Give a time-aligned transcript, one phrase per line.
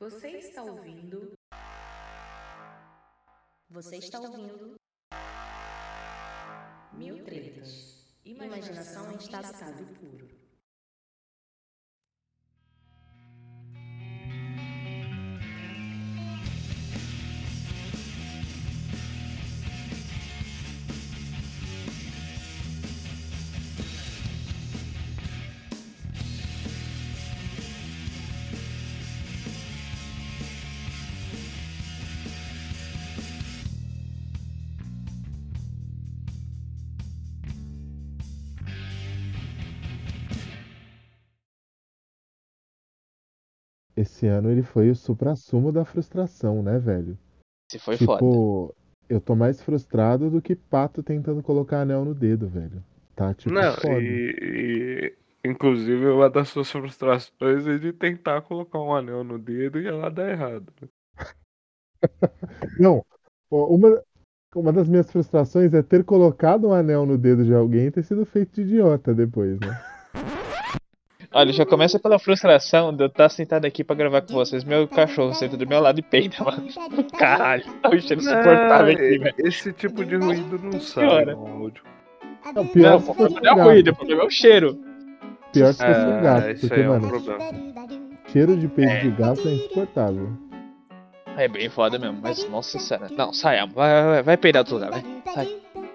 [0.00, 1.38] Você está ouvindo?
[3.68, 4.76] Você está ouvindo?
[6.94, 8.16] Mil tretas.
[8.24, 10.39] Imaginação em estado puro.
[44.20, 47.16] Esse ano ele foi o supra-sumo da frustração, né, velho?
[47.72, 48.74] Se foi tipo, foda.
[49.08, 52.84] eu tô mais frustrado do que pato tentando colocar anel no dedo, velho.
[53.16, 53.98] Tá, tipo, Não, foda.
[53.98, 59.80] e, e inclusive uma das suas frustrações é de tentar colocar um anel no dedo
[59.80, 60.70] e ela dá errado.
[62.78, 63.02] Não,
[63.50, 64.02] uma,
[64.54, 68.02] uma das minhas frustrações é ter colocado um anel no dedo de alguém e ter
[68.02, 69.68] sido feito de idiota depois, né?
[71.32, 74.64] Olha, já começa pela frustração de eu estar sentado aqui pra gravar com vocês.
[74.64, 76.66] Meu cachorro senta do meu lado e peida, mano.
[77.16, 79.34] Caralho, tá um cheiro insuportável aqui, velho.
[79.38, 81.84] Esse tipo de ruído não sai no áudio.
[82.52, 83.96] Não, pior Não, o fosse problema não é um o ruído, o gato.
[83.98, 84.78] problema é o cheiro.
[85.52, 87.38] Pior se fosse um É, gato, isso porque, aí é um mano, problema.
[88.26, 89.00] cheiro de peido É.
[89.00, 90.28] de gato é insuportável.
[91.36, 93.08] É bem foda mesmo, mas nossa senhora.
[93.16, 95.04] Não, sai, vai, vai, vai peidar outro lugar, vai.
[95.32, 95.48] Sai.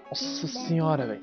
[0.09, 1.21] Nossa senhora, velho.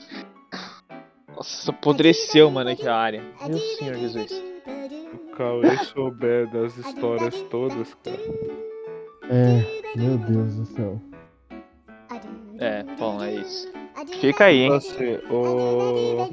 [1.37, 3.23] Nossa, apodreceu, mano, aqui a área.
[3.47, 4.31] Meu senhor Jesus.
[5.13, 8.19] O Cauê souber das histórias todas, cara.
[9.31, 11.01] É, meu Deus do céu.
[12.59, 13.73] É, bom, é isso.
[14.21, 14.73] Fica aí, hein?
[14.75, 16.29] Assim, o.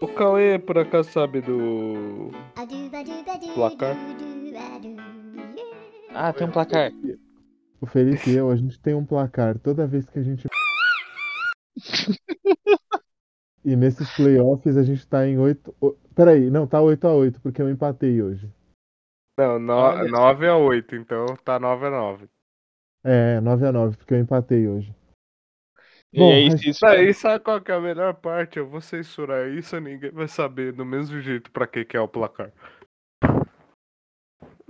[0.00, 2.30] O Cauê por acaso sabe do.
[3.54, 3.96] Placar?
[6.12, 6.92] Ah, tem um placar.
[7.80, 10.48] O Felipe e eu, a gente tem um placar toda vez que a gente.
[13.64, 15.74] E nesses playoffs a gente tá em 8.
[15.80, 18.48] o- Peraí, não, tá 8x8, porque eu empatei hoje.
[19.38, 19.72] Não, no...
[19.72, 20.08] Olha.
[20.10, 22.28] 9 a 8, então tá 9 a 9.
[23.04, 24.94] É, 9x9, porque eu empatei hoje.
[26.12, 26.86] E Bom, aí, mas- isso.
[26.86, 28.58] Aí sabe qual que é a melhor parte?
[28.58, 32.06] Eu vou censurar isso, ninguém vai saber do mesmo jeito pra que que é o
[32.06, 32.52] placar.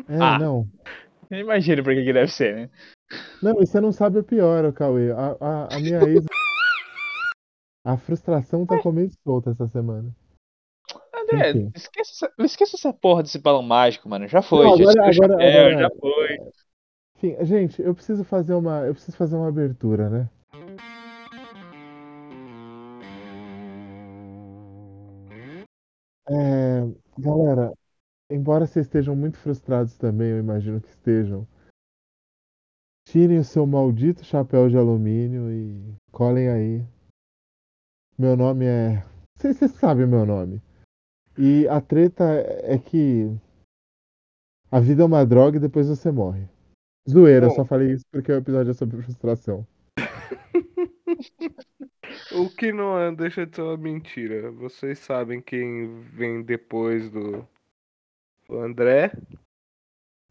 [0.08, 0.38] É, Ah.
[0.38, 0.66] não.
[1.30, 2.70] Eu imagino pra que que deve ser, né?
[3.42, 5.10] Não, e você não sabe o pior, Cauê.
[5.12, 6.24] A, a, a minha ex.
[7.84, 10.10] A frustração tá comendo solta essa semana.
[11.14, 11.72] André, Enfim.
[11.74, 14.26] esqueça, essa- esqueça essa porra desse balão mágico, mano.
[14.26, 14.64] Já foi.
[14.64, 16.38] Não, já agora- o agora- chapéu, agora- já foi.
[17.16, 18.80] Enfim, gente, eu preciso fazer uma.
[18.86, 20.28] Eu preciso fazer uma abertura, né?
[26.28, 26.80] É,
[27.18, 27.72] galera,
[28.30, 31.46] embora vocês estejam muito frustrados também, eu imagino que estejam.
[33.06, 36.84] Tirem o seu maldito chapéu de alumínio e colhem aí.
[38.16, 39.02] Meu nome é.
[39.36, 40.62] Vocês vocês sabem o meu nome.
[41.36, 42.22] E a treta
[42.62, 43.26] é que
[44.70, 46.48] a vida é uma droga e depois você morre.
[47.10, 47.56] Zoeira, eu Bom.
[47.56, 49.66] só falei isso porque o episódio é sobre frustração.
[52.32, 54.50] O que não é, deixa de ser uma mentira.
[54.52, 57.46] Vocês sabem quem vem depois do,
[58.48, 59.12] do André.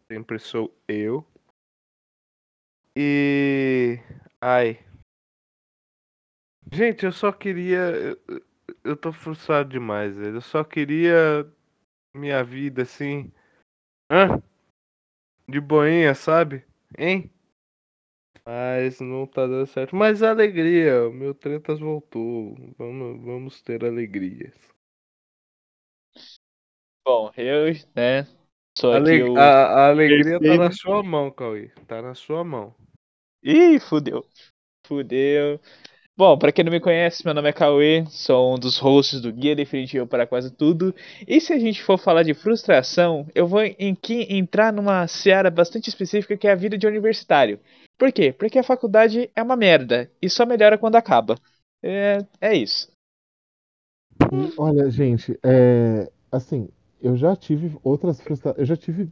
[0.09, 1.25] Sempre sou eu.
[2.95, 4.00] E.
[4.39, 4.79] Ai.
[6.73, 7.78] Gente, eu só queria.
[7.78, 8.44] eu-
[8.84, 10.38] Eu tô frustrado demais, velho.
[10.38, 11.45] Eu só queria
[12.16, 13.31] minha vida assim.
[14.11, 14.41] Hã?
[15.47, 16.66] De boinha, sabe?
[16.97, 17.31] Hein?
[18.45, 19.95] Mas não tá dando certo.
[19.95, 22.56] Mas alegria, o meu Tretas voltou.
[22.78, 24.53] Vamos, vamos ter alegrias.
[27.06, 28.23] Bom, eu, né?
[28.78, 29.38] Sou Ale- o.
[29.38, 31.69] a, a alegria tá na sua mão, Cauê.
[31.88, 32.73] Tá na sua mão.
[33.44, 34.25] Ih, fudeu.
[34.85, 35.59] Fudeu.
[36.16, 39.34] Bom, pra quem não me conhece, meu nome é Cauê, sou um dos hosts do
[39.34, 40.94] Guia Definitivo para Quase Tudo.
[41.28, 45.50] E se a gente for falar de frustração, eu vou em que entrar numa seara
[45.50, 47.60] bastante específica que é a vida de universitário.
[47.98, 48.31] Por quê?
[48.31, 51.36] Porque a faculdade é uma merda e só melhora quando acaba.
[51.81, 52.92] É, é isso.
[54.56, 56.12] Olha, gente, é.
[56.31, 56.69] Assim,
[57.01, 58.60] eu já tive outras frustrações.
[58.60, 59.10] Eu já tive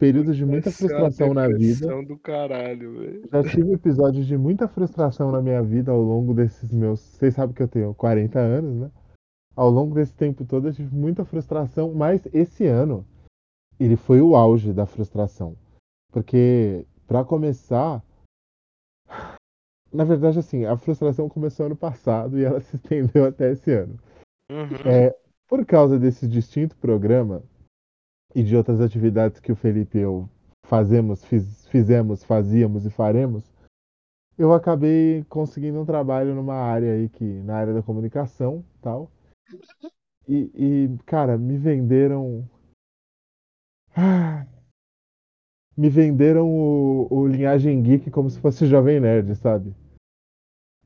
[0.00, 2.02] períodos de muita Essa é frustração na vida.
[2.02, 3.28] do caralho, velho.
[3.30, 7.00] Já tive episódios de muita frustração na minha vida ao longo desses meus.
[7.00, 8.90] Vocês sabem que eu tenho 40 anos, né?
[9.54, 13.06] Ao longo desse tempo todo eu tive muita frustração, mas esse ano
[13.78, 15.54] ele foi o auge da frustração.
[16.10, 18.02] Porque, pra começar.
[19.92, 23.98] Na verdade, assim, a frustração começou ano passado e ela se estendeu até esse ano.
[24.50, 24.90] Uhum.
[24.90, 25.14] É,
[25.46, 27.42] por causa desse distinto programa
[28.34, 30.28] e de outras atividades que o Felipe e eu
[30.66, 33.44] fazemos, fiz- fizemos, fazíamos e faremos,
[34.38, 39.10] eu acabei conseguindo um trabalho numa área aí que na área da comunicação, tal.
[40.28, 42.48] E, e, cara, me venderam
[43.96, 44.46] Ah,
[45.76, 49.74] me venderam o, o Linhagem Geek como se fosse Jovem Nerd, sabe?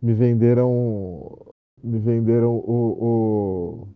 [0.01, 1.53] Me venderam
[1.83, 3.89] me venderam o, o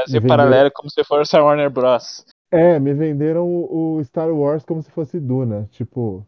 [0.00, 2.24] Brasil Me Paralelo como se fosse a Warner Bros.
[2.50, 5.68] É, me venderam o, o Star Wars como se fosse Duna.
[5.70, 6.26] Tipo,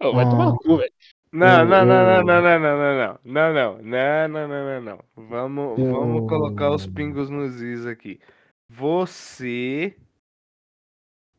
[0.00, 0.30] Ô, vai Ah.
[0.30, 0.92] tomar no cu, velho.
[1.32, 4.80] Não, não, não, não, não, não, não, não, não, não, não, não, não, não, não,
[4.82, 5.04] não.
[5.16, 8.20] Vamos, vamos colocar os pingos nos is aqui.
[8.68, 9.96] Você,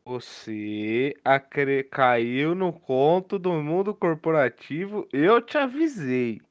[0.04, 1.84] você acre...
[1.84, 5.08] caiu no conto do mundo corporativo.
[5.14, 6.42] Eu te avisei.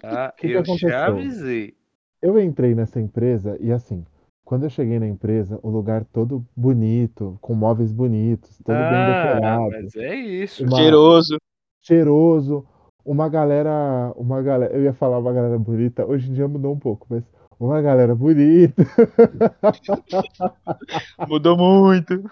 [0.00, 0.32] Tá?
[0.32, 0.98] Que que eu te aconteceu?
[0.98, 1.76] avisei.
[2.24, 4.02] Eu entrei nessa empresa e assim,
[4.46, 9.04] quando eu cheguei na empresa, o lugar todo bonito, com móveis bonitos, todo bem Ah,
[9.04, 10.64] decorado, mas é isso.
[10.64, 11.36] Uma- Cheiroso.
[11.82, 12.66] cheiroso,
[13.04, 16.78] uma galera, uma galera, eu ia falar uma galera bonita, hoje em dia mudou um
[16.78, 17.22] pouco, mas
[17.60, 18.82] uma galera bonita,
[21.28, 22.24] Mudou muito.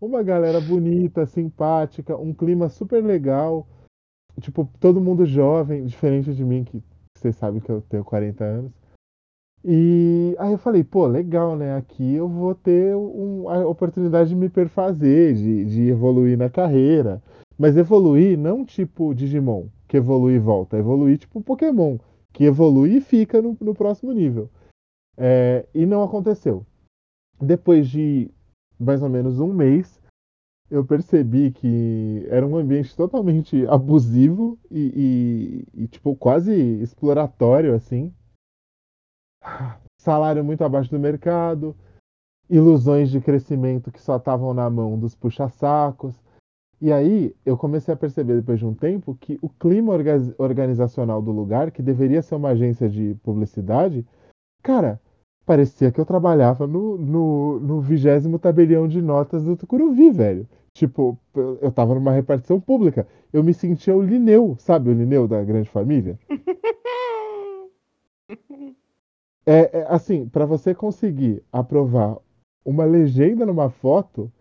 [0.00, 3.66] uma galera bonita, simpática, um clima super legal,
[4.40, 6.80] tipo, todo mundo jovem, diferente de mim, que
[7.22, 8.72] vocês sabem que eu tenho 40 anos.
[9.64, 11.76] E aí eu falei, pô, legal, né?
[11.76, 17.22] Aqui eu vou ter um- a oportunidade de me perfazer, de, de evoluir na carreira.
[17.56, 20.76] Mas evoluir não tipo Digimon, que evolui e volta.
[20.76, 21.96] Evoluir tipo Pokémon,
[22.32, 24.50] que evolui e fica no, no próximo nível.
[25.16, 26.66] É, e não aconteceu.
[27.40, 28.28] Depois de
[28.80, 30.01] mais ou menos um mês,
[30.72, 38.10] eu percebi que era um ambiente totalmente abusivo e, e- e, tipo, quase exploratório, assim.
[39.98, 41.76] Salário muito abaixo do mercado,
[42.48, 46.18] ilusões de crescimento que só estavam na mão dos puxa-sacos.
[46.80, 51.20] E aí eu comecei a perceber depois de um tempo que o clima orga- organizacional
[51.20, 54.04] do lugar, que deveria ser uma agência de publicidade,
[54.62, 54.98] cara,
[55.44, 60.48] parecia que eu trabalhava no, no, no vigésimo tabelião de notas do Tucuruvi, velho.
[60.74, 63.06] Tipo, eu tava numa repartição pública.
[63.32, 66.18] Eu me sentia o Lineu, sabe o Lineu da Grande Família?
[69.44, 72.16] É, é, assim, pra você conseguir aprovar
[72.64, 74.32] uma legenda numa foto,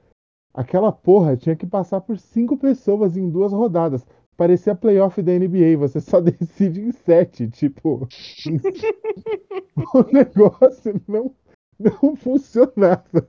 [0.54, 4.06] aquela porra tinha que passar por cinco pessoas em duas rodadas.
[4.38, 8.08] Parecia playoff da NBA, você só decide em sete, tipo.
[9.94, 11.36] o negócio não,
[11.80, 13.28] não funcionava.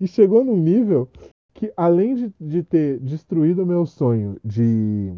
[0.00, 1.08] E chegou num nível
[1.56, 5.12] que, além de, de ter destruído o meu sonho de,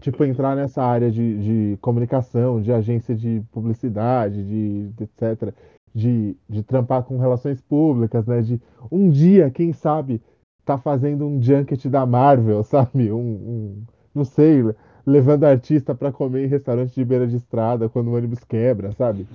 [0.00, 5.52] tipo, entrar nessa área de, de comunicação, de agência de publicidade, de, de etc.,
[5.92, 8.40] de, de trampar com relações públicas, né?
[8.40, 8.60] De
[8.90, 10.22] um dia, quem sabe,
[10.64, 13.10] tá fazendo um junket da Marvel, sabe?
[13.10, 13.82] Um, um
[14.14, 14.62] não sei,
[15.04, 19.26] levando artista para comer em restaurante de beira de estrada quando o ônibus quebra, sabe?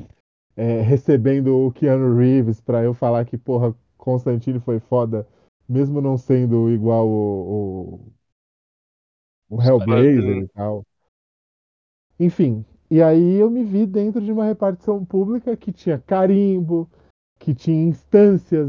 [0.55, 5.27] É, recebendo o Keanu Reeves para eu falar que, porra, Constantine foi foda,
[5.67, 7.99] mesmo não sendo igual o,
[9.49, 10.85] o, o Hellblazer e tal.
[12.19, 16.89] Enfim, e aí eu me vi dentro de uma repartição pública que tinha carimbo,
[17.39, 18.67] que tinha instâncias.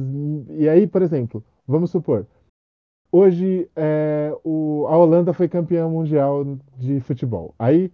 [0.51, 2.27] E aí, por exemplo, vamos supor,
[3.13, 6.45] hoje é, o, a Holanda foi campeã mundial
[6.77, 7.55] de futebol.
[7.59, 7.93] Aí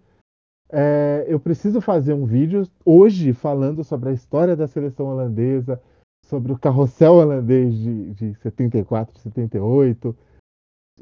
[0.72, 5.82] é, eu preciso fazer um vídeo hoje falando sobre a história da seleção holandesa,
[6.30, 10.16] sobre o carrossel holandês de, de 74, 78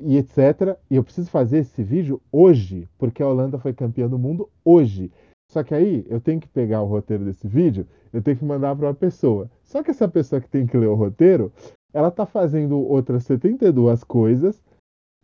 [0.01, 0.79] e etc.
[0.91, 5.13] E eu preciso fazer esse vídeo hoje, porque a Holanda foi campeã do mundo hoje.
[5.51, 8.75] Só que aí eu tenho que pegar o roteiro desse vídeo, eu tenho que mandar
[8.75, 9.51] para uma pessoa.
[9.63, 11.53] Só que essa pessoa que tem que ler o roteiro,
[11.93, 14.63] ela tá fazendo outras 72 coisas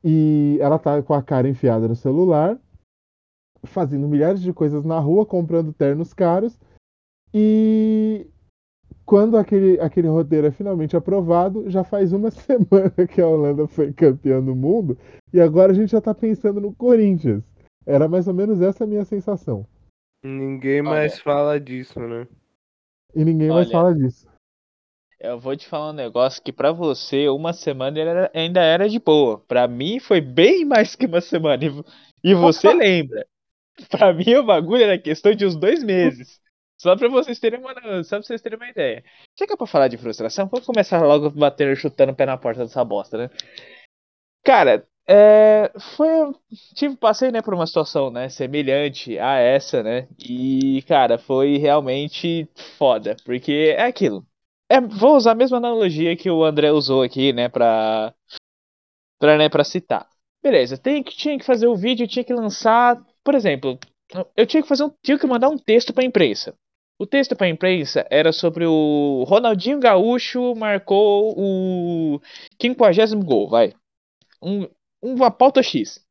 [0.03, 2.59] e ela tá com a cara enfiada no celular,
[3.65, 6.59] fazendo milhares de coisas na rua, comprando ternos caros
[7.33, 8.27] e
[9.07, 13.93] quando aquele, aquele roteiro é finalmente aprovado, já faz uma semana que a Holanda foi
[13.93, 14.97] campeã do mundo
[15.33, 17.43] e agora a gente já tá pensando no Corinthians.
[17.87, 19.67] Era mais ou menos essa a minha sensação.
[20.25, 20.91] Ninguém Olha.
[20.91, 22.27] mais fala disso, né?
[23.15, 23.73] E ninguém mais Olha.
[23.73, 24.27] fala disso.
[25.21, 28.99] Eu vou te falar um negócio que pra você uma semana era- ainda era de
[28.99, 29.39] boa.
[29.41, 31.63] Pra mim foi bem mais que uma semana.
[31.65, 33.27] E E você lembra?
[33.91, 36.41] Pra mim o bagulho era questão de uns dois meses.
[36.81, 37.73] Só pra vocês terem uma,
[38.05, 39.03] só pra vocês terem uma ideia.
[39.39, 42.85] Chega pra falar de frustração, vamos começar logo batendo, chutando o pé na porta dessa
[42.85, 43.31] bosta, né?
[44.45, 46.09] Cara, é, foi,
[46.75, 52.49] tive, passei, né, por uma situação, né, semelhante a essa, né, e, cara, foi realmente
[52.79, 54.27] foda, porque é aquilo.
[54.71, 58.15] é, vou usar a mesma analogia que o André usou aqui, né, pra,
[59.19, 60.09] pra, né, pra citar.
[60.43, 63.79] Beleza, tem que, tinha que fazer o vídeo, tinha que lançar, por exemplo,
[64.37, 66.55] eu tinha que fazer um, tinha que mandar um texto pra imprensa.
[66.99, 72.21] O texto pra imprensa era sobre o Ronaldinho Gaúcho marcou o
[72.61, 73.75] 50 gol, vai.
[74.41, 74.69] Um,
[75.03, 76.05] uma pauta X.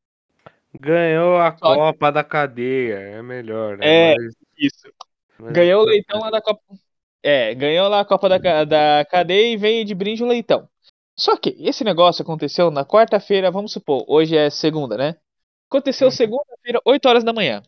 [0.78, 4.12] Ganhou a Só- Copa da Cadeia, é melhor, né?
[4.12, 4.14] É.
[4.16, 4.92] Mas- Isso.
[5.38, 6.60] mas- Ganhou o leitão lá da Copa.
[7.22, 10.68] É, ganhou lá a Copa da, da cadeia e veio de brinde o leitão.
[11.16, 15.16] Só que esse negócio aconteceu na quarta-feira, vamos supor, hoje é segunda, né?
[15.70, 17.62] Aconteceu segunda-feira, 8 horas da manhã.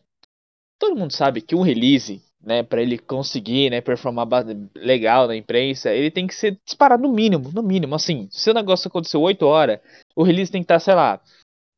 [0.77, 4.27] Todo mundo sabe que um release, né, para ele conseguir, né, performar
[4.75, 8.27] legal na imprensa, ele tem que ser disparado no mínimo, no mínimo, assim.
[8.31, 9.79] Se o negócio aconteceu 8 horas,
[10.15, 11.21] o release tem que estar, sei lá,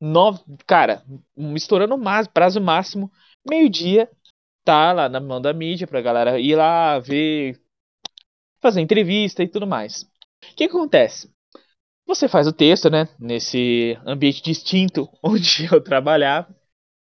[0.01, 1.03] 9, cara,
[1.55, 3.11] estourando o prazo máximo,
[3.47, 4.09] meio-dia,
[4.63, 7.59] tá lá na mão da mídia pra galera ir lá ver,
[8.61, 10.03] fazer entrevista e tudo mais.
[10.51, 11.29] O que acontece?
[12.05, 16.55] Você faz o texto, né, nesse ambiente distinto onde eu trabalhava,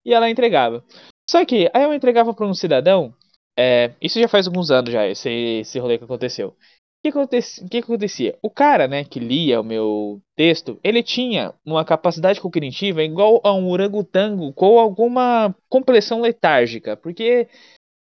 [0.06, 0.84] e ela entregava.
[1.30, 3.14] Só que aí eu entregava para um cidadão,
[3.58, 6.50] é, isso já faz alguns anos já, esse, esse rolê que aconteceu.
[6.50, 6.56] O
[7.04, 8.38] que, aconte- o que acontecia?
[8.42, 13.54] O cara, né, que lia o meu texto, ele tinha uma capacidade cognitiva igual a
[13.54, 17.48] um orangotango com alguma compressão letárgica, porque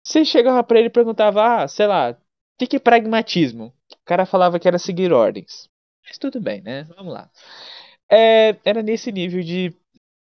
[0.05, 2.17] você chegava pra ele e perguntava, ah, sei lá, o
[2.59, 3.67] que, que é pragmatismo?
[3.93, 5.69] O cara falava que era seguir ordens.
[6.07, 6.85] Mas tudo bem, né?
[6.97, 7.31] Vamos lá.
[8.11, 9.75] É, era nesse nível de,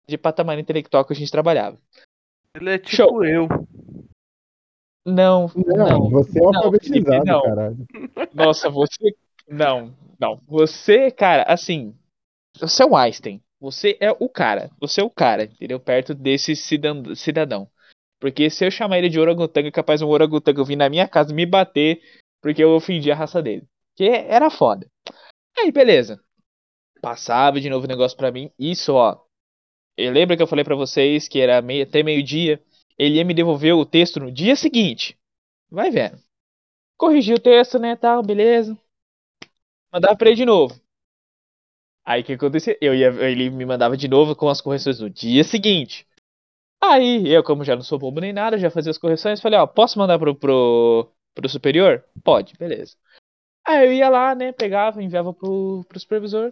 [0.08, 1.78] de patamar intelectual que a gente trabalhava.
[2.56, 3.26] Ele é tipo Show.
[3.26, 3.48] eu.
[5.06, 6.10] Não, Não, não.
[6.10, 7.42] você é não, alfabetizado, Felipe, não.
[7.42, 7.78] caralho.
[8.34, 9.16] Nossa, você.
[9.48, 10.40] Não, não.
[10.48, 11.96] Você, cara, assim.
[12.60, 13.42] Você é o Einstein.
[13.60, 14.70] Você é o cara.
[14.80, 15.80] Você é o cara, entendeu?
[15.80, 17.68] Perto desse cidadão.
[18.20, 21.34] Porque se eu chamar ele de orangotango, é capaz um orangotango vir na minha casa
[21.34, 22.00] me bater
[22.42, 23.64] porque eu ofendi a raça dele.
[23.96, 24.88] Que era foda.
[25.58, 26.20] Aí, beleza.
[27.02, 28.52] Passava de novo o negócio pra mim.
[28.60, 29.20] Isso, ó.
[29.98, 32.62] Eu lembro que eu falei pra vocês que era meio, até meio-dia.
[32.98, 35.18] Ele ia me devolver o texto no dia seguinte.
[35.70, 36.20] Vai vendo.
[36.98, 38.78] Corrigi o texto, né, tal, beleza.
[39.92, 40.80] Mandava pra ele de novo.
[42.06, 42.78] Aí o que acontecia?
[42.82, 46.08] Eu ia, ele me mandava de novo com as correções no dia seguinte.
[46.82, 49.68] Aí eu, como já não sou bobo nem nada, já fazia as correções, falei, ó,
[49.68, 52.04] posso mandar pro, pro, pro superior?
[52.24, 52.96] Pode, beleza.
[53.66, 56.52] Aí eu ia lá, né, pegava, enviava pro, pro supervisor.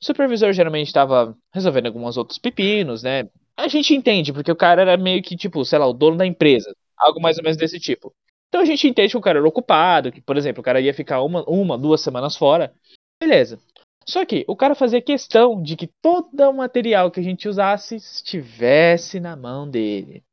[0.00, 3.28] O supervisor geralmente tava resolvendo alguns outros pepinos, né?
[3.60, 6.26] A gente entende, porque o cara era meio que, tipo, sei lá, o dono da
[6.26, 6.74] empresa.
[6.96, 8.12] Algo mais ou menos desse tipo.
[8.48, 10.94] Então a gente entende que o cara era ocupado, que, por exemplo, o cara ia
[10.94, 12.74] ficar uma, uma duas semanas fora.
[13.20, 13.60] Beleza.
[14.06, 17.96] Só que o cara fazia questão de que todo o material que a gente usasse
[17.96, 20.24] estivesse na mão dele.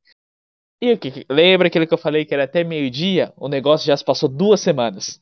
[0.81, 1.25] E o que?
[1.29, 3.33] Lembra aquele que eu falei que era até meio-dia?
[3.35, 5.21] O negócio já se passou duas semanas.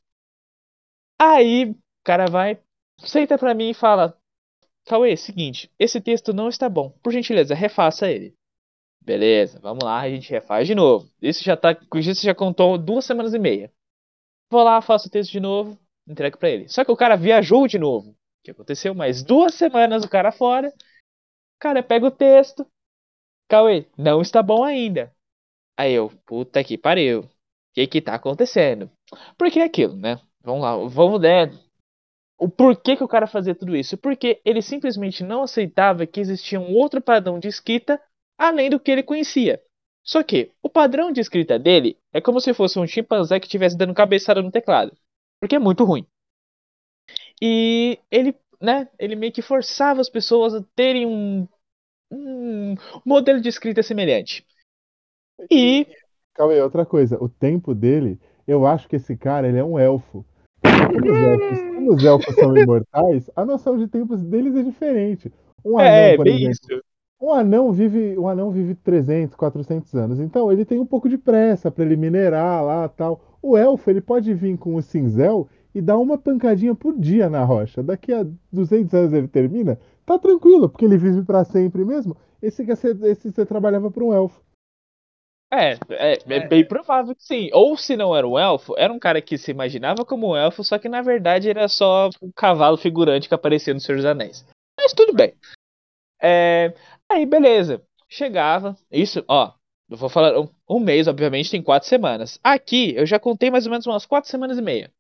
[1.20, 2.60] Aí o cara vai,
[3.00, 4.18] senta pra mim e fala:
[4.86, 6.92] Cauê, seguinte, esse texto não está bom.
[7.01, 8.36] Por gentileza, refaça ele.
[9.01, 11.10] Beleza, vamos lá, a gente refaz de novo.
[11.22, 11.77] Isso já tá.
[11.96, 13.72] Isso já contou duas semanas e meia.
[14.50, 15.77] Vou lá, faço o texto de novo,
[16.08, 16.68] entrego pra ele.
[16.70, 18.12] Só que o cara viajou de novo.
[18.12, 18.94] O que aconteceu?
[18.96, 20.70] Mais duas semanas o cara fora.
[20.70, 22.65] O cara pega o texto.
[23.48, 25.13] Cauê, não está bom ainda.
[25.77, 27.22] Aí eu, puta que pariu.
[27.22, 27.30] O
[27.74, 28.89] que que tá acontecendo?
[29.38, 30.20] Porque é aquilo, né?
[30.42, 31.48] Vamos lá, vamos né?
[32.38, 33.98] O porquê que o cara fazia tudo isso?
[33.98, 38.01] Porque ele simplesmente não aceitava que existia um outro padrão de escrita
[38.38, 39.62] além do que ele conhecia.
[40.04, 43.77] Só que o padrão de escrita dele é como se fosse um chimpanzé que estivesse
[43.77, 44.96] dando cabeçada no teclado.
[45.39, 46.06] Porque é muito ruim.
[47.42, 51.48] E ele, né, ele meio que forçava as pessoas a terem um,
[52.12, 52.75] um
[53.06, 54.46] modelo de escrita semelhante.
[55.50, 55.88] E
[56.36, 57.18] Calma aí, outra coisa.
[57.24, 60.25] O tempo dele, eu acho que esse cara, ele é um elfo.
[60.94, 65.32] Como os elfos, como os elfos são imortais, a noção de tempos deles é diferente.
[65.64, 66.84] Um anão, é, por exemplo, isso.
[67.22, 70.20] um anão vive, um anão vive 300, 400 anos.
[70.20, 73.22] Então, ele tem um pouco de pressa para ele minerar lá, tal.
[73.42, 77.44] O elfo, ele pode vir com o cinzel e dar uma pancadinha por dia na
[77.44, 77.84] rocha.
[77.84, 82.16] Daqui a 200 anos ele termina, tá tranquilo, porque ele vive para sempre mesmo.
[82.42, 84.42] Esse que você, esse você trabalhava para um elfo.
[85.52, 87.50] É, é, é bem provável que sim.
[87.54, 90.64] Ou se não era um elfo, era um cara que se imaginava como um elfo,
[90.64, 94.46] só que na verdade era só um cavalo figurante que aparecia no Senhor dos Anéis.
[94.78, 95.34] Mas tudo bem.
[96.22, 96.74] É,
[97.10, 97.82] aí, beleza.
[98.10, 98.78] Chegava.
[98.92, 99.54] Isso, ó.
[99.90, 100.40] Eu vou falar.
[100.40, 102.40] Um, um mês, obviamente, tem quatro semanas.
[102.44, 104.92] Aqui, eu já contei mais ou menos umas quatro semanas e meia.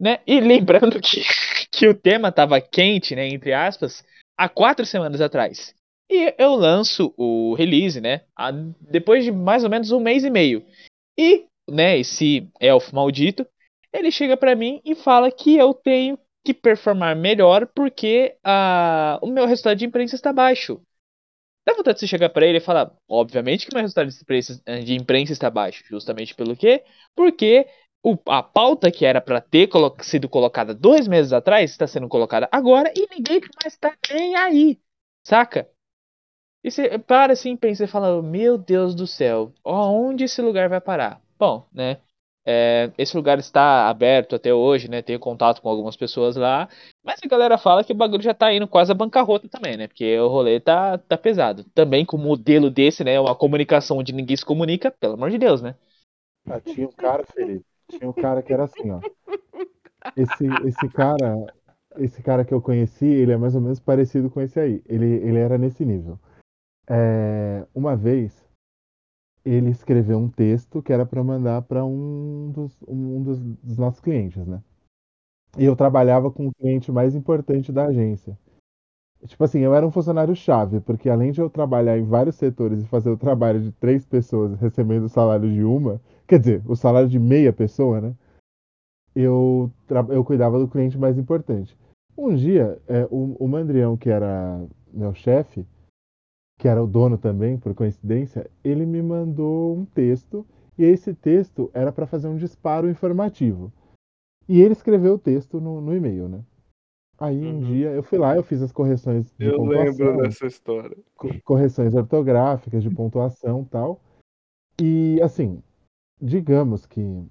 [0.00, 0.20] Né?
[0.26, 1.22] E lembrando que,
[1.70, 3.28] que o tema tava quente, né?
[3.28, 4.04] Entre aspas,
[4.36, 5.74] há quatro semanas atrás.
[6.10, 8.22] E eu lanço o release, né?
[8.36, 10.64] a- depois de mais ou menos um mês e meio.
[11.18, 13.46] E, né, esse elfo maldito,
[13.92, 19.28] ele chega pra mim e fala que eu tenho que performar melhor porque a, o
[19.28, 20.80] meu resultado de imprensa está baixo.
[21.66, 24.62] Dá vontade de você chegar pra ele e falar, obviamente que meu resultado de imprensa,
[24.84, 25.84] de imprensa está baixo.
[25.88, 26.84] Justamente pelo quê?
[27.16, 27.66] Porque
[28.02, 32.08] o, a pauta que era pra ter colo sido colocada dois meses atrás está sendo
[32.08, 34.80] colocada agora e ninguém mais tá nem aí.
[35.24, 35.68] Saca?
[36.64, 40.80] E você para assim pensa e fala, meu Deus do céu, aonde esse lugar vai
[40.80, 41.20] parar?
[41.38, 41.98] Bom, né?
[42.46, 45.02] É, esse lugar está aberto até hoje, né?
[45.02, 46.66] Tenho contato com algumas pessoas lá.
[47.02, 49.88] Mas a galera fala que o bagulho já tá indo quase a bancarrota também, né?
[49.88, 51.64] Porque o rolê tá, tá pesado.
[51.74, 53.20] Também com um modelo desse, né?
[53.20, 55.74] Uma comunicação onde ninguém se comunica, pelo amor de Deus, né?
[56.46, 57.64] Ah, tinha um cara, Felipe.
[57.90, 59.00] Tinha um cara que era assim, ó.
[60.16, 61.46] Esse, esse cara.
[61.96, 64.82] Esse cara que eu conheci, ele é mais ou menos parecido com esse aí.
[64.86, 66.18] Ele, ele era nesse nível.
[66.88, 68.44] É, uma vez,
[69.44, 74.00] ele escreveu um texto que era para mandar para um, dos, um dos, dos, nossos
[74.00, 74.62] clientes, né?
[75.56, 78.36] E eu trabalhava com o cliente mais importante da agência.
[79.26, 82.82] Tipo assim, eu era um funcionário chave, porque além de eu trabalhar em vários setores
[82.82, 86.76] e fazer o trabalho de três pessoas recebendo o salário de uma, quer dizer, o
[86.76, 88.14] salário de meia pessoa, né?
[89.14, 89.70] Eu,
[90.10, 91.76] eu cuidava do cliente mais importante.
[92.18, 94.60] Um dia, é, o, o Mandrião, que era
[94.92, 95.66] meu chefe,
[96.58, 100.46] que era o dono também, por coincidência, ele me mandou um texto
[100.78, 103.72] e esse texto era para fazer um disparo informativo.
[104.48, 106.44] E ele escreveu o texto no, no e-mail, né?
[107.18, 107.60] Aí um uhum.
[107.60, 109.84] dia eu fui lá, eu fiz as correções de eu pontuação.
[109.86, 110.96] Eu lembro dessa história.
[111.44, 114.00] Correções ortográficas de pontuação tal.
[114.80, 115.62] E assim,
[116.20, 117.24] digamos que.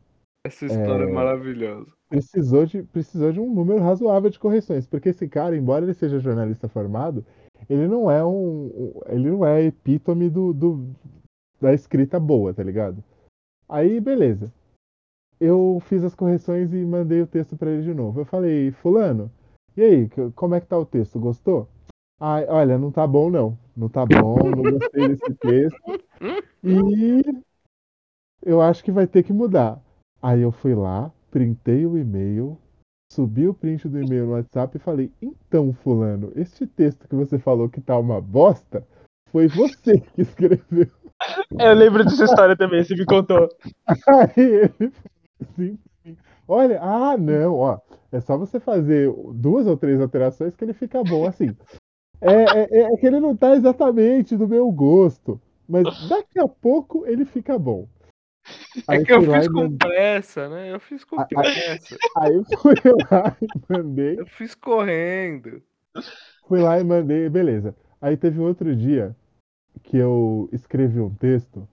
[0.46, 1.92] Essa história é, é maravilhosa.
[2.10, 6.20] Precisou de, precisou de um número razoável de correções, porque esse cara, embora ele seja
[6.20, 7.26] jornalista formado,
[7.70, 8.94] ele não é um.
[9.08, 10.88] Ele não é epítome do, do,
[11.62, 13.04] da escrita boa, tá ligado?
[13.68, 14.52] Aí, beleza.
[15.40, 18.22] Eu fiz as correções e mandei o texto para ele de novo.
[18.22, 19.32] Eu falei, Fulano,
[19.76, 21.20] e aí, como é que tá o texto?
[21.20, 21.68] Gostou?
[22.20, 23.58] Ai, olha, não tá bom não.
[23.76, 25.82] Não tá bom, não gostei desse texto.
[26.64, 27.44] E
[28.42, 29.82] eu acho que vai ter que mudar.
[30.22, 32.58] Aí eu fui lá, printei o e-mail,
[33.14, 37.38] subi o print do e-mail no WhatsApp e falei: Então, Fulano, este texto que você
[37.38, 38.86] falou que tá uma bosta,
[39.32, 40.88] foi você que escreveu.
[41.58, 43.48] Eu lembro dessa história também, você me contou.
[43.88, 44.94] Aí ele
[45.42, 45.80] assim,
[46.48, 47.80] olha, ah, não, ó,
[48.12, 51.56] é só você fazer duas ou três alterações que ele fica bom assim.
[52.20, 57.06] É, é, é que ele não tá exatamente do meu gosto, mas daqui a pouco
[57.06, 57.88] ele fica bom.
[58.90, 59.78] É aí que eu fiz com mandei...
[59.78, 60.74] pressa, né?
[60.74, 61.98] Eu fiz com pressa.
[62.18, 62.76] Aí eu fui
[63.10, 64.20] lá e mandei.
[64.20, 65.62] Eu fiz correndo.
[66.48, 67.76] Fui lá e mandei, beleza.
[68.02, 69.16] Aí teve um outro dia
[69.82, 71.68] que eu escrevi um texto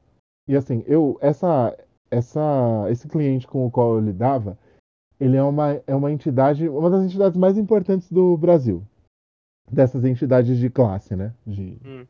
[0.50, 1.76] e assim, eu essa
[2.10, 4.58] essa esse cliente com o qual eu lidava,
[5.20, 8.84] ele é uma é uma entidade, uma das entidades mais importantes do Brasil.
[9.70, 11.32] Dessas entidades de classe, né?
[11.46, 11.78] De...
[11.84, 12.04] Hum.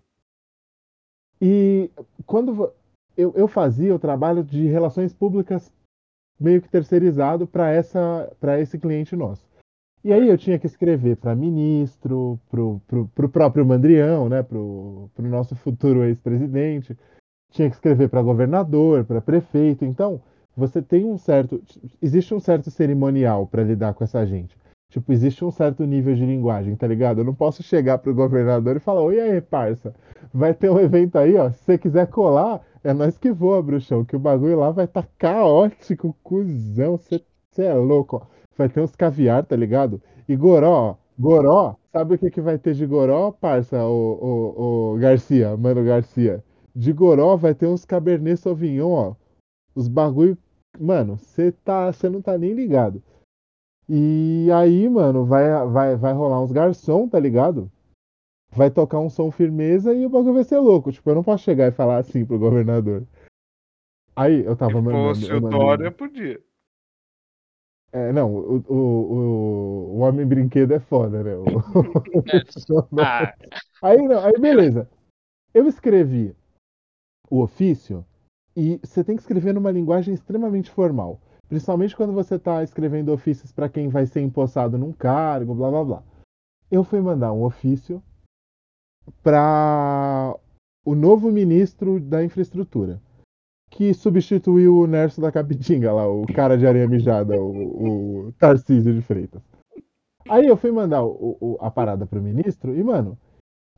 [1.38, 1.90] E
[2.25, 2.73] quando
[3.16, 5.73] eu, eu fazia o trabalho de relações públicas
[6.38, 9.49] meio que terceirizado para essa para esse cliente nosso.
[10.03, 12.81] E aí eu tinha que escrever para ministro, pro,
[13.14, 16.96] pro próprio Mandrião, né, pro, pro nosso futuro ex-presidente,
[17.51, 19.85] tinha que escrever para governador, para prefeito.
[19.85, 20.23] Então,
[20.57, 21.62] você tem um certo
[22.01, 24.57] existe um certo cerimonial para lidar com essa gente.
[24.90, 27.20] Tipo, existe um certo nível de linguagem, tá ligado?
[27.20, 29.94] Eu não posso chegar pro governador e falar: "Oi aí, parça,
[30.35, 34.05] vai ter um evento aí, ó, se você quiser colar, é nós que voa, bruxão,
[34.05, 36.96] que o bagulho lá vai tá caótico, cuzão.
[36.98, 37.22] Você
[37.59, 38.26] é louco, ó.
[38.57, 40.03] Vai ter uns caviar, tá ligado?
[40.29, 44.98] E goró, goró, sabe o que, que vai ter de goró, parça, o, o, o
[44.98, 46.42] Garcia, mano Garcia?
[46.74, 49.14] De goró vai ter uns Cabernet Sauvignon, ó.
[49.74, 50.37] Os bagulho.
[50.79, 53.03] Mano, você tá, você não tá nem ligado.
[53.92, 57.70] E aí, mano, vai, vai, vai rolar uns garçom, tá ligado?
[58.53, 60.90] vai tocar um som firmeza e o bagulho vai ser louco.
[60.90, 63.07] Tipo, eu não posso chegar e falar assim pro governador.
[64.14, 66.40] Aí eu tava Se fosse o Dória, podia.
[67.92, 71.33] É, não, o, o, o, o Homem Brinquedo é foda, né?
[72.70, 73.00] O...
[73.00, 73.35] ah.
[73.83, 74.88] Aí não, aí beleza.
[75.53, 76.37] Eu escrevi
[77.29, 78.05] o ofício
[78.57, 81.20] e você tem que escrever numa linguagem extremamente formal.
[81.51, 85.85] Principalmente quando você está escrevendo ofícios para quem vai ser empossado num cargo, blá blá
[85.85, 86.03] blá.
[86.71, 88.01] Eu fui mandar um ofício
[89.21, 90.37] para
[90.87, 93.03] o novo ministro da infraestrutura,
[93.69, 98.95] que substituiu o Nerso da Capitinga lá, o cara de areia mijada, o, o Tarcísio
[98.95, 99.43] de Freitas.
[100.29, 103.19] Aí eu fui mandar o, o, a parada pro ministro e, mano,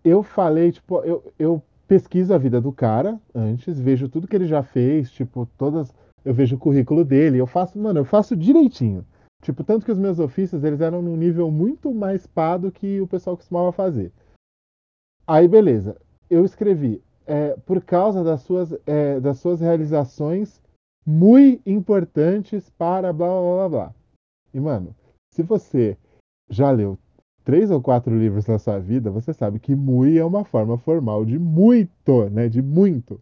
[0.04, 4.46] eu falei, tipo, eu, eu pesquiso a vida do cara antes, vejo tudo que ele
[4.46, 5.90] já fez, tipo, todas
[6.24, 9.04] eu vejo o currículo dele, eu faço, mano, eu faço direitinho.
[9.42, 13.00] Tipo, tanto que os meus ofícios, eles eram num nível muito mais pá do que
[13.00, 14.12] o pessoal costumava fazer.
[15.26, 16.00] Aí, beleza.
[16.30, 20.62] Eu escrevi, é, por causa das suas, é, das suas realizações
[21.04, 23.94] muito importantes para blá, blá, blá, blá.
[24.54, 24.94] E, mano,
[25.34, 25.98] se você
[26.48, 26.96] já leu
[27.44, 31.24] três ou quatro livros na sua vida, você sabe que muy é uma forma formal
[31.24, 32.48] de muito, né?
[32.48, 33.20] De muito.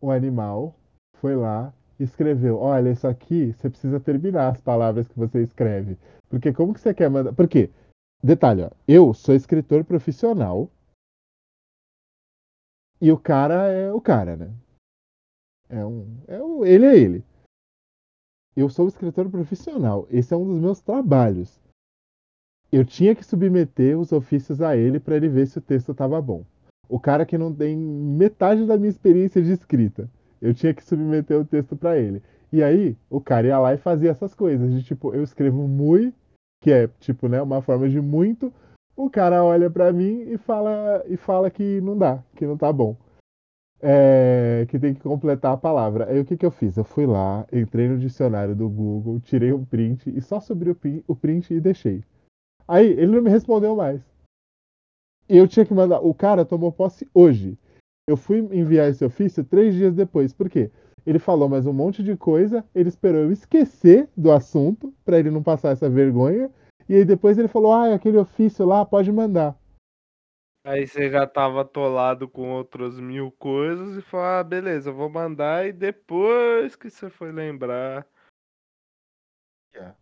[0.00, 0.74] O animal
[1.20, 5.96] foi lá escreveu: Olha, isso aqui você precisa terminar as palavras que você escreve.
[6.28, 7.32] Porque como que você quer mandar.
[7.32, 7.70] Por quê?
[8.22, 10.70] Detalhe, ó, eu sou escritor profissional.
[13.00, 14.54] E o cara é o cara, né?
[15.68, 16.22] É um.
[16.26, 17.24] É um ele é ele.
[18.56, 20.06] Eu sou escritor profissional.
[20.10, 21.60] Esse é um dos meus trabalhos
[22.72, 26.20] eu tinha que submeter os ofícios a ele para ele ver se o texto estava
[26.22, 26.44] bom.
[26.88, 30.08] O cara que não tem metade da minha experiência de escrita,
[30.40, 32.22] eu tinha que submeter o texto para ele.
[32.52, 36.16] E aí, o cara ia lá e fazia essas coisas, de tipo, eu escrevo muito,
[36.60, 38.52] que é tipo, né, uma forma de muito,
[38.96, 42.72] o cara olha para mim e fala e fala que não dá, que não tá
[42.72, 42.96] bom.
[43.82, 46.10] É, que tem que completar a palavra.
[46.10, 46.76] Aí o que, que eu fiz?
[46.76, 50.76] Eu fui lá, entrei no dicionário do Google, tirei um print e só subi
[51.06, 52.04] o print e deixei.
[52.68, 54.02] Aí ele não me respondeu mais.
[55.30, 56.00] E eu tinha que mandar.
[56.00, 57.56] O cara tomou posse hoje.
[58.10, 60.32] Eu fui enviar esse ofício três dias depois.
[60.32, 60.70] Por quê?
[61.06, 62.64] Ele falou mais um monte de coisa.
[62.74, 66.50] Ele esperou eu esquecer do assunto para ele não passar essa vergonha.
[66.88, 69.56] E aí depois ele falou: Ah, aquele ofício lá pode mandar.
[70.64, 75.66] Aí você já tava atolado com outras mil coisas e falou: Ah, beleza, vou mandar.
[75.66, 78.06] E depois que você foi lembrar.
[79.72, 79.94] Yeah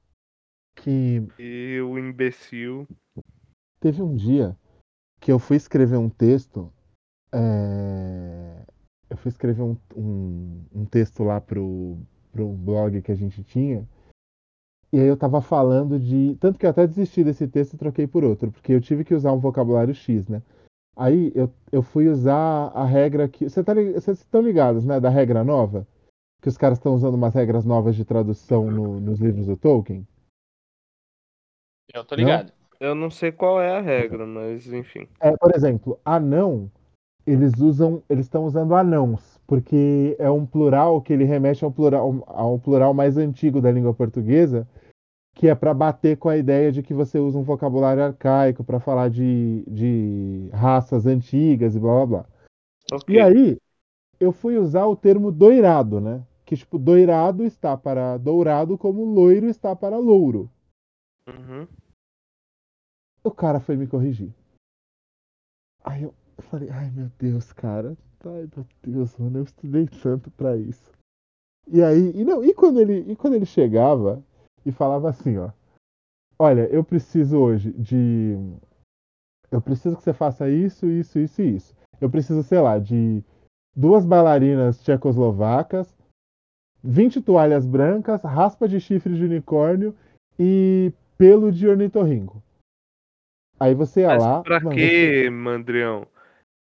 [0.79, 1.29] que.
[1.39, 2.87] E o imbecil.
[3.81, 4.57] Teve um dia
[5.21, 6.73] que eu fui escrever um texto.
[7.33, 8.63] É...
[9.11, 11.99] Eu fui escrever um, um, um, texto lá pro,
[12.31, 13.89] pro blog que a gente tinha.
[14.93, 16.37] E aí eu tava falando de.
[16.41, 19.15] Tanto que eu até desisti desse texto e troquei por outro, porque eu tive que
[19.15, 20.43] usar um vocabulário X, né?
[20.97, 23.49] Aí eu, eu fui usar a regra que.
[23.49, 24.99] Você tá, vocês estão ligados, né?
[25.01, 25.87] Da regra nova?
[26.43, 30.07] Que os caras estão usando umas regras novas de tradução no, nos livros do Tolkien.
[31.93, 32.53] Eu tô ligado.
[32.53, 32.59] Não?
[32.81, 35.09] Eu não sei qual é a regra, mas enfim.
[35.21, 36.71] É, por exemplo, anão,
[37.29, 42.25] eles usam, eles estão usando anãos, porque é um plural que ele remete ao plural,
[42.27, 44.67] ao plural mais antigo da língua portuguesa,
[45.35, 48.81] que é para bater com a ideia de que você usa um vocabulário arcaico para
[48.81, 52.27] falar de, de raças antigas e blá blá blá.
[53.01, 53.17] Okay.
[53.17, 53.59] E aí,
[54.19, 56.25] eu fui usar o termo doirado, né?
[56.47, 60.51] Que tipo, doirado está para dourado como loiro está para louro.
[61.27, 61.69] Uhum.
[63.23, 64.33] O cara foi me corrigir.
[65.85, 67.97] Aí eu falei, ai meu Deus, cara.
[68.25, 70.93] Ai meu Deus, mano, eu estudei tanto pra isso.
[71.67, 74.23] E aí, e não, e quando ele, e quando ele chegava
[74.65, 75.51] e falava assim, ó.
[76.39, 78.37] Olha, eu preciso hoje de.
[79.51, 81.75] Eu preciso que você faça isso, isso, isso e isso.
[82.01, 83.25] Eu preciso, sei lá, de
[83.75, 85.97] duas bailarinas tchecoslovacas,
[86.83, 89.97] 20 toalhas brancas, raspa de chifre de unicórnio
[90.39, 92.43] e pelo de ornitorrinco.
[93.59, 94.43] Aí você ia Mas lá.
[94.43, 95.31] Pra mano, quê, você...
[95.31, 96.07] Mandrião?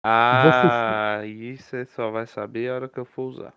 [0.03, 1.27] Ah, você...
[1.27, 3.53] isso você só vai saber a hora que eu for usar.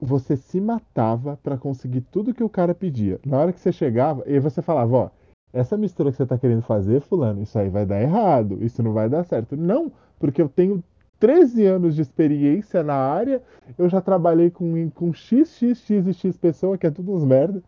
[0.00, 3.20] Você se matava para conseguir tudo que o cara pedia.
[3.24, 5.10] Na hora que você chegava, e você falava, ó,
[5.52, 8.92] essa mistura que você tá querendo fazer, fulano, isso aí vai dar errado, isso não
[8.92, 9.56] vai dar certo.
[9.56, 10.82] Não, porque eu tenho
[11.18, 13.42] 13 anos de experiência na área,
[13.76, 17.24] eu já trabalhei com, com X, X, X e X pessoa, que é tudo uns
[17.24, 17.62] merda.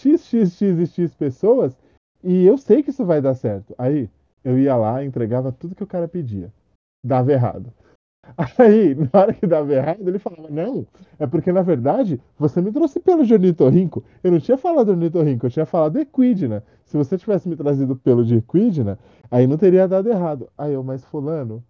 [0.00, 1.76] X, X, X e X pessoas,
[2.22, 3.74] e eu sei que isso vai dar certo.
[3.76, 4.08] Aí
[4.42, 6.50] eu ia lá, entregava tudo que o cara pedia.
[7.04, 7.70] Dava errado.
[8.58, 10.86] Aí, na hora que dava errado, ele falava: Não,
[11.18, 14.02] é porque na verdade você me trouxe pelo de ornitorrinco.
[14.22, 16.64] Eu não tinha falado ornitorrinco, eu tinha falado equidna.
[16.84, 18.98] Se você tivesse me trazido pelo de equidna,
[19.30, 20.48] aí não teria dado errado.
[20.56, 21.62] Aí eu, mas Fulano,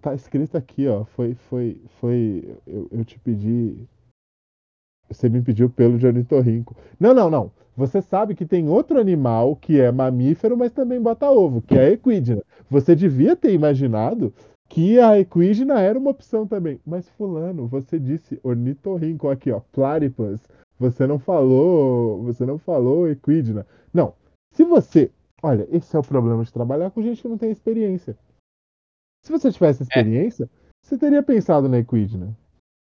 [0.00, 1.04] tá escrito aqui, ó.
[1.04, 2.56] Foi, foi, foi.
[2.66, 3.76] Eu, eu te pedi.
[5.08, 6.74] Você me pediu pelo de ornitorrinco.
[6.98, 7.52] Não, não, não.
[7.76, 11.86] Você sabe que tem outro animal que é mamífero, mas também bota ovo, que é
[11.86, 12.42] a equidna.
[12.70, 14.32] Você devia ter imaginado
[14.68, 16.80] que a equidna era uma opção também.
[16.86, 20.40] Mas fulano, você disse ornitorrinco aqui, ó, platypus.
[20.78, 23.66] Você não falou, você não falou equidna.
[23.92, 24.14] Não.
[24.52, 25.10] Se você,
[25.42, 28.16] olha, esse é o problema de trabalhar com gente que não tem experiência.
[29.22, 29.84] Se você tivesse é.
[29.84, 30.48] experiência, é.
[30.82, 32.36] você teria pensado na equidna.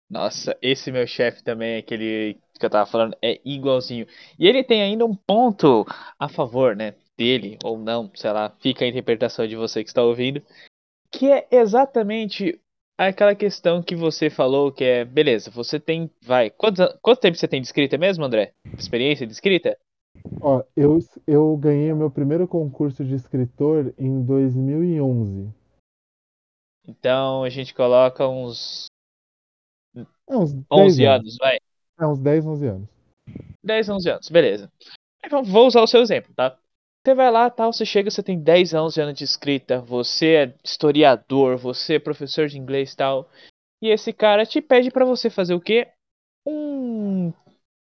[0.09, 4.07] Nossa, esse meu chefe também, aquele que eu tava falando, é igualzinho.
[4.38, 5.85] E ele tem ainda um ponto
[6.18, 6.94] a favor, né?
[7.18, 10.42] Dele, ou não, sei lá, fica a interpretação de você que está ouvindo.
[11.11, 12.61] Que é exatamente
[12.99, 17.37] aquela questão que você falou que é, beleza, você tem, vai, quantos, an- quanto tempo
[17.37, 18.53] você tem de escrita mesmo, André?
[18.79, 19.77] Experiência de escrita?
[20.40, 25.49] Ó, eu, eu ganhei o meu primeiro concurso de escritor em 2011.
[26.87, 28.87] Então a gente coloca uns
[30.29, 31.21] É, uns 10 11 anos.
[31.21, 31.57] anos, vai.
[32.01, 32.88] É, uns 10, 11 anos.
[33.62, 34.71] 10, 11 anos, beleza.
[35.25, 36.57] Então, vou usar o seu exemplo, tá?
[37.07, 40.35] Você vai lá, tal, você chega, você tem 10 anos de anos de escrita, você
[40.35, 43.31] é historiador, você é professor de inglês tal.
[43.81, 45.87] E esse cara te pede pra você fazer o quê?
[46.45, 47.33] Um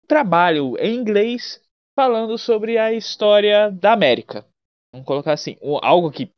[0.06, 1.60] trabalho em inglês
[1.96, 4.46] falando sobre a história da América.
[4.94, 6.32] Vamos colocar assim, algo que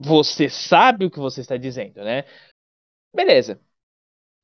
[0.00, 2.24] você sabe o que você está dizendo, né?
[3.14, 3.60] Beleza.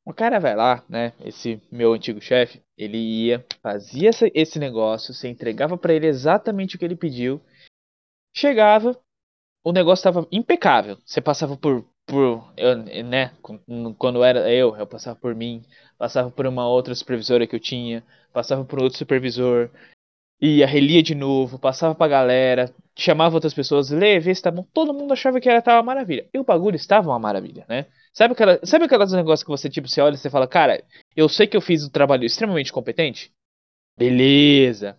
[0.04, 1.12] O cara vai lá, né?
[1.18, 6.78] Esse meu antigo chefe, ele ia, fazia esse negócio, você entregava pra ele exatamente o
[6.78, 7.40] que ele pediu.
[8.36, 8.94] Chegava,
[9.64, 10.98] o negócio estava impecável.
[11.06, 13.32] Você passava por, por eu, né?
[13.98, 15.64] Quando era eu, eu passava por mim,
[15.96, 19.70] passava por uma outra supervisora que eu tinha, passava por outro supervisor,
[20.40, 24.64] ia, relia de novo, passava pra galera, chamava outras pessoas, lê, vê se tá bom.
[24.72, 26.28] Todo mundo achava que era tava uma maravilha.
[26.34, 27.86] E o bagulho estava uma maravilha, né?
[28.12, 30.84] Sabe, aquela, sabe aqueles negócios que você, tipo, você olha e você fala, cara,
[31.16, 33.32] eu sei que eu fiz um trabalho extremamente competente?
[33.98, 34.98] Beleza.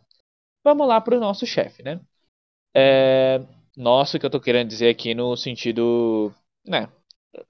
[0.64, 2.00] Vamos lá pro nosso chefe, né?
[2.78, 3.42] É,
[3.76, 6.32] nosso que eu tô querendo dizer aqui no sentido,
[6.66, 6.88] né,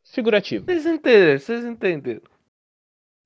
[0.05, 0.65] figurativo.
[0.65, 2.21] Vocês entenderam, vocês entenderam.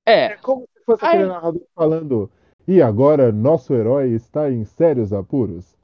[0.06, 1.10] É, É como se fosse Ai.
[1.14, 2.30] aquele narrador falando.
[2.66, 5.76] E agora nosso herói está em sérios apuros.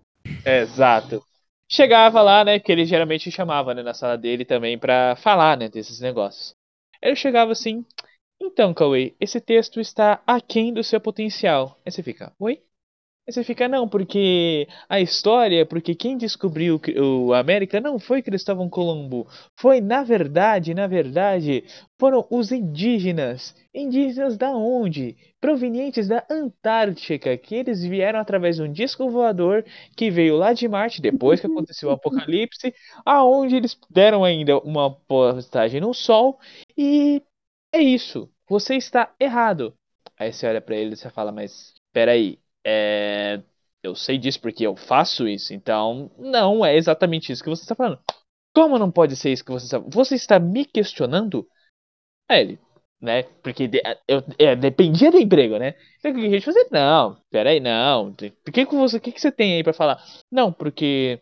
[0.44, 1.22] Exato.
[1.70, 2.59] Chegava lá, né?
[2.59, 6.54] Que ele geralmente chamava, né, na sala dele também pra falar, né, desses negócios.
[7.00, 7.85] Ele chegava assim,
[8.40, 11.78] então, Cauê, esse texto está aquém do seu potencial.
[11.85, 12.62] Aí você fica, oi?
[13.29, 18.71] Aí você fica, não, porque a história, porque quem descobriu o América não foi Cristóvão
[18.71, 19.29] Colombo.
[19.55, 21.62] Foi, na verdade, na verdade,
[22.01, 23.55] foram os indígenas.
[23.75, 25.14] Indígenas da onde?
[25.43, 29.62] Provenientes da Antártica, que eles vieram através de um disco voador
[29.95, 34.91] que veio lá de Marte depois que aconteceu o apocalipse, aonde eles deram ainda uma
[34.91, 36.38] postagem no Sol
[36.79, 37.23] e
[37.73, 38.31] é isso.
[38.49, 39.75] Você está errado.
[40.19, 43.42] Aí você olha pra ele e você fala, mas peraí, é...
[43.83, 47.75] eu sei disso porque eu faço isso, então não é exatamente isso que você está
[47.75, 48.01] falando.
[48.55, 51.47] Como não pode ser isso que você está Você está me questionando?
[52.29, 52.61] Aí ele,
[53.01, 53.23] né?
[53.42, 55.75] Porque de- eu, é, dependia do emprego, né?
[55.99, 56.68] Então o que a gente fazer?
[56.71, 58.14] Não, peraí, não.
[58.14, 60.03] Por que, que você, que, que você tem aí pra falar?
[60.31, 61.21] Não, porque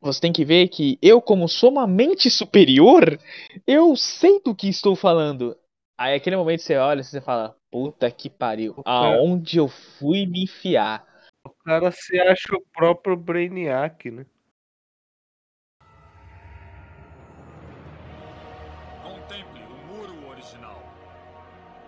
[0.00, 3.18] você tem que ver que eu, como sou uma mente superior,
[3.66, 5.56] eu sei do que estou falando.
[5.98, 10.44] Aí aquele momento você olha e você fala, puta que pariu, aonde eu fui me
[10.44, 11.04] enfiar?
[11.44, 14.24] O cara se acha o próprio Brainiac, né?
[19.02, 20.80] Contemple o muro original.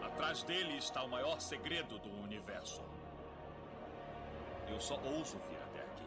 [0.03, 2.83] Atrás dele está o maior segredo do universo.
[4.69, 6.05] Eu só ouso vir até aqui.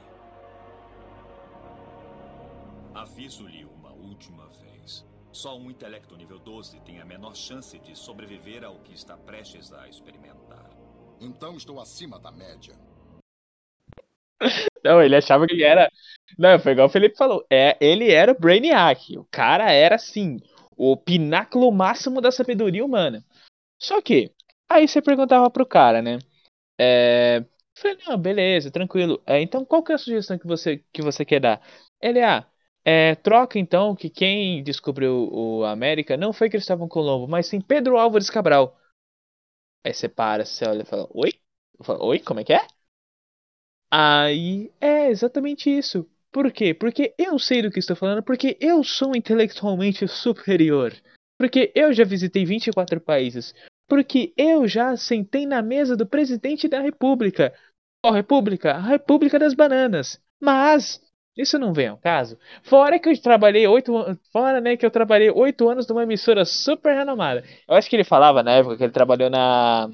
[2.95, 5.07] Aviso-lhe uma última vez.
[5.31, 9.71] Só um intelecto nível 12 tem a menor chance de sobreviver ao que está prestes
[9.71, 10.69] a experimentar.
[11.19, 12.73] Então estou acima da média.
[14.83, 15.91] Não, ele achava que ele era.
[16.37, 17.45] Não, foi igual o Felipe falou.
[17.49, 19.17] É, ele era o Brainiac.
[19.17, 20.37] O cara era, assim,
[20.75, 23.23] o pináculo máximo da sabedoria humana.
[23.77, 24.31] Só que,
[24.69, 26.19] aí você perguntava pro cara, né?
[26.79, 27.43] É.
[27.77, 29.21] Falei, não, beleza, tranquilo.
[29.25, 31.61] É, então, qual que é a sugestão que você, que você quer dar?
[32.01, 32.48] Ele, ah,
[32.83, 37.97] é, troca então que quem descobriu o América não foi Cristóvão Colombo, mas sim Pedro
[37.97, 38.79] Álvares Cabral.
[39.83, 41.31] Aí você para, você olha e fala, oi?
[41.81, 42.65] Falo, oi, como é que é?
[43.91, 46.07] Aí é exatamente isso.
[46.31, 46.73] Por quê?
[46.73, 50.93] Porque eu sei do que estou falando, porque eu sou intelectualmente superior.
[51.37, 53.55] Porque eu já visitei 24 países.
[53.87, 57.53] Porque eu já sentei na mesa do presidente da República.
[58.03, 58.73] Qual República?
[58.73, 60.21] A República das Bananas.
[60.39, 61.01] Mas
[61.37, 62.37] isso não vem ao caso.
[62.63, 64.19] Fora que eu trabalhei oito anos.
[64.31, 67.43] Fora, né, que eu trabalhei oito anos numa emissora super renomada.
[67.67, 69.89] Eu acho que ele falava na época que ele trabalhou na.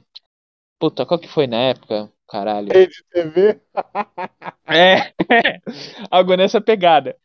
[0.79, 2.11] Puta, qual que foi na época?
[2.27, 2.71] Caralho.
[2.71, 3.61] Rede TV.
[4.67, 5.13] É,
[6.09, 7.15] algo nessa pegada.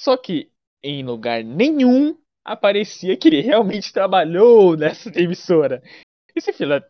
[0.00, 0.50] Só que
[0.82, 5.82] em lugar nenhum aparecia que ele realmente trabalhou nessa emissora.
[6.34, 6.82] E você fala,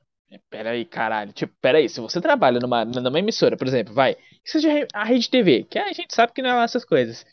[0.50, 5.04] peraí, caralho, tipo, peraí, se você trabalha numa, numa emissora, por exemplo, vai, seja a
[5.04, 7.24] Rede TV, que a gente sabe que não é lá essas coisas,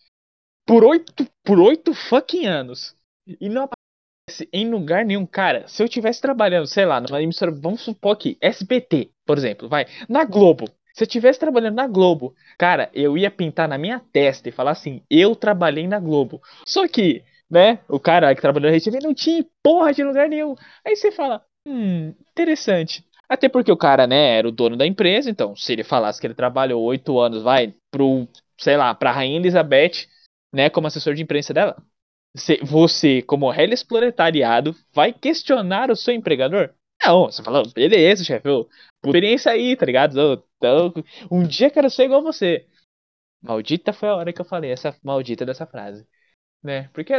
[0.66, 2.96] por oito, por oito fucking anos,
[3.28, 7.52] e não aparece em lugar nenhum, cara, se eu tivesse trabalhando, sei lá, numa emissora,
[7.52, 12.36] vamos supor que SBT, por exemplo, vai, na Globo, se eu estivesse trabalhando na Globo,
[12.58, 16.40] cara, eu ia pintar na minha testa e falar assim: eu trabalhei na Globo.
[16.68, 17.80] Só que né?
[17.88, 20.56] O cara que trabalhou na RTV não tinha porra de lugar nenhum.
[20.86, 23.06] Aí você fala, hum, interessante.
[23.28, 26.28] Até porque o cara, né, era o dono da empresa, então se ele falasse que
[26.28, 30.08] ele trabalhou oito anos, vai, pro, sei lá, pra Rainha Elizabeth,
[30.54, 31.76] né, como assessor de imprensa dela,
[32.64, 36.74] você, como reles proletariado, vai questionar o seu empregador?
[37.06, 38.48] Não, você fala, beleza, chefe,
[39.06, 40.44] experiência aí, tá ligado?
[40.58, 40.94] Então,
[41.32, 42.68] um dia quero ser igual você.
[43.42, 46.08] Maldita foi a hora que eu falei essa maldita dessa frase,
[46.64, 46.90] né?
[46.94, 47.14] Porque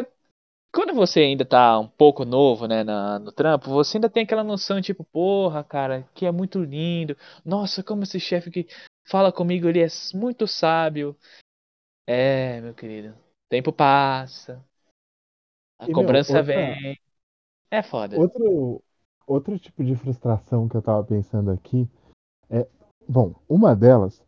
[0.75, 4.43] quando você ainda tá um pouco novo, né, na, no trampo, você ainda tem aquela
[4.43, 7.17] noção, tipo, porra, cara, que é muito lindo.
[7.45, 8.67] Nossa, como esse chefe que
[9.07, 11.17] fala comigo, ele é muito sábio.
[12.07, 13.15] É, meu querido.
[13.49, 14.65] Tempo passa.
[15.79, 16.99] A E, meu, cobrança outra- vem.
[17.71, 18.19] É foda.
[18.19, 18.83] Outro,
[19.27, 21.89] outro tipo de frustração que eu tava pensando aqui
[22.51, 22.67] é.
[23.07, 24.23] Bom, uma delas,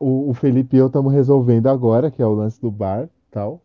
[0.00, 3.60] o, o Felipe e eu estamos resolvendo agora, que é o lance do bar tal.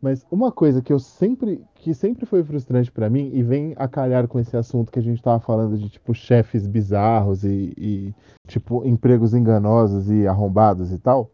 [0.00, 1.64] Mas uma coisa que eu sempre.
[1.74, 5.02] que sempre foi frustrante pra mim, e vem a calhar com esse assunto que a
[5.02, 8.14] gente tava falando de tipo chefes bizarros e, e,
[8.46, 11.30] tipo empregos enganosos e arrombados e tal.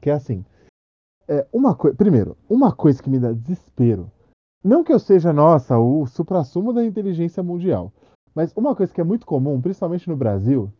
[0.00, 0.44] Que é assim.
[1.28, 1.96] É uma coisa.
[1.96, 4.10] Primeiro, uma coisa que me dá desespero.
[4.64, 7.92] Não que eu seja, nossa, o suprassumo da inteligência mundial.
[8.34, 10.70] Mas uma coisa que é muito comum, principalmente no Brasil,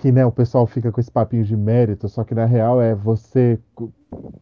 [0.00, 2.94] que né, o pessoal fica com esse papinho de mérito, só que na real é
[2.94, 3.60] você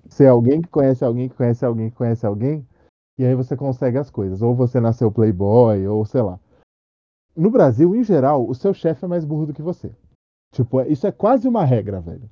[0.09, 2.64] ser alguém que conhece alguém que conhece alguém que conhece alguém,
[3.18, 4.40] e aí você consegue as coisas.
[4.40, 6.38] Ou você nasceu playboy, ou sei lá.
[7.37, 9.90] No Brasil, em geral, o seu chefe é mais burro do que você.
[10.53, 12.31] Tipo, é- isso é quase uma regra, velho.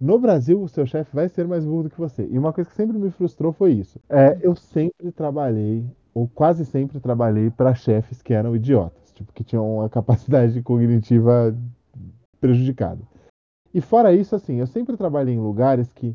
[0.00, 2.26] No Brasil, o seu chefe vai ser mais burro do que você.
[2.30, 4.00] E uma coisa que sempre me frustrou foi isso.
[4.08, 9.44] É, eu sempre trabalhei, ou quase sempre trabalhei, para chefes que eram idiotas, tipo, que
[9.44, 11.54] tinham uma capacidade cognitiva
[12.42, 13.00] prejudicada.
[13.72, 16.14] E fora isso, assim, eu sempre trabalhei em lugares que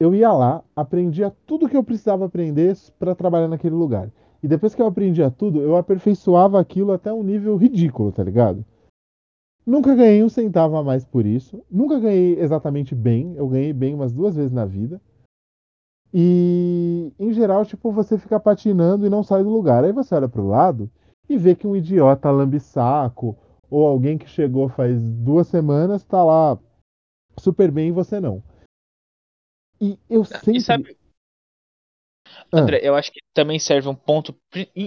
[0.00, 4.10] eu ia lá, aprendia tudo que eu precisava aprender para trabalhar naquele lugar.
[4.42, 8.64] E depois que eu aprendia tudo, eu aperfeiçoava aquilo até um nível ridículo, tá ligado?
[9.66, 11.62] Nunca ganhei um centavo a mais por isso.
[11.70, 13.34] Nunca ganhei exatamente bem.
[13.36, 15.00] Eu ganhei bem umas duas vezes na vida.
[16.14, 19.84] E, em geral, tipo, você fica patinando e não sai do lugar.
[19.84, 20.88] Aí você olha pro lado
[21.28, 23.36] e vê que um idiota lambe-saco
[23.70, 26.58] ou alguém que chegou faz duas semanas tá lá
[27.38, 28.42] super bem e você não.
[29.80, 30.56] E eu sempre.
[30.56, 30.96] E sabe,
[32.52, 32.60] Ah.
[32.60, 34.34] André, eu acho que também serve um ponto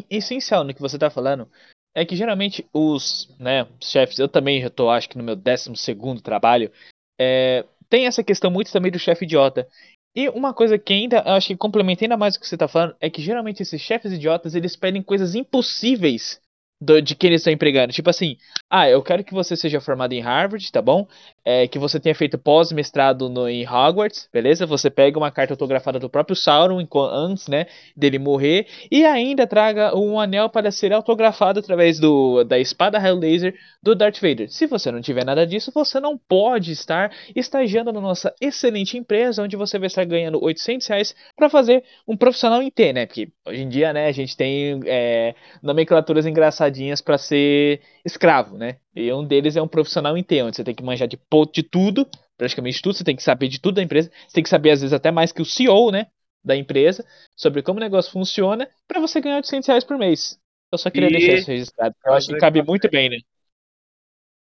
[0.10, 1.50] essencial no que você tá falando.
[1.94, 5.76] É que geralmente os, né, chefes, eu também já tô, acho que no meu 12
[5.76, 6.72] segundo trabalho,
[7.20, 9.68] é, tem essa questão muito também do chefe idiota.
[10.16, 12.96] E uma coisa que ainda, acho que complementa ainda mais o que você tá falando,
[13.00, 16.42] é que geralmente esses chefes idiotas, eles pedem coisas impossíveis
[16.82, 17.94] do- de quem eles estão empregando.
[17.94, 18.38] Tipo assim,
[18.70, 21.08] ah, eu quero que você seja formado em Harvard, tá bom?
[21.44, 24.66] É, que você tenha feito pós-mestrado em Hogwarts, beleza?
[24.66, 29.96] Você pega uma carta autografada do próprio Sauron antes, né, dele morrer, e ainda traga
[29.98, 34.50] um anel para ser autografado através do, da espada laser do Darth Vader.
[34.52, 39.44] Se você não tiver nada disso, você não pode estar estagiando na nossa excelente empresa,
[39.44, 43.06] onde você vai estar ganhando 800 reais para fazer um profissional em T, né?
[43.06, 48.78] Porque hoje em dia, né, a gente tem é, nomenclaturas engraçadinhas para ser escravo, né?
[48.96, 51.18] E um deles é um profissional em T, onde você tem que manjar de,
[51.54, 54.50] de tudo, praticamente tudo, você tem que saber de tudo da empresa, você tem que
[54.50, 56.08] saber às vezes até mais que o CEO, né,
[56.44, 60.38] da empresa, sobre como o negócio funciona, para você ganhar 800 reais por mês.
[60.72, 62.70] Eu só queria E deixar isso registrado, eu acho que cabe café.
[62.70, 63.18] muito bem, né?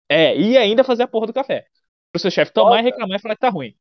[0.08, 1.66] É, e ainda fazer a porra do café.
[2.12, 3.76] Pro seu chefe tomar e reclamar e falar que tá ruim.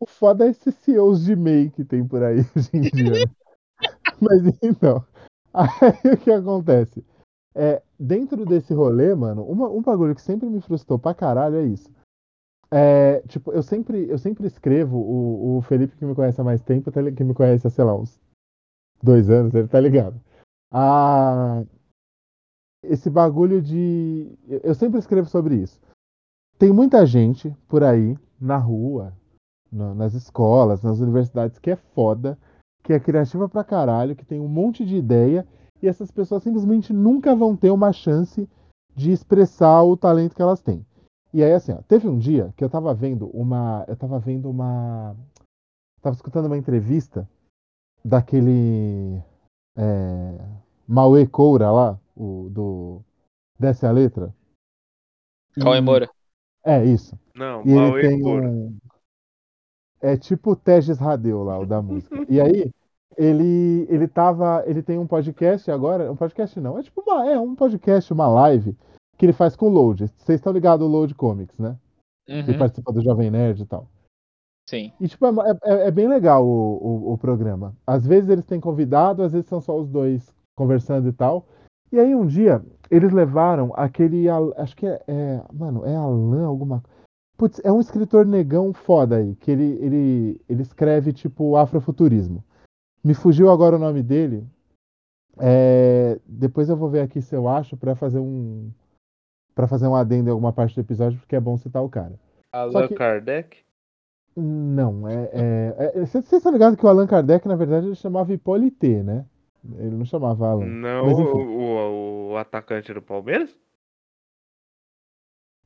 [0.00, 3.12] O foda é esses CEOs de MEI que tem por aí hoje em dia.
[4.20, 5.04] Mas então,
[5.54, 7.04] aí o que acontece?
[7.54, 11.64] É, dentro desse rolê, mano, uma- um bagulho que sempre me frustrou pra caralho é
[11.64, 11.90] isso.
[12.70, 16.60] É, tipo, eu sempre, eu sempre escrevo, o, o Felipe que me conhece há mais
[16.60, 18.20] tempo, tá que me conhece há, sei lá, uns
[19.02, 20.20] dois anos, ele tá ligado.
[20.72, 21.62] Ah,
[22.82, 24.30] esse bagulho de.
[24.62, 25.80] eu- sempre escrevo sobre isso.
[26.58, 29.12] Tem muita gente por aí, na rua,
[29.70, 32.38] na- nas escolas, nas universidades, que é foda,
[32.82, 35.46] que é criativa pra caralho, que tem um monte de ideia,
[35.84, 38.48] e essas pessoas simplesmente nunca vão ter uma chance
[38.96, 40.84] de expressar o talento que elas têm.
[41.32, 43.84] E aí, assim, ó, teve um dia que eu tava vendo uma.
[43.86, 45.14] Eu tava vendo uma.
[46.00, 47.28] Tava escutando uma entrevista
[48.02, 49.20] daquele.
[49.76, 50.38] É,
[50.88, 53.02] Mauê Coura lá, o do.
[53.58, 54.34] Desce a letra.
[55.60, 56.08] Cauê Moura.
[56.64, 57.18] É, isso.
[57.34, 58.48] Não, E Mauê tem Moura.
[58.48, 58.76] um.
[60.00, 62.24] É tipo o Teges Radeu lá, o da música.
[62.28, 62.72] E aí,
[63.16, 64.62] ele, ele tava.
[64.66, 66.10] Ele tem um podcast agora.
[66.10, 68.76] Um podcast não, é tipo uma, é um podcast, uma live,
[69.16, 70.06] que ele faz com o Load.
[70.16, 71.76] Vocês estão ligados ao Load Comics, né?
[72.26, 72.58] Ele Uhum.
[72.58, 73.86] participa do Jovem Nerd e tal.
[74.68, 74.92] Sim.
[74.98, 76.78] E, tipo, é, é- é bem legal o,
[77.10, 77.74] o, o programa.
[77.86, 81.46] Às vezes eles têm convidado, às vezes são só os dois conversando e tal.
[81.92, 84.26] E aí um dia eles levaram aquele.
[84.56, 85.02] Acho que é.
[85.06, 86.82] é- mano, é Alan alguma
[87.36, 92.44] Putz, é um escritor negão foda aí, que ele, ele, ele escreve tipo afrofuturismo.
[93.04, 94.44] Me fugiu agora o nome dele.
[95.38, 98.70] É, depois eu vou ver aqui se eu acho pra fazer um
[99.54, 102.18] para fazer um adendo em alguma parte do episódio, porque é bom citar o cara.
[102.52, 103.58] Allan que- Kardec?
[104.36, 105.30] Não, é.
[105.32, 109.24] é, é- Vocês estão ligados que o Allan Kardec, na verdade, ele chamava Hippolyte, né?
[109.78, 110.66] Ele não chamava Allan.
[110.66, 113.56] Não, Mas, o, o, o atacante do Palmeiras?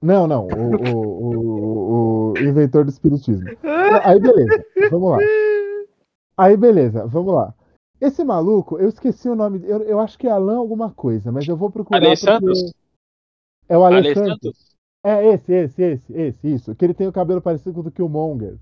[0.03, 3.49] Não, não, o, o, o, o inventor do espiritismo.
[4.05, 5.19] Aí beleza, vamos lá.
[6.39, 7.53] Aí beleza, vamos lá.
[8.01, 11.49] Esse maluco, eu esqueci o nome, eu, eu acho que é Alan alguma coisa, mas
[11.49, 12.73] eu vou procurar Ale porque
[13.69, 14.39] é o Ale Ale Santos.
[14.39, 14.69] Santos?
[15.05, 16.75] É esse, esse, esse, esse, isso.
[16.75, 18.57] Que ele tem o cabelo parecido com o do Killmonger.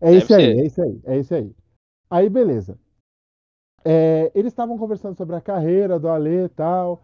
[0.00, 0.58] É Deve esse aí, ser.
[0.58, 1.54] é esse aí, é esse aí.
[2.10, 2.78] Aí, beleza.
[3.84, 7.02] É, eles estavam conversando sobre a carreira do Ale e tal,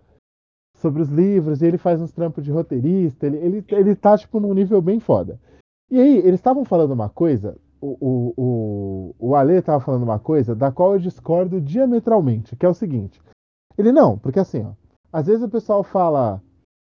[0.77, 4.41] sobre os livros, e ele faz uns trampos de roteirista, ele, ele, ele tá, tipo,
[4.41, 5.41] num nível bem foda.
[5.91, 10.19] E aí, eles estavam falando uma coisa, o, o, o, o Ale tava falando uma
[10.19, 13.21] coisa da qual eu discordo diametralmente, que é o seguinte.
[13.77, 14.73] Ele, não, porque assim, ó,
[15.13, 16.43] às vezes o pessoal fala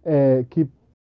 [0.03, 0.67] é, que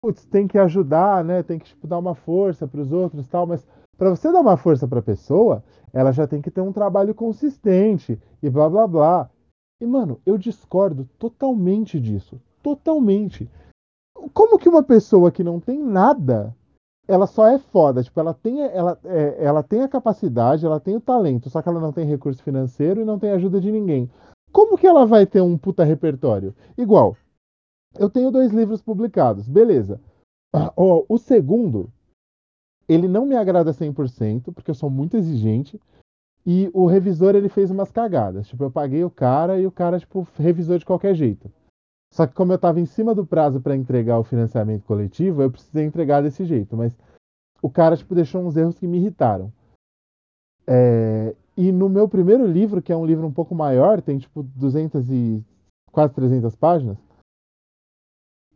[0.04, 1.42] putz, tem que ajudar, né?
[1.42, 3.48] Tem que tipo, dar uma força para os outros, tal.
[3.48, 3.66] Mas
[3.98, 7.16] para você dar uma força para a pessoa, ela já tem que ter um trabalho
[7.16, 9.30] consistente e blá blá blá.
[9.82, 13.50] E mano, eu discordo totalmente disso, totalmente.
[14.34, 16.54] Como que uma pessoa que não tem nada,
[17.08, 20.96] ela só é foda, tipo, ela tem, ela, é, ela tem a capacidade, ela tem
[20.96, 24.10] o talento, só que ela não tem recurso financeiro e não tem ajuda de ninguém.
[24.52, 26.56] Como que ela vai ter um puta repertório?
[26.78, 27.18] Igual,
[27.98, 30.00] eu tenho dois livros publicados, beleza.
[30.78, 31.92] Ó, o segundo,
[32.88, 35.80] ele não me agrada 100%, porque eu sou muito exigente.
[36.46, 38.48] E o revisor, ele fez umas cagadas.
[38.48, 41.50] Tipo, eu paguei o cara e o cara, tipo, revisou de qualquer jeito.
[42.14, 45.50] Só que como eu tava em cima do prazo para entregar o financiamento coletivo, eu
[45.50, 46.78] precisei entregar desse jeito.
[46.78, 46.96] Mas
[47.60, 49.52] o cara, tipo, deixou uns erros que me irritaram.
[50.68, 54.44] É, E no meu primeiro livro, que é um livro um pouco maior, tem, tipo,
[54.44, 55.44] 200 e...
[55.92, 57.00] quase 300 páginas,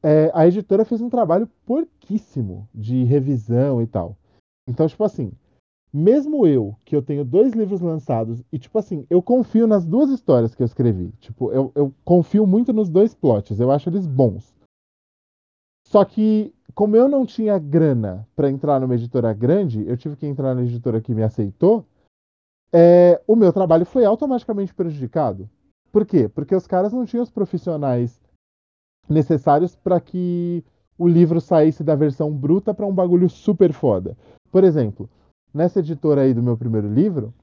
[0.03, 4.15] é, a editora fez um trabalho porquíssimo de revisão e tal.
[4.69, 5.31] Então, tipo assim,
[5.93, 10.09] mesmo eu, que eu tenho dois livros lançados, e tipo assim, eu confio nas duas
[10.09, 11.11] histórias que eu escrevi.
[11.19, 14.55] Tipo, eu, eu confio muito nos dois plots, eu acho eles bons.
[15.85, 20.27] Só que, como eu não tinha grana pra entrar numa editora grande, eu tive que
[20.27, 21.85] entrar na editora que me aceitou,
[22.71, 25.49] é, o meu trabalho foi automaticamente prejudicado.
[25.91, 26.27] Por quê?
[26.27, 28.19] Porque os caras não tinham os profissionais
[29.09, 30.63] necessários para que
[30.97, 34.17] o livro saísse da versão bruta para um bagulho super foda.
[34.51, 35.09] Por exemplo,
[35.53, 37.33] nessa editora aí do meu primeiro livro,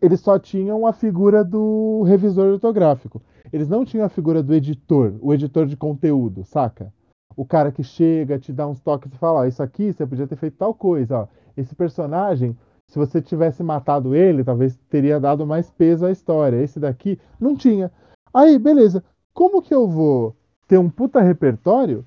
[0.00, 3.20] eles só tinham a figura do revisor ortográfico.
[3.52, 6.92] Eles não tinham a figura do editor, o editor de conteúdo, saca?
[7.36, 10.26] O cara que chega, te dá uns toques e fala: ó, isso aqui você podia
[10.26, 11.28] ter feito tal coisa, ó.
[11.56, 12.56] Esse personagem,
[12.88, 16.62] se você tivesse matado ele, talvez teria dado mais peso à história.
[16.62, 17.90] Esse daqui não tinha.
[18.32, 19.04] Aí, beleza.
[19.32, 20.34] Como que eu vou
[20.66, 22.04] ter um puta repertório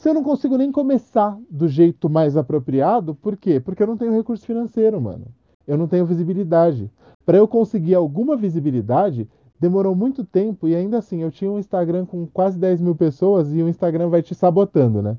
[0.00, 3.14] se eu não consigo nem começar do jeito mais apropriado?
[3.14, 3.60] Por quê?
[3.60, 5.26] Porque eu não tenho recurso financeiro, mano.
[5.66, 6.90] Eu não tenho visibilidade.
[7.26, 9.28] Para eu conseguir alguma visibilidade,
[9.60, 13.52] demorou muito tempo e ainda assim eu tinha um Instagram com quase 10 mil pessoas
[13.52, 15.18] e o Instagram vai te sabotando, né?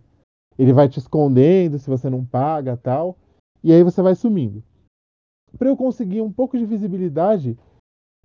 [0.57, 3.15] Ele vai te escondendo se você não paga tal.
[3.63, 4.63] E aí você vai sumindo.
[5.59, 7.55] Para eu conseguir um pouco de visibilidade,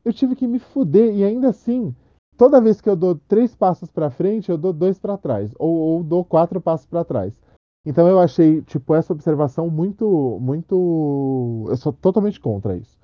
[0.02, 1.94] eu tive que me fuder e ainda assim
[2.36, 5.74] toda vez que eu dou três passos para frente, eu dou dois para trás, ou,
[5.74, 7.40] ou, dou quatro passos para trás.
[7.84, 12.98] Então eu achei, tipo, essa observação muito, muito, eu sou totalmente contra isso.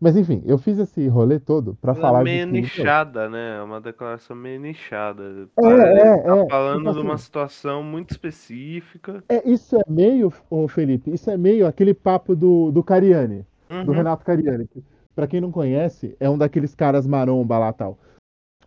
[0.00, 3.28] Mas enfim, eu fiz esse rolê todo para Ela falar é meio de que, nichada,
[3.28, 3.58] né?
[3.58, 5.22] É uma declaração meio nichada.
[5.22, 6.48] É, Parece é, que tá é.
[6.48, 9.22] falando Tipo de uma assim, situação muito específica.
[9.28, 13.46] é, isso é meio, ô Felipe, isso é meio aquele papo do, do Cariani,
[13.84, 13.96] do Uhum.
[13.96, 14.66] Renato Cariani.
[14.66, 14.82] que,
[15.14, 17.98] Pra quem não conhece, é um daqueles caras maromba lá tal.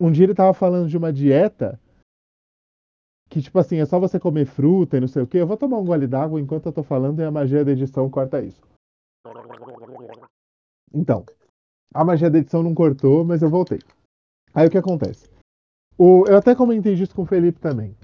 [0.00, 1.80] Um dia ele tava falando de uma dieta
[3.28, 5.38] que, tipo assim, é só você comer fruta e não sei o quê.
[5.38, 8.08] Eu vou tomar um gole d'água enquanto eu tô falando e a magia da edição
[8.08, 8.60] corta isso.
[10.92, 11.24] Então,
[11.92, 13.80] a magia da edição não cortou, mas eu voltei.
[14.54, 15.28] Aí o que acontece?
[15.98, 17.96] O, eu até comentei disso com o Felipe também.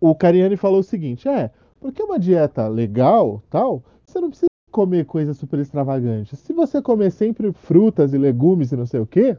[0.00, 1.50] O Cariani falou o seguinte: é,
[1.80, 6.38] porque uma dieta legal, tal, você não precisa comer coisas super extravagantes.
[6.38, 9.36] Se você comer sempre frutas e legumes e não sei o quê,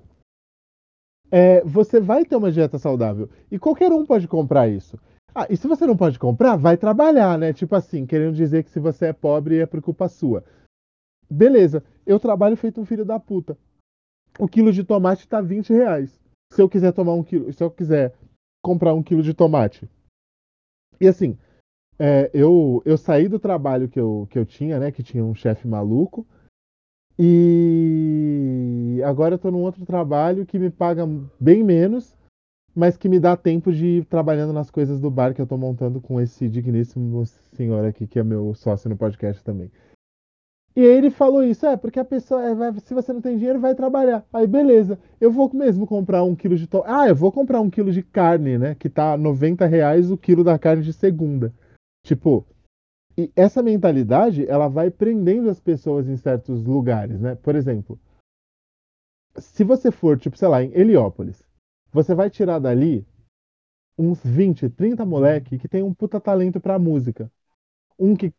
[1.31, 3.29] é, você vai ter uma dieta saudável.
[3.51, 4.99] E qualquer um pode comprar isso.
[5.33, 7.53] Ah, e se você não pode comprar, vai trabalhar, né?
[7.53, 10.43] Tipo assim, querendo dizer que se você é pobre é por culpa sua.
[11.29, 13.57] Beleza, eu trabalho feito um filho da puta.
[14.39, 16.19] O quilo de tomate tá 20 reais.
[16.51, 18.13] Se eu quiser tomar um quilo, se eu quiser
[18.63, 19.87] comprar um quilo de tomate.
[20.99, 21.37] E assim,
[21.99, 24.91] é, eu, eu saí do trabalho que eu, que eu tinha, né?
[24.91, 26.25] Que tinha um chefe maluco.
[27.21, 31.05] E agora eu tô num outro trabalho que me paga
[31.37, 32.15] bem menos,
[32.73, 35.57] mas que me dá tempo de ir trabalhando nas coisas do bar que eu tô
[35.57, 39.69] montando com esse digníssimo senhor aqui, que é meu sócio no podcast também.
[40.77, 43.35] E aí ele falou isso, é, porque a pessoa, é, vai- se você não tem
[43.35, 44.25] dinheiro, vai trabalhar.
[44.31, 46.83] Aí beleza, eu vou mesmo comprar um quilo de to...
[46.85, 48.75] Ah, eu vou comprar um quilo de carne, né?
[48.75, 51.53] Que tá 90 reais o quilo da carne de segunda.
[52.05, 52.45] Tipo,
[53.19, 57.35] e essa mentalidade, ela vai prendendo as pessoas em certos lugares, né?
[57.35, 57.99] Por exemplo,
[59.37, 61.43] se você for, tipo, sei lá, em Heliópolis,
[61.91, 63.05] você vai tirar dali
[63.97, 67.31] uns 20, 30 moleque que tem um puta talento pra música.
[67.99, 68.33] Um que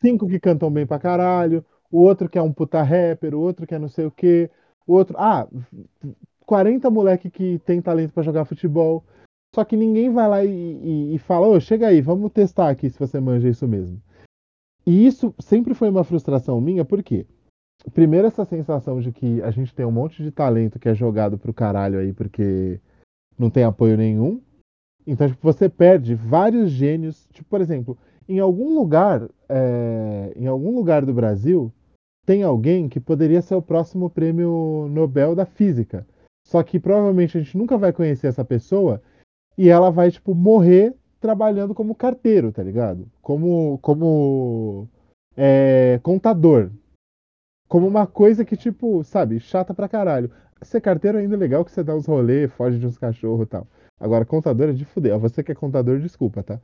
[0.00, 3.66] cinco que cantam bem pra caralho, o outro que é um puta rapper, o outro
[3.66, 4.50] que é não sei o quê,
[4.86, 5.48] o outro, ah,
[6.46, 9.04] 40 moleque que tem talento pra jogar futebol.
[9.54, 12.90] Só que ninguém vai lá e, e- e fala, ô, chega aí, vamos testar aqui
[12.90, 14.00] se você manja isso mesmo.
[14.86, 17.26] E isso sempre foi uma frustração minha, por quê?
[17.92, 21.38] Primeiro, essa sensação de que a gente tem um monte de talento que é jogado
[21.38, 22.80] pro caralho aí porque
[23.38, 24.40] não tem apoio nenhum.
[25.06, 27.28] Então, tipo, você perde vários gênios.
[27.32, 27.96] Tipo, por exemplo,
[28.28, 31.72] em algum lugar, é, em algum lugar do Brasil,
[32.24, 36.06] tem alguém que poderia ser o próximo prêmio Nobel da Física.
[36.44, 39.00] Só que provavelmente a gente nunca vai conhecer essa pessoa
[39.56, 43.10] e ela vai, tipo, morrer trabalhando como carteiro, tá ligado?
[43.20, 44.88] Como, como
[45.36, 46.70] é, contador.
[47.68, 50.30] Como uma coisa que, tipo, sabe, chata pra caralho.
[50.62, 53.50] Ser carteiro ainda é legal que você dá uns rolê, foge de uns cachorros e
[53.50, 53.66] tal.
[54.00, 55.18] Agora, contador é de fuder.
[55.18, 56.60] Você que é contador, desculpa, tá?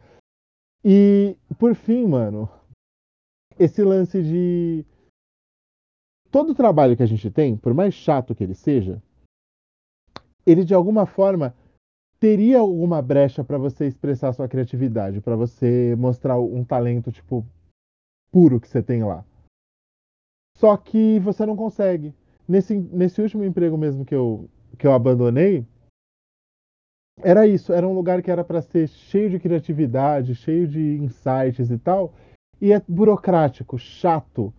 [0.84, 2.48] E, por fim, mano,
[3.58, 4.84] esse lance de.
[6.30, 9.02] Todo trabalho que a gente tem, por mais chato que ele seja,
[10.46, 11.54] ele de alguma forma
[12.22, 17.44] teria alguma brecha pra você expressar sua criatividade, pra você mostrar um talento, tipo,
[18.30, 19.24] puro que você tem lá.
[20.56, 22.14] Só que você não consegue.
[22.46, 24.48] Nesse, nesse último emprego mesmo que eu,
[24.78, 25.66] que eu abandonei,
[27.18, 27.72] era isso.
[27.72, 32.14] Era um lugar que era para ser cheio de criatividade, cheio de insights e tal.
[32.60, 34.54] E é burocrático, chato,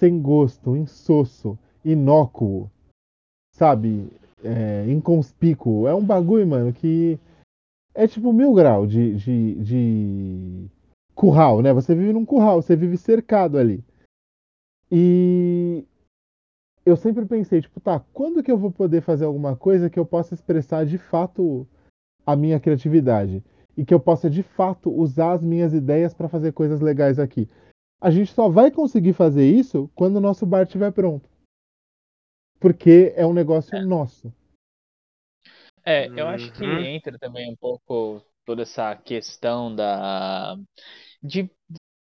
[0.00, 2.70] sem gosto, insosso, inócuo,
[3.56, 4.08] sabe?
[4.42, 5.86] É, inconspícuo.
[5.88, 7.18] É um bagulho, mano, que
[7.94, 10.70] é tipo mil grau de, de, de
[11.14, 11.72] curral, né?
[11.72, 13.82] Você vive num curral, você vive cercado ali.
[14.90, 15.84] E
[16.86, 20.06] eu sempre pensei, tipo, tá, quando que eu vou poder fazer alguma coisa que eu
[20.06, 21.66] possa expressar de fato
[22.24, 23.44] a minha criatividade
[23.76, 27.48] e que eu possa de fato usar as minhas ideias para fazer coisas legais aqui?
[28.00, 31.28] A gente só vai conseguir fazer isso quando o nosso bar estiver pronto.
[32.60, 34.32] Porque é um negócio nosso.
[35.84, 36.84] É, eu acho que Uhum.
[36.84, 40.56] entra também um pouco toda essa questão da
[41.22, 41.50] de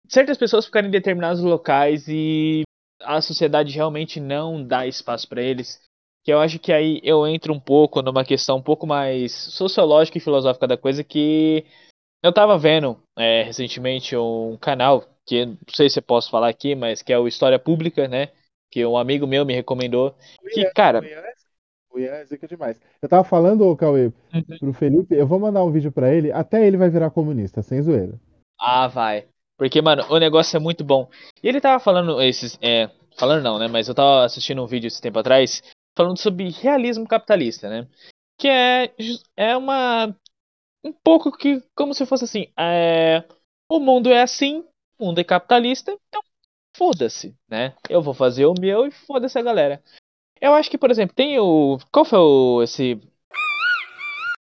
[0.07, 2.63] certas pessoas ficarem em determinados locais e
[3.01, 5.79] a sociedade realmente não dá espaço para eles.
[6.23, 10.17] Que eu acho que aí eu entro um pouco numa questão um pouco mais sociológica
[10.17, 11.65] e filosófica da coisa que
[12.23, 16.49] eu tava vendo é, recentemente um canal que eu não sei se eu posso falar
[16.49, 18.29] aqui, mas que é o História Pública, né?
[18.73, 20.15] Que um amigo meu me recomendou.
[20.51, 20.99] Que, cara,
[21.91, 22.81] O Ian é zica demais.
[22.99, 24.11] Eu tava falando, ô Cauê,
[24.59, 27.79] pro Felipe, eu vou mandar um vídeo pra ele, até ele vai virar comunista, sem
[27.83, 28.19] zoeira.
[28.59, 29.27] Ah, vai.
[29.59, 31.07] Porque, mano, o negócio é muito bom.
[31.43, 32.57] E ele tava falando esses.
[32.63, 33.67] É, falando não, né?
[33.67, 35.61] Mas eu tava assistindo um vídeo esse tempo atrás
[35.95, 37.87] falando sobre realismo capitalista, né?
[38.39, 38.91] Que é,
[39.37, 40.07] é uma.
[40.83, 41.61] Um pouco que.
[41.75, 42.47] Como se fosse assim.
[42.57, 43.23] É,
[43.69, 44.65] o mundo é assim,
[44.97, 46.23] o mundo é capitalista, então
[46.75, 47.73] foda-se, né?
[47.89, 49.81] Eu vou fazer o meu e foda-se a galera.
[50.41, 51.77] Eu acho que, por exemplo, tem o.
[51.91, 52.61] Qual foi o.
[52.63, 52.99] Esse.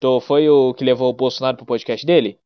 [0.00, 2.36] Tô- Foi o que levou o Bolsonaro pro podcast dele?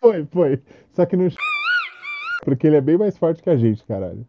[0.00, 0.62] Foi, foi.
[0.92, 1.28] Só que não.
[2.44, 4.26] Porque ele é bem mais forte que a gente, caralho.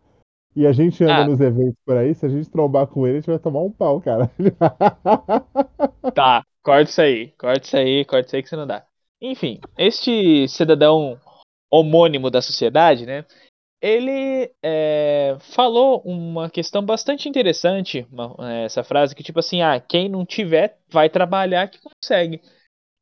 [0.55, 1.27] E a gente anda Ah.
[1.27, 3.71] nos eventos por aí, se a gente trombar com ele, a gente vai tomar um
[3.71, 4.31] pau, caralho.
[6.15, 8.83] Tá, corta isso aí, corta isso aí, corta isso aí que você não dá.
[9.21, 11.19] Enfim, este cidadão
[11.71, 13.25] homônimo da sociedade, né?
[13.81, 19.79] Ele é, falou uma questão bastante interessante, uma- é, essa frase que tipo assim, ah,
[19.79, 22.41] quem não tiver vai trabalhar que consegue.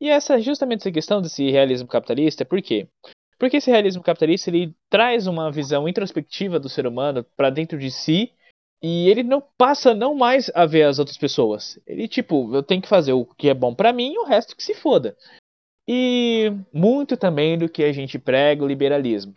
[0.01, 2.87] E essa justamente essa questão desse realismo capitalista, por quê?
[3.39, 7.89] Porque esse realismo capitalista ele traz uma visão introspectiva do ser humano para dentro de
[7.89, 8.33] si
[8.83, 11.79] e ele não passa não mais a ver as outras pessoas.
[11.87, 14.55] Ele tipo, eu tenho que fazer o que é bom pra mim e o resto
[14.55, 15.15] que se foda.
[15.87, 19.33] E muito também do que a gente prega o liberalismo.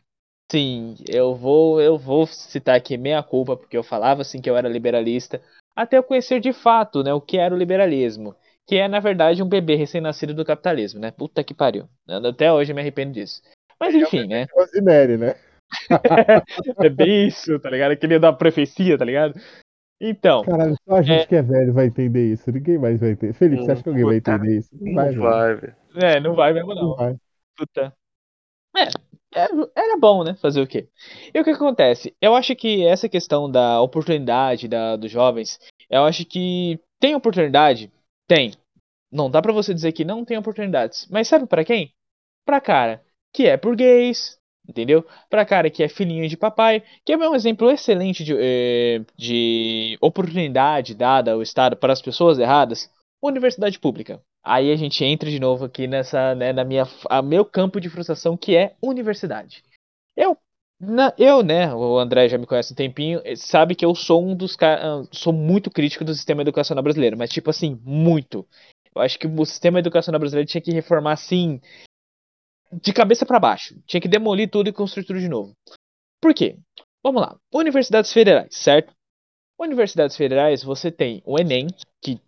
[0.51, 4.57] Sim, eu vou eu vou citar aqui meia culpa porque eu falava assim que eu
[4.57, 5.42] era liberalista,
[5.76, 8.34] até eu conhecer de fato, né, o que era o liberalismo,
[8.66, 11.11] que é na verdade um bebê recém-nascido do capitalismo, né?
[11.11, 11.86] Puta que pariu.
[12.09, 13.42] Até hoje eu me arrependo disso.
[13.78, 14.46] Mas enfim, né?
[14.55, 15.34] Rosemary, né?
[16.82, 17.92] É bem isso, tá ligado?
[17.92, 19.38] Aquele da profecia, tá ligado?
[20.01, 21.26] Então, Caralho, só a gente É.
[21.26, 22.51] que é velho vai entender isso.
[22.51, 23.32] Ninguém mais vai entender.
[23.34, 24.70] Felipe, você acha que alguém vai Puta, entender isso?
[24.80, 25.20] Não Não vai, velho.
[25.22, 25.76] vai, velho.
[25.96, 26.96] é, não vai mesmo Não não.
[26.96, 27.16] vai.
[27.57, 27.92] Puta.
[28.76, 28.88] É,
[29.33, 30.35] era, era bom, né?
[30.37, 30.89] Fazer o quê?
[31.35, 32.14] E o que acontece?
[32.20, 35.59] Eu acho que essa questão da oportunidade da, dos jovens,
[35.91, 37.93] eu acho que tem oportunidade?
[38.26, 38.53] Tem.
[39.12, 41.07] Não dá pra você dizer que não tem oportunidades.
[41.11, 41.93] Mas sabe pra quem?
[42.45, 43.03] Pra cara
[43.35, 45.07] que é burguês, entendeu?
[45.31, 49.99] Pra cara que é filhinho de papai, que é um exemplo excelente de, eh, de
[50.01, 52.91] oportunidade dada ao Estado para as pessoas erradas.
[53.22, 54.22] Universidade pública.
[54.49, 57.90] Aí a gente entra de novo aqui nessa, né, na minha, a meu campo de
[57.90, 59.62] frustração que é universidade.
[60.16, 60.38] Eu,
[60.80, 64.34] na, eu, né, o André já me conhece um tempinho, sabe que eu sou um
[64.34, 68.49] dos caras, sou muito crítico do sistema educacional brasileiro, mas tipo assim, muito.
[68.94, 71.61] Eu acho que o sistema educacional brasileiro tinha que reformar assim,
[72.72, 73.78] de cabeça para baixo.
[73.86, 75.53] Tinha que demolir tudo e construir tudo de novo.
[76.22, 76.57] Por quê?
[77.05, 77.36] Vamos lá.
[77.53, 78.94] Universidades federais, certo?
[79.61, 81.66] Universidades federais, você tem o Enem,
[82.03, 82.18] que,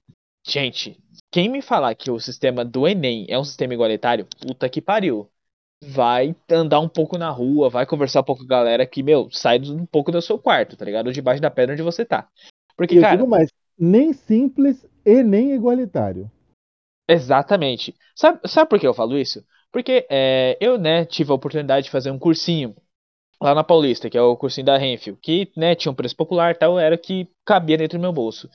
[0.46, 0.99] gente,
[1.30, 5.28] quem me falar que o sistema do Enem é um sistema igualitário, puta que pariu.
[5.82, 9.30] Vai andar um pouco na rua, vai conversar um pouco com a galera que, meu,
[9.30, 11.06] sai um pouco do seu quarto, tá ligado?
[11.06, 12.28] Ou debaixo da pedra onde você tá.
[12.76, 16.30] Porque, eu cara, digo mais, nem simples e nem igualitário.
[17.08, 17.94] Exatamente.
[18.14, 19.44] Sabe, sabe por que eu falo isso?
[19.72, 22.76] Porque é, eu, né, tive a oportunidade de fazer um cursinho
[23.40, 26.56] lá na Paulista, que é o cursinho da Renfield, que, né, tinha um preço popular
[26.56, 28.48] tal, era que cabia dentro do meu bolso.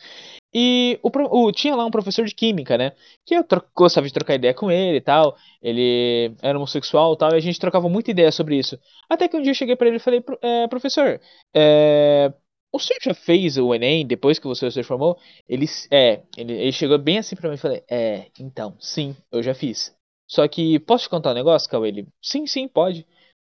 [0.53, 1.09] E o,
[1.47, 2.93] o- tinha lá um professor de química, né,
[3.25, 7.31] que eu gostava de trocar ideia com ele e tal, ele era homossexual e tal,
[7.33, 8.79] e a gente trocava muita ideia sobre isso.
[9.09, 11.19] Até que um dia eu cheguei pra ele e falei, "Pro- é, professor,
[11.53, 12.33] é,
[12.71, 15.17] o senhor já fez o Enem depois que você se formou?
[15.47, 19.41] Ele, é, ele, ele chegou bem assim pra mim e falei, é, então, sim, eu
[19.43, 19.95] já fiz.
[20.27, 21.89] Só que, posso te contar um negócio, Cauê?
[21.89, 23.05] Ele, sim, sim, pode.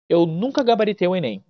[0.08, 1.44] Eu nunca gabaritei o Enem.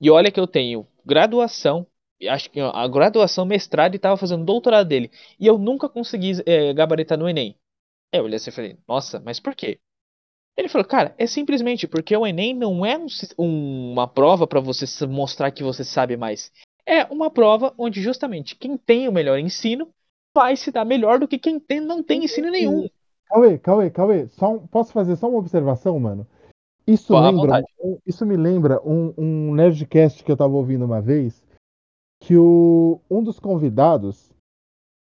[0.00, 1.86] E olha que eu tenho graduação,
[2.28, 5.10] acho que a graduação, mestrado e tava fazendo doutorado dele.
[5.38, 7.56] E eu nunca consegui é, gabaritar no Enem.
[8.12, 9.78] Eu olhei assim e falei, nossa, mas por quê?
[10.56, 13.06] Ele falou, cara, é simplesmente porque o Enem não é um
[13.38, 16.50] um- uma prova pra você mostrar que você sabe mais.
[16.84, 19.88] É uma prova onde justamente quem tem o melhor ensino
[20.34, 22.88] vai se dar melhor do que quem tem- não tem ensino nenhum.
[23.26, 26.26] Cauê, Cauê, Cauê, só um- posso fazer só uma observação, mano?
[26.88, 27.62] Isso Pô, lembra,
[28.06, 31.44] isso me lembra um, um Nerdcast que eu tava ouvindo uma vez,
[32.18, 34.32] que o, um dos convidados,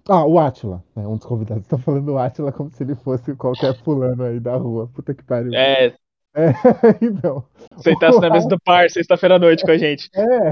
[0.09, 3.35] ah, o Atila, né, um dos convidados, tô falando o Atila como se ele fosse
[3.35, 5.53] qualquer fulano aí da rua, puta que pariu.
[5.55, 5.89] É,
[6.35, 6.53] É,
[7.05, 7.45] então,
[7.79, 10.09] sentasse na mesa do par sexta-feira à noite com a gente.
[10.15, 10.51] É.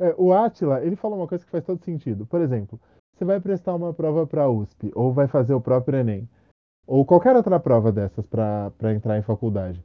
[0.00, 2.26] É, o Atila, ele falou uma coisa que faz todo sentido.
[2.26, 2.78] Por exemplo,
[3.16, 6.28] você vai prestar uma prova para USP, ou vai fazer o próprio Enem,
[6.86, 9.82] ou qualquer outra prova dessas para entrar em faculdade.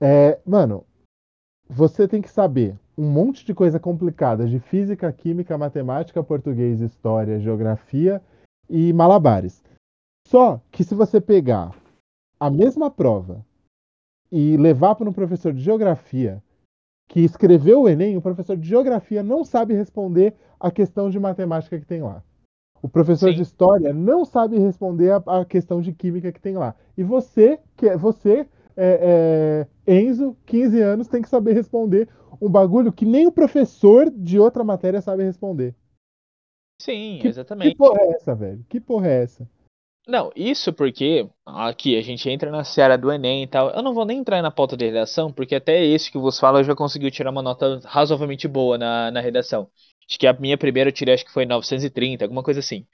[0.00, 0.84] É, mano,
[1.68, 7.38] você tem que saber um monte de coisa complicada de física, química, matemática, português, história,
[7.38, 8.22] geografia
[8.68, 9.62] e malabares.
[10.26, 11.74] Só que se você pegar
[12.38, 13.44] a mesma prova
[14.32, 16.42] e levar para um professor de geografia
[17.08, 21.78] que escreveu o Enem, o professor de geografia não sabe responder a questão de matemática
[21.78, 22.22] que tem lá.
[22.82, 23.36] O professor Sim.
[23.36, 26.74] de história não sabe responder a, a questão de química que tem lá.
[26.96, 32.08] E você, que é você, é, é, Enzo, 15 anos, tem que saber responder
[32.40, 35.74] um bagulho que nem o professor de outra matéria sabe responder.
[36.80, 37.72] Sim, Que, exatamente.
[37.72, 38.64] que porra é essa, velho?
[38.68, 39.48] Que porra é essa?
[40.08, 43.70] Não, isso porque aqui a gente entra na seara do Enem e tal.
[43.70, 46.60] Eu não vou nem entrar na pauta de redação, porque até esse que vos fala
[46.60, 49.70] eu já consegui tirar uma nota razoavelmente boa na, na redação.
[50.08, 52.86] Acho que a minha primeira eu tirei, acho que foi 930, alguma coisa assim.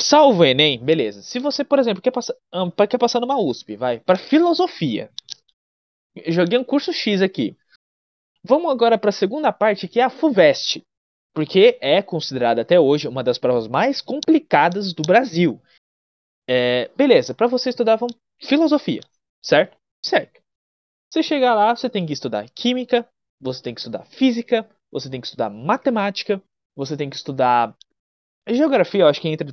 [0.00, 1.22] Salvo o Enem, beleza.
[1.22, 2.34] Se você, por exemplo, quer passar,
[2.76, 5.10] pa- quer passar numa USP, vai, para filosofia.
[6.26, 7.56] Joguei um curso X aqui.
[8.44, 10.82] Vamos agora para a segunda parte, que é a FUVEST.
[11.34, 15.60] Porque é considerada até hoje uma das provas mais complicadas do Brasil.
[16.48, 17.98] É, beleza, para você estudar
[18.40, 19.00] filosofia,
[19.42, 19.76] certo?
[20.04, 20.40] Certo.
[21.10, 23.08] Você chegar lá, você tem que estudar química,
[23.40, 26.42] você tem que estudar física, você tem que estudar matemática,
[26.74, 27.76] você tem que estudar
[28.48, 29.46] geografia, eu acho que entra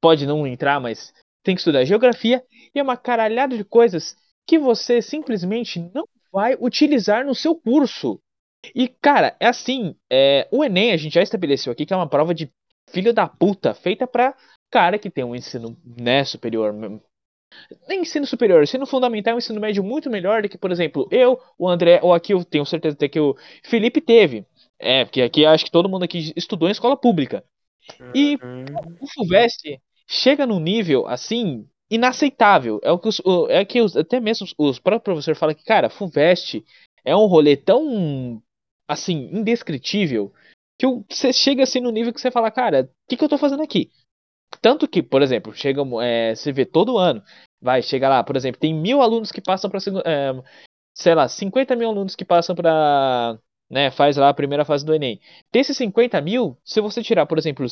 [0.00, 2.42] pode não entrar, mas tem que estudar geografia
[2.74, 8.20] e é uma caralhada de coisas que você simplesmente não vai utilizar no seu curso.
[8.74, 12.08] E, cara, é assim, é, o Enem a gente já estabeleceu aqui que é uma
[12.08, 12.50] prova de
[12.90, 14.34] filho da puta, feita pra
[14.70, 16.72] cara que tem um ensino né, superior
[17.88, 21.08] Nem ensino superior, ensino fundamental é um ensino médio muito melhor do que, por exemplo,
[21.10, 24.46] eu, o André, ou aqui eu tenho certeza até que o Felipe teve.
[24.78, 27.44] É, porque aqui acho que todo mundo aqui estudou em escola pública.
[28.14, 28.64] E Hum,
[29.00, 32.80] o FUVEST chega num nível assim inaceitável.
[32.82, 35.64] É o que os, é que os- até mesmo os, os próprios professores falam que,
[35.64, 36.64] cara, FUVEST
[37.04, 38.42] é um rolê tão
[38.86, 40.32] assim indescritível
[40.78, 43.36] que você chega assim no nível que você fala, cara, o que, que eu tô
[43.38, 43.90] fazendo aqui?
[44.62, 47.22] Tanto que, por exemplo, chega, é, você vê todo ano,
[47.60, 49.80] vai, chega lá, por exemplo, tem mil alunos que passam para
[50.94, 53.38] sei lá, 50 mil alunos que passam para,
[53.70, 55.20] né, faz lá a primeira fase do Enem.
[55.52, 57.66] Desses 50 mil, se você tirar, por exemplo,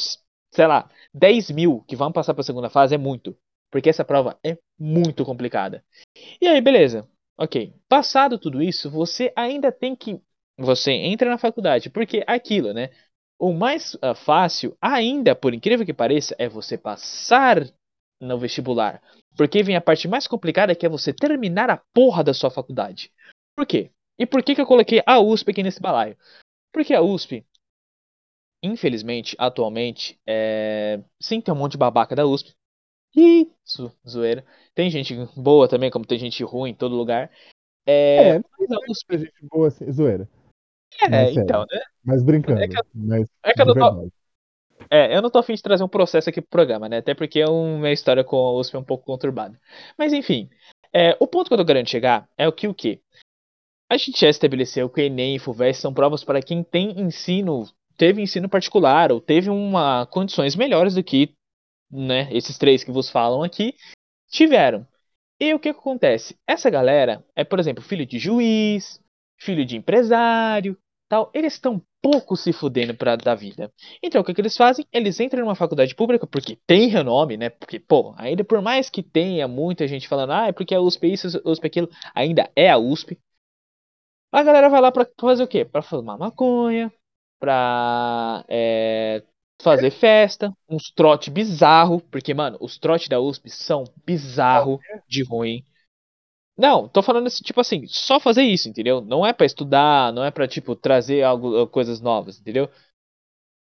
[0.57, 3.37] sei lá, 10 mil que vão passar para a segunda fase, é muito.
[3.71, 5.85] Porque essa prova é muito complicada.
[6.41, 7.07] E aí, beleza.
[7.39, 7.75] Ok.
[7.87, 10.19] Passado tudo isso, você ainda tem que.
[10.59, 11.91] Você entra na faculdade.
[11.91, 12.91] Porque aquilo, né?
[13.39, 17.63] O mais ah, fácil, ainda, por incrível que pareça, é você passar
[18.19, 19.03] no vestibular.
[19.37, 23.13] Porque vem a parte mais complicada que é você terminar a porra da sua faculdade.
[23.55, 23.91] Por quê?
[24.19, 26.17] E por que, que eu coloquei a USP aqui nesse balaio?
[26.73, 27.45] Porque a USP,
[28.67, 31.01] infelizmente, atualmente, é...
[31.21, 32.55] sim, tem um monte de babaca da USP.
[33.67, 34.45] Zo- zoeira.
[34.75, 37.31] Tem gente boa também, como tem gente ruim em todo lugar.
[37.87, 40.29] É, É, mas a USP, muita gente boa assim, zoeira.
[41.01, 41.43] é, mais sério.
[41.43, 41.81] então, né?
[42.05, 42.63] Mas brincando.
[42.63, 44.09] É que eu- mas é que eu não tô-.
[44.91, 46.99] É, eu não tô afim de trazer um processo aqui pro programa, né?
[46.99, 49.59] Até porque é uma história com a USP é um pouco conturbada.
[49.99, 50.49] Mas enfim,
[50.93, 53.01] é, o ponto que eu tô querendo chegar é o que o quê?
[53.89, 57.65] A gente já estabeleceu que Enem e FUVEST são provas para quem tem ensino,
[57.97, 61.35] teve ensino particular ou teve uma condições melhores do que,
[61.91, 63.75] né, esses três que vos falam aqui
[64.31, 64.87] tiveram.
[65.41, 66.37] E o que, que acontece?
[66.47, 69.01] Essa galera é, por exemplo, filho de juiz,
[69.39, 70.79] filho de empresário,
[71.09, 71.31] tal.
[71.35, 73.73] Eles estão pouco se fudendo pra, da vida.
[74.03, 74.87] Então, o que, que eles fazem?
[74.93, 77.51] Eles entram numa faculdade pública porque tem renome, né?
[77.51, 81.13] Porque, pô, ainda por mais que tenha muita gente falando, ah, é porque a USP
[81.13, 83.19] isso, USP aquilo, ainda é a USP.
[84.33, 85.65] A galera vai lá pra fazer o quê?
[85.65, 86.93] Pra fumar maconha,
[87.39, 89.23] pra é,
[89.63, 95.65] fazer festa, uns trote bizarro, porque, mano, os trote da USP são bizarro de ruim.
[96.59, 99.03] Não, tô falando assim, tipo assim, só fazer isso, entendeu?
[99.03, 102.69] Não é pra estudar, não é pra, tipo, trazer algo, coisas novas, entendeu?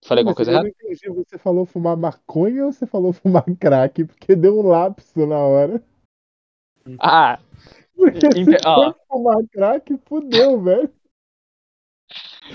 [0.05, 0.68] Falei alguma coisa eu errada?
[0.68, 1.09] não entendi.
[1.25, 4.05] Você falou fumar maconha ou você falou fumar crack?
[4.05, 5.83] Porque deu um lapso na hora.
[6.99, 7.39] Ah,
[7.95, 10.93] Porque Ente- se for fumar crack, fudeu, velho.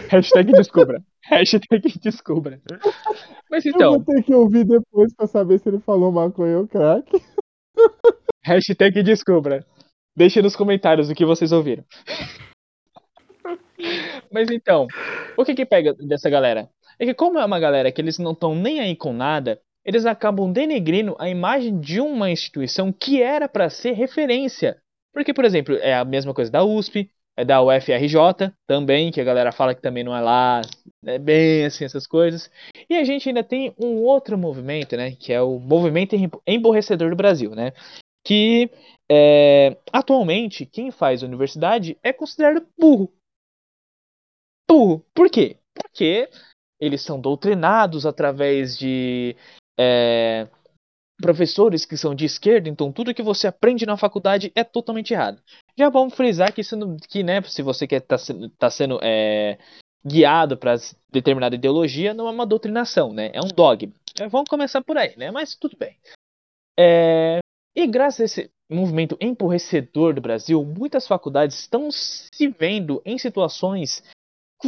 [0.09, 1.01] Hashtag descubra.
[1.29, 2.61] Hashtag descubra.
[3.51, 6.67] Mas Eu então, vou ter que ouvir depois pra saber se ele falou maconha ou
[6.67, 7.05] crack.
[8.43, 9.65] hashtag descubra.
[10.15, 11.83] Deixe nos comentários o que vocês ouviram.
[14.31, 14.88] Mas então,
[15.38, 16.69] o que que pega dessa galera?
[16.97, 20.05] É que como é uma galera que eles não estão nem aí com nada, eles
[20.05, 24.77] acabam denegrindo a imagem de uma instituição que era para ser referência.
[25.13, 29.23] Porque, por exemplo, é a mesma coisa da USP, é da UFRJ também, que a
[29.23, 30.61] galera fala que também não é lá,
[31.05, 32.49] é bem assim essas coisas.
[32.89, 36.15] E a gente ainda tem um outro movimento, né, que é o movimento
[36.47, 37.71] emborrecedor do Brasil, né?
[38.25, 38.69] Que
[39.09, 43.13] é, atualmente quem faz universidade é considerado burro.
[44.67, 45.05] Burro.
[45.13, 45.57] Por quê?
[45.73, 46.27] Porque
[46.79, 49.35] eles são doutrinados através de
[49.79, 50.47] é,
[51.22, 55.41] professores que são de esquerda, então tudo que você aprende na faculdade é totalmente errado.
[55.78, 59.57] Já vamos frisar que, não- que né, se você quer estar sendo, tá sendo é,
[60.05, 60.76] guiado para
[61.11, 63.32] determinada ideologia, não é uma doutrinação, né?
[63.34, 63.91] É um dogma.
[64.20, 65.32] É, vamos começar por aí, né?
[65.32, 65.95] Mas tudo bem.
[66.80, 67.39] É,
[67.76, 74.03] e graças a esse movimento empurrecedor do Brasil, muitas faculdades estão se vendo em situações,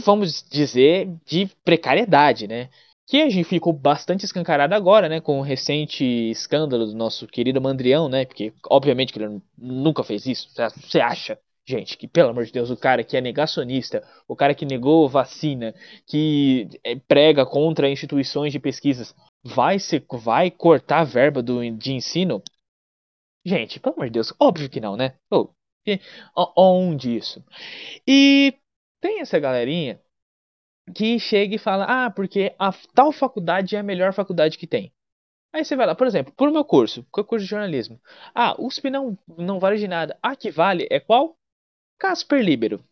[0.03, 2.69] vamos dizer, de precariedade, né?
[3.09, 5.19] Que a gente ficou bastante escancarado agora, né?
[5.19, 8.23] Com o recente escândalo do nosso querido Mandrião, né?
[8.23, 10.47] Porque, obviamente, que ele nunca fez isso.
[10.53, 14.53] Você acha, gente, que, pelo amor de Deus, o cara que é negacionista, o cara
[14.53, 15.73] que negou vacina,
[16.05, 21.93] que eh, prega contra instituições de pesquisas, vai, ser, vai cortar a verba do, de
[21.93, 22.43] ensino?
[23.43, 25.15] Gente, pelo amor de Deus, óbvio que não, né?
[25.31, 25.49] Oh,
[26.55, 27.43] onde isso?
[28.07, 28.53] E
[29.01, 29.99] tem essa galerinha
[30.93, 34.91] que chega e fala: Ah, porque a tal faculdade é a melhor faculdade que tem.
[35.53, 37.99] Aí você vai lá, por exemplo, por meu curso, que é o curso de jornalismo.
[38.35, 40.17] Ah, USP não, não vale de nada.
[40.23, 41.37] A que vale é qual?
[41.99, 42.83] Casper Libero.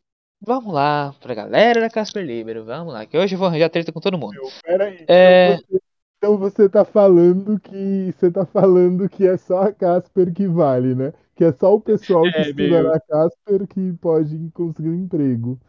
[0.41, 3.91] Vamos lá, pra galera da Casper Libero, vamos lá, que hoje eu vou arranjar treta
[3.91, 4.39] com todo mundo.
[4.39, 5.09] Meu, peraí.
[5.09, 5.57] É.
[5.57, 5.81] Então, você,
[6.17, 8.11] então você tá falando que.
[8.13, 11.13] Você tá falando que é só a Casper que vale, né?
[11.35, 12.83] Que é só o pessoal que É, estuda meu.
[12.83, 15.59] na Casper que pode conseguir um emprego.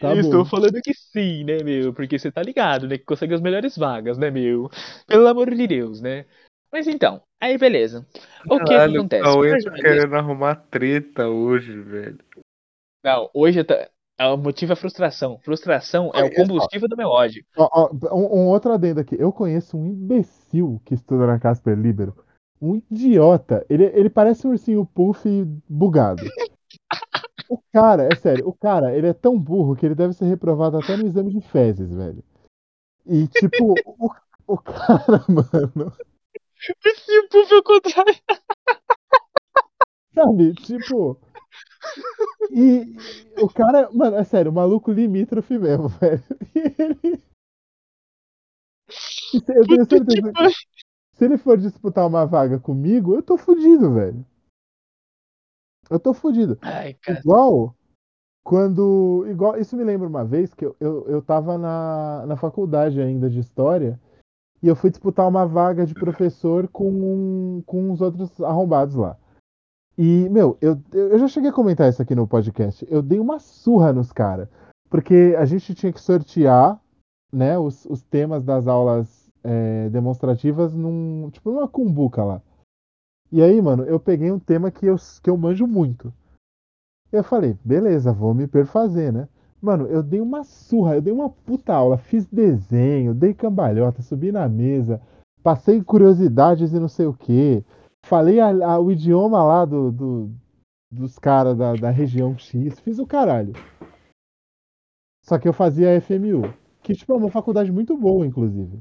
[0.00, 0.20] Tá Eu bom.
[0.20, 1.92] estou falando que sim, né, meu?
[1.92, 2.98] Porque você tá ligado, né?
[2.98, 4.68] Que consegue as melhores vagas, né, meu?
[5.06, 6.26] Pelo amor de Deus, né?
[6.72, 8.04] Mas então, aí beleza.
[8.46, 9.22] O que, que Caralho, o acontece?
[9.22, 12.18] Cauê Pra tá querendo arrumar treta hoje, velho.
[13.04, 13.88] Não, hoje eu tá-
[14.18, 15.38] é, o motivo é frustração.
[15.44, 17.44] Frustração é o Olha, combustível do meu ódio.
[17.56, 19.16] Ó, ó, um, um outro adendo aqui.
[19.18, 22.16] Eu conheço um imbecil que estuda na Casper Libero.
[22.60, 23.64] Um idiota.
[23.68, 25.28] Ele, ele parece um ursinho puff
[25.68, 26.24] bugado.
[27.48, 30.78] O cara, é sério, o cara, ele é tão burro que ele deve ser reprovado
[30.78, 32.22] até no exame de fezes, velho.
[33.06, 34.10] E, tipo, o,
[34.46, 35.92] o cara, mano,
[36.56, 38.14] Se o puff é o contrário.
[40.14, 40.54] sabe?
[40.54, 41.18] Tipo.
[42.50, 42.94] E
[43.42, 46.22] o cara, mano, é sério, o maluco limítrofe mesmo, velho.
[46.54, 47.22] E ele.
[49.48, 50.50] Eu tenho certeza que
[51.14, 54.24] se ele for disputar uma vaga comigo, eu tô fudido, velho.
[55.90, 56.58] Eu tô fudido.
[56.62, 57.18] Ai, cara.
[57.18, 57.74] Igual
[58.42, 59.26] quando.
[59.28, 63.28] Igual, isso me lembra uma vez que eu, eu, eu tava na, na faculdade ainda
[63.30, 63.98] de história
[64.62, 69.16] e eu fui disputar uma vaga de professor com, um, com uns outros arrombados lá.
[69.96, 72.86] E, meu, eu, eu já cheguei a comentar isso aqui no podcast.
[72.90, 74.48] Eu dei uma surra nos caras.
[74.88, 76.80] Porque a gente tinha que sortear
[77.32, 81.28] né, os, os temas das aulas é, demonstrativas num.
[81.30, 82.42] Tipo, numa cumbuca lá.
[83.34, 86.14] E aí, mano, eu peguei um tema que eu, que eu manjo muito.
[87.10, 89.28] Eu falei, beleza, vou me perfazer, né?
[89.60, 94.30] Mano, eu dei uma surra, eu dei uma puta aula, fiz desenho, dei cambalhota, subi
[94.30, 95.02] na mesa,
[95.42, 97.64] passei curiosidades e não sei o quê.
[98.06, 100.30] Falei a- a- o idioma lá do, do-
[100.88, 103.52] dos caras da, da região X, fiz o caralho.
[105.24, 106.42] Só que eu fazia FMU,
[106.84, 108.80] que tipo, é uma faculdade muito boa, inclusive.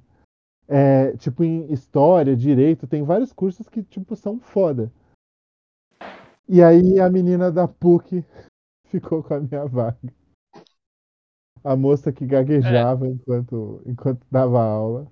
[0.68, 4.92] É, tipo, em história, direito, tem vários cursos que, tipo, são foda.
[6.48, 8.26] E aí a menina da PUC
[8.88, 10.14] ficou com a minha vaga.
[11.64, 15.08] A moça que gaguejava enquanto, enquanto dava aula.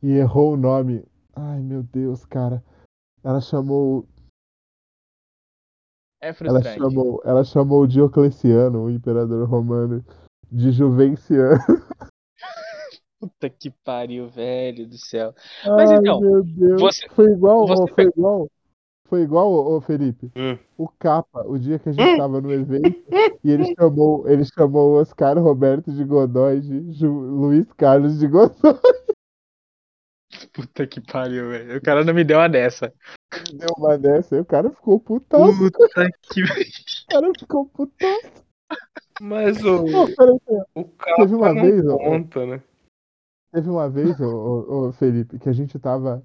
[0.00, 1.04] E errou o nome.
[1.34, 2.62] Ai, meu Deus, cara.
[3.22, 4.06] Ela chamou.
[6.22, 10.04] É Ela chamou, ela chamou o Diocleciano, o imperador romano,
[10.50, 11.58] de Juvenciano.
[13.28, 15.34] Puta que pariu, velho do céu.
[15.66, 16.80] Mas Ai, então, meu Deus.
[16.80, 18.48] você- foi igual, você ó, foi igual.
[19.06, 20.30] Foi igual, ô, Felipe.
[20.34, 20.58] Hum.
[20.78, 23.04] O Capa, o dia que a gente tava no evento,
[23.44, 28.26] e ele chamou, ele chamou o Oscar Roberto de Godoy de Ju- Luiz Carlos de
[28.26, 28.78] Godoy.
[30.52, 31.78] Puta que pariu, velho.
[31.78, 32.92] O cara não me deu uma dessa.
[33.52, 35.58] Deu uma dessa, aí o cara ficou putaço.
[35.58, 36.40] Puta que.
[37.04, 38.44] O cara ficou putaço.
[39.20, 42.62] Mas o, Pô, peraí, o capa Teve uma não vez, ó, conta, né?
[43.54, 46.20] Teve uma vez, ô, Felipe, que a gente tava.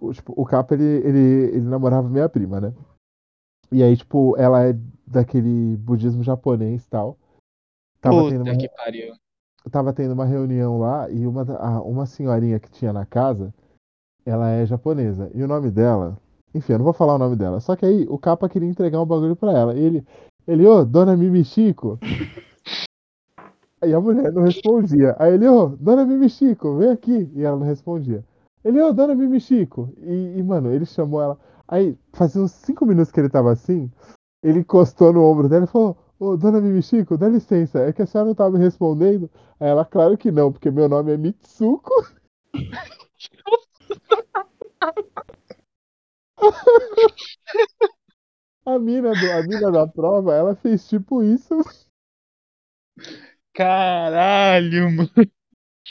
[0.00, 1.18] o- Tipo, o Capa, ele, ele,
[1.56, 2.72] ele namorava minha prima, né?
[3.70, 4.72] E aí, tipo, ela é
[5.06, 7.18] daquele budismo japonês e tal.
[8.00, 9.14] Tava tendo, Puta uma, que pariu.
[9.70, 11.42] tava tendo uma reunião lá e uma,
[11.82, 13.52] uma senhorinha que tinha na casa,
[14.24, 15.30] ela é japonesa.
[15.34, 16.16] E o nome dela.
[16.54, 17.60] Enfim, eu não vou falar o nome dela.
[17.60, 19.74] Só que aí o Capa queria entregar um bagulho pra ela.
[19.74, 20.06] E ele,
[20.48, 21.98] ele, ô, dona Mimi Chico.
[23.82, 25.16] Aí a mulher não respondia.
[25.18, 27.30] Aí ele, ô, dona Mimi Chico, vem aqui.
[27.34, 28.24] E ela não respondia.
[28.64, 29.92] Ele, ô, dona Mimi Chico.
[29.98, 31.38] E, e, mano, ele chamou ela.
[31.66, 33.90] Aí, fazia uns cinco minutos que ele tava assim,
[34.42, 38.02] ele encostou no ombro dela e falou, ô, dona Mimi Chico, dá licença, é que
[38.02, 39.30] a senhora não tava me respondendo?
[39.58, 41.90] Aí ela, claro que não, porque meu nome é Mitsuko.
[48.64, 51.54] A mina, do, a mina da prova, ela fez tipo isso.
[53.54, 55.10] Caralho, mano.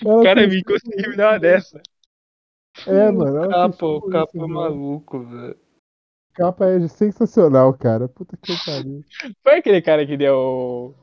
[0.03, 1.81] O cara me conseguiu me dar uma dessa.
[2.87, 3.49] É, mano.
[3.49, 5.59] Capa, o capa é maluco, velho.
[6.33, 8.07] Capa é sensacional, cara.
[8.07, 9.03] Puta que pariu.
[9.43, 10.95] Foi aquele cara que deu.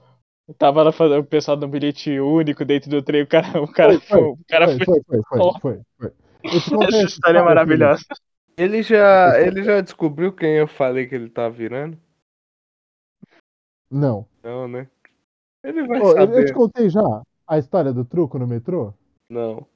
[0.56, 3.22] Tava lá fazendo o pessoal do bilhete único dentro do trem.
[3.22, 5.22] O cara, o cara, Foi, foi, o cara Foi, foi.
[5.60, 7.44] foi, foi, Essa história é Felipe.
[7.44, 8.02] maravilhosa.
[8.56, 11.96] Ele já, ele já descobriu quem eu falei que ele tá virando?
[13.90, 14.26] Não.
[14.42, 14.88] Não, né?
[15.68, 16.44] Ele vai Ô, eu, eu saber.
[16.46, 18.94] te contei já a história do truco no metrô?
[19.28, 19.66] Não.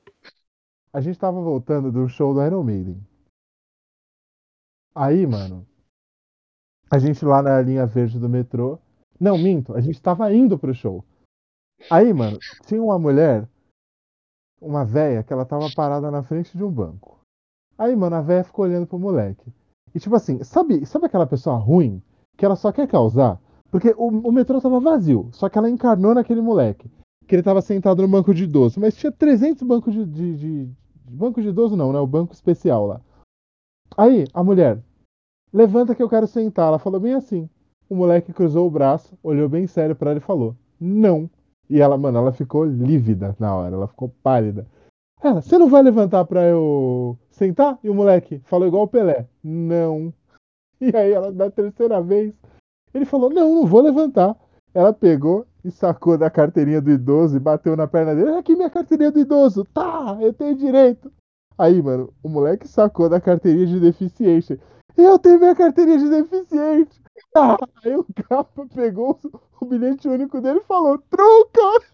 [0.91, 3.07] A gente tava voltando do show do Iron Maiden.
[4.95, 5.67] Aí, mano,
[6.91, 8.79] a gente lá na linha verde do metrô.
[9.21, 11.05] Não, minto, a gente tava indo pro show.
[11.91, 13.47] Aí, mano, tinha uma mulher,
[14.61, 17.21] uma véia, que ela tava parada na frente de um banco.
[17.77, 19.53] Aí, mano, a véia ficou olhando pro moleque.
[19.95, 22.03] E tipo assim, sabe, sabe aquela pessoa ruim
[22.37, 23.39] que ela só quer causar?
[23.73, 26.91] Porque o, o metrô tava vazio, só que ela encarnou naquele moleque.
[27.27, 28.79] Que ele tava sentado no banco de idoso.
[28.79, 31.99] Mas tinha 300 bancos de, de, de- de- Banco de idoso não, né?
[31.99, 33.01] O banco especial lá.
[33.97, 34.79] Aí, a mulher,
[35.53, 36.69] levanta que eu quero sentar.
[36.69, 37.49] Ela falou bem assim.
[37.89, 41.29] O moleque cruzou o braço, olhou bem sério pra ela e falou: Não.
[41.69, 44.67] E ela, mano, ela ficou lívida na hora, ela ficou pálida.
[45.23, 47.79] Ela, você não vai levantar pra eu sentar?
[47.83, 49.27] E o moleque falou igual o Pelé.
[49.43, 50.13] Não.
[50.81, 52.35] E aí ela, da terceira vez,
[52.95, 54.37] ele falou, não, não vou levantar.
[54.75, 58.37] Ela pegou e sacou da carteirinha do idoso e bateu na perna dele.
[58.37, 59.65] Aqui minha carteirinha do idoso.
[59.65, 61.13] Tá, eu tenho direito.
[61.57, 64.61] Aí, mano, o moleque sacou da carteirinha de deficiente.
[64.97, 67.01] Eu tenho minha carteirinha de deficiente.
[67.33, 67.57] Tá.
[67.85, 69.19] Aí o capa pegou
[69.61, 71.87] o bilhete único dele e falou, truca!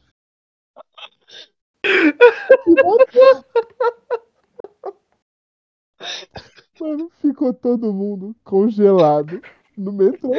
[6.80, 9.42] Mano, ficou todo mundo congelado
[9.78, 10.32] no metrô.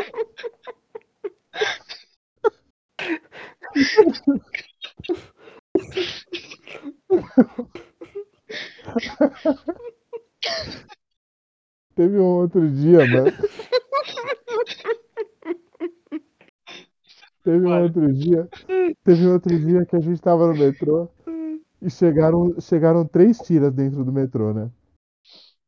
[11.96, 13.32] Teve um outro dia, mano.
[17.44, 18.48] Teve um outro dia.
[19.04, 21.10] Teve um outro dia que a gente tava no metrô
[21.82, 24.70] e chegaram, chegaram três tiras dentro do metrô, né?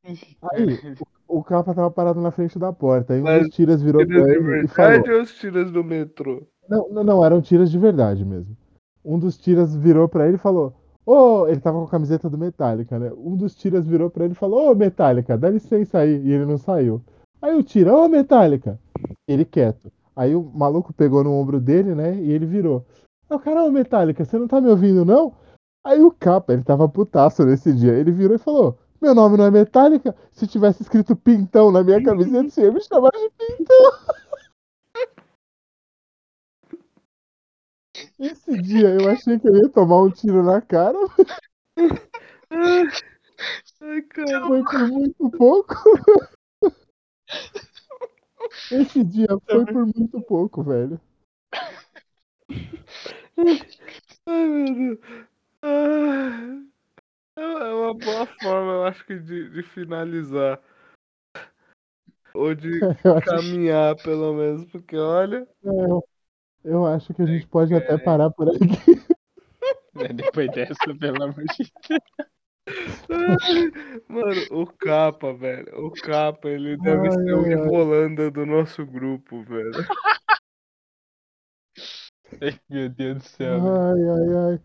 [0.04, 0.78] Aí,
[1.32, 3.14] o, o capa tava parado na frente da porta.
[3.14, 5.16] Aí um dos tiras virou Tiras pra ele e falou.
[5.16, 6.44] ou os tiras do metrô?
[6.70, 8.56] Não, não, não, eram tiras de verdade mesmo.
[9.04, 10.74] Um dos tiras virou pra ele e falou:
[11.06, 13.12] Ô, ele tava com a camiseta do Metallica, né?
[13.18, 16.22] Um dos tiras virou pra ele e falou: Ô, Metallica, dá licença aí.
[16.24, 17.02] E ele não saiu.
[17.42, 18.80] Aí o tira: Ô, Metallica.
[19.28, 19.92] Ele quieto.
[20.16, 22.16] Aí o maluco pegou no ombro dele, né?
[22.16, 22.86] E ele virou:
[23.30, 25.34] Ô, cara, ô, Metallica, você não tá me ouvindo, não?
[25.84, 27.94] Aí o capa, ele tava putaço nesse dia.
[27.94, 30.16] Ele virou e falou: Meu nome não é Metallica?
[30.32, 33.92] Se tivesse escrito Pintão na minha camiseta, você ia me chamar de Pintão.
[38.20, 40.98] Esse dia eu achei que eu ia tomar um tiro na cara,
[43.82, 44.48] Ai, cara.
[44.48, 45.76] foi por muito pouco.
[48.72, 51.00] Esse dia foi por muito pouco, velho.
[54.26, 55.00] Ai, meu Deus.
[55.64, 56.71] Ah,
[57.42, 60.62] É uma boa forma, eu acho que, de, de finalizar.
[62.34, 62.80] Ou de
[63.26, 65.48] caminhar, pelo menos, porque olha.
[65.64, 66.04] eu,
[66.64, 68.60] eu acho que a gente pode até parar por aqui.
[69.94, 71.72] É, Depois dessa, pelo amor de
[74.08, 75.86] Mano, o capa, velho.
[75.86, 77.50] O capa, ele deve Ai, ser o ai.
[77.50, 79.72] Rivolanda do nosso grupo, velho.
[82.40, 82.60] Deus.
[82.70, 83.62] Meu Deus do céu.
[83.62, 83.76] velho.
[83.76, 84.60] Ai, ai, ai.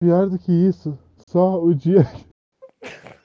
[0.00, 0.98] Pior do que isso,
[1.30, 2.02] só o dia.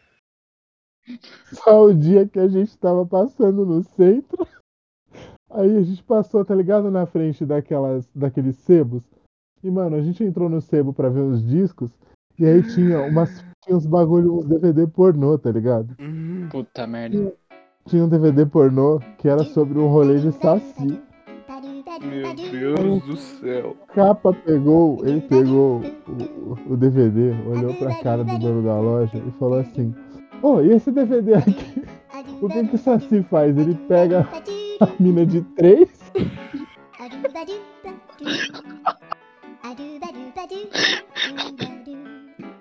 [1.53, 4.47] Só o dia que a gente tava passando no centro.
[5.51, 6.89] Aí a gente passou, tá ligado?
[6.89, 9.03] Na frente daquelas, daqueles sebos.
[9.63, 11.91] E, mano, a gente entrou no sebo pra ver os discos.
[12.37, 15.95] E aí tinha umas, tinha uns bagulho, uns DVD pornô, tá ligado?
[15.99, 17.33] Hum, Puta merda.
[17.87, 21.01] Tinha um DVD pornô que era sobre um rolê de saci.
[22.01, 22.33] Meu
[22.75, 23.75] Deus do céu.
[23.93, 29.31] Capa pegou, ele pegou o, o- DVD, olhou pra cara do dono da loja e
[29.39, 29.93] falou assim:
[30.41, 31.83] Ô, e esse DVD aqui?
[32.41, 33.57] O que, que o Saci faz?
[33.57, 34.27] Ele pega
[34.81, 35.89] a mina de três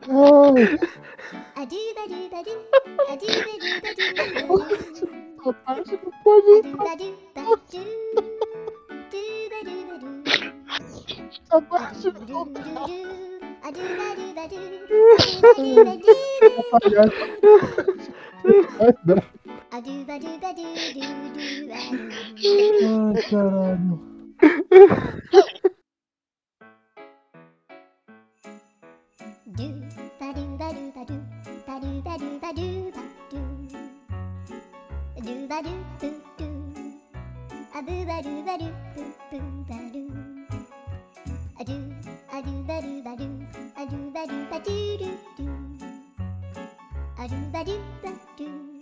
[0.09, 0.79] Ai,
[5.41, 6.97] essa parte não pode entrar.
[11.55, 11.71] Ai, Oh
[35.15, 36.49] Do ba do do do,
[37.75, 40.24] a do ba do ba do do do ba do
[42.45, 43.29] do ba do ba do,
[43.77, 45.47] a do ba do ba do do do,
[47.17, 48.74] a do ba do ba do.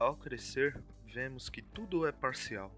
[0.00, 2.72] Ao crescer, vemos que tudo é parcial.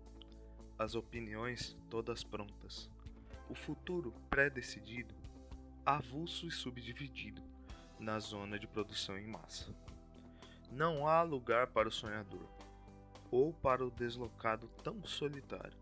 [0.77, 2.91] As opiniões todas prontas.
[3.49, 5.15] O futuro pré-decidido,
[5.87, 7.41] avulso e subdividido
[7.97, 9.73] na zona de produção em massa.
[10.69, 12.49] Não há lugar para o sonhador
[13.31, 15.79] ou para o deslocado tão solitário.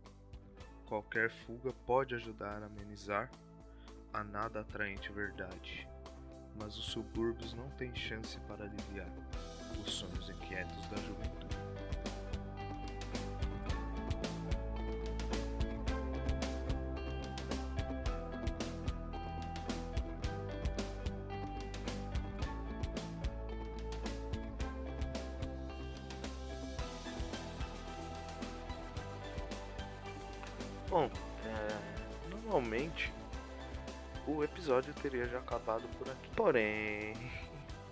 [0.84, 3.30] Qualquer fuga pode ajudar a amenizar
[4.12, 5.88] a nada atraente verdade.
[6.60, 9.08] mas os subúrbios não têm chance para aliviar
[9.86, 11.40] os sonhos inquietos da juventude.
[30.90, 31.08] Bom,
[31.44, 33.12] é, normalmente
[34.26, 36.28] o episódio teria já acabado por aqui.
[36.34, 37.14] Porém,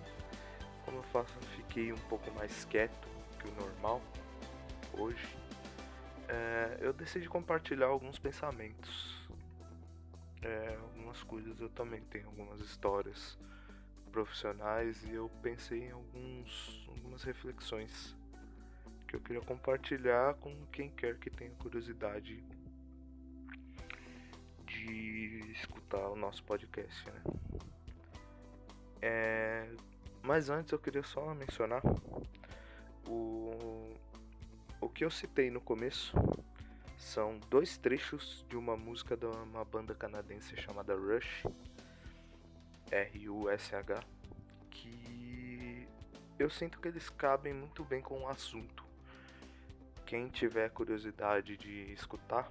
[0.83, 1.33] como eu faço,
[1.79, 3.07] fiquei um pouco mais quieto
[3.39, 4.01] que o normal
[4.93, 5.37] hoje,
[6.27, 9.29] é, eu decidi compartilhar alguns pensamentos.
[10.41, 13.37] É, algumas coisas eu também tenho algumas histórias
[14.11, 18.15] profissionais e eu pensei em alguns, algumas reflexões
[19.07, 22.43] que eu queria compartilhar com quem quer que tenha curiosidade
[24.65, 27.21] de escutar o nosso podcast, né?
[29.01, 29.69] É,
[30.23, 31.81] mas antes eu queria só mencionar
[33.07, 33.93] o,
[34.79, 36.13] o que eu citei no começo
[36.97, 41.43] são dois trechos de uma música de uma banda canadense chamada Rush,
[42.91, 44.03] R-U-S-H,
[44.69, 45.87] que
[46.37, 48.83] eu sinto que eles cabem muito bem com o assunto.
[50.05, 52.49] Quem tiver curiosidade de escutar,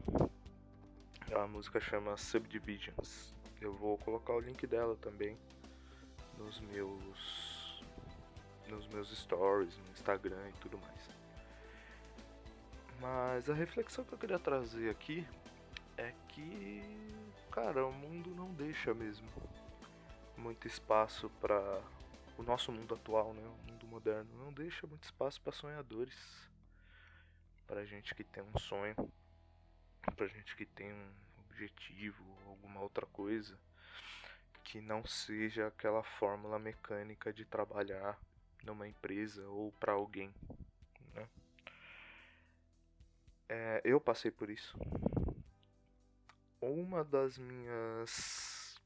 [1.34, 3.34] a música chama Subdivisions.
[3.60, 5.36] Eu vou colocar o link dela também
[6.38, 7.47] nos meus
[8.68, 11.08] nos meus stories, no Instagram e tudo mais.
[13.00, 15.26] Mas a reflexão que eu queria trazer aqui
[15.96, 16.82] é que,
[17.50, 19.28] cara, o mundo não deixa mesmo
[20.36, 21.80] muito espaço para
[22.36, 23.42] o nosso mundo atual, né?
[23.42, 26.16] O mundo moderno não deixa muito espaço para sonhadores,
[27.66, 28.94] para gente que tem um sonho
[30.16, 31.12] pra gente que tem um
[31.44, 33.58] objetivo, alguma outra coisa
[34.64, 38.18] que não seja aquela fórmula mecânica de trabalhar
[38.64, 40.34] numa empresa ou para alguém.
[41.14, 41.28] Né?
[43.48, 44.76] É, eu passei por isso.
[46.60, 48.80] Uma das minhas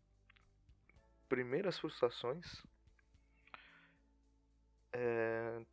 [1.28, 2.62] primeiras frustrações
[4.92, 5.64] é,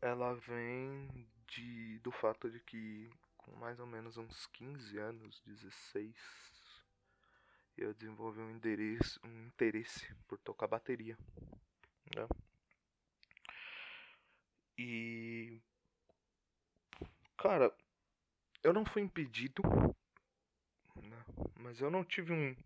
[0.00, 6.14] ela vem de, do fato de que com mais ou menos uns 15 anos, 16,
[7.76, 11.16] eu desenvolvi um interesse, um interesse por tocar bateria.
[12.16, 12.26] Né?
[14.78, 15.60] E.
[17.36, 17.70] Cara,
[18.62, 19.62] eu não fui impedido,
[20.96, 21.24] né?
[21.60, 22.56] mas eu não tive um,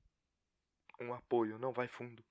[1.00, 2.24] um apoio, não vai fundo.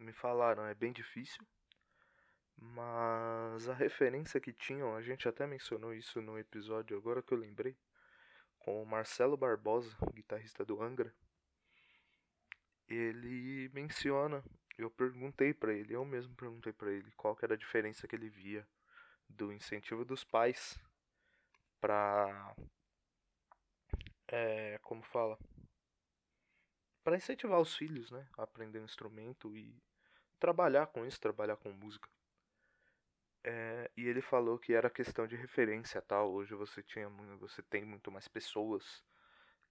[0.00, 1.46] Me falaram, é bem difícil,
[2.56, 7.38] mas a referência que tinham, a gente até mencionou isso no episódio, agora que eu
[7.38, 7.76] lembrei,
[8.58, 11.14] com o Marcelo Barbosa, guitarrista do Angra.
[12.88, 14.44] Ele menciona,
[14.78, 18.28] eu perguntei para ele, eu mesmo perguntei para ele qual era a diferença que ele
[18.28, 18.66] via
[19.28, 20.78] do incentivo dos pais
[21.80, 22.54] para
[24.28, 25.38] é, como fala,
[27.04, 29.80] para incentivar os filhos, né, a aprender um instrumento e
[30.38, 32.08] trabalhar com isso, trabalhar com música.
[33.44, 36.32] É, e ele falou que era questão de referência tal.
[36.32, 37.08] Hoje você tinha
[37.38, 39.04] você tem muito mais pessoas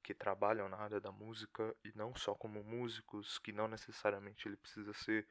[0.05, 4.55] que trabalham na área da música e não só como músicos, que não necessariamente ele
[4.55, 5.27] precisa ser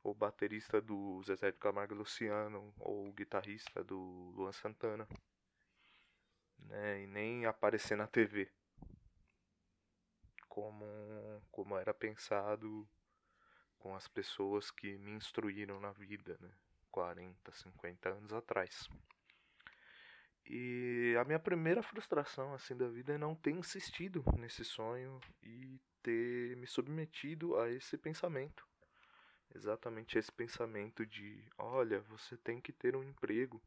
[0.00, 3.96] o baterista do Zezé de Camargo Luciano ou o guitarrista do
[4.36, 5.08] Luan Santana,
[6.60, 7.02] né?
[7.02, 8.48] E nem aparecer na TV
[10.48, 10.86] como
[11.50, 12.88] como era pensado
[13.76, 16.52] com as pessoas que me instruíram na vida, né?
[16.92, 18.88] 40, 50 anos atrás.
[20.46, 25.80] E a minha primeira frustração assim da vida é não ter insistido nesse sonho e
[26.02, 28.66] ter me submetido a esse pensamento.
[29.54, 33.62] Exatamente esse pensamento de, olha, você tem que ter um emprego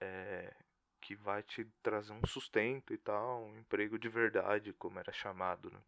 [0.00, 0.54] é,
[1.00, 5.70] que vai te trazer um sustento e tal, um emprego de verdade, como era chamado,
[5.70, 5.80] né?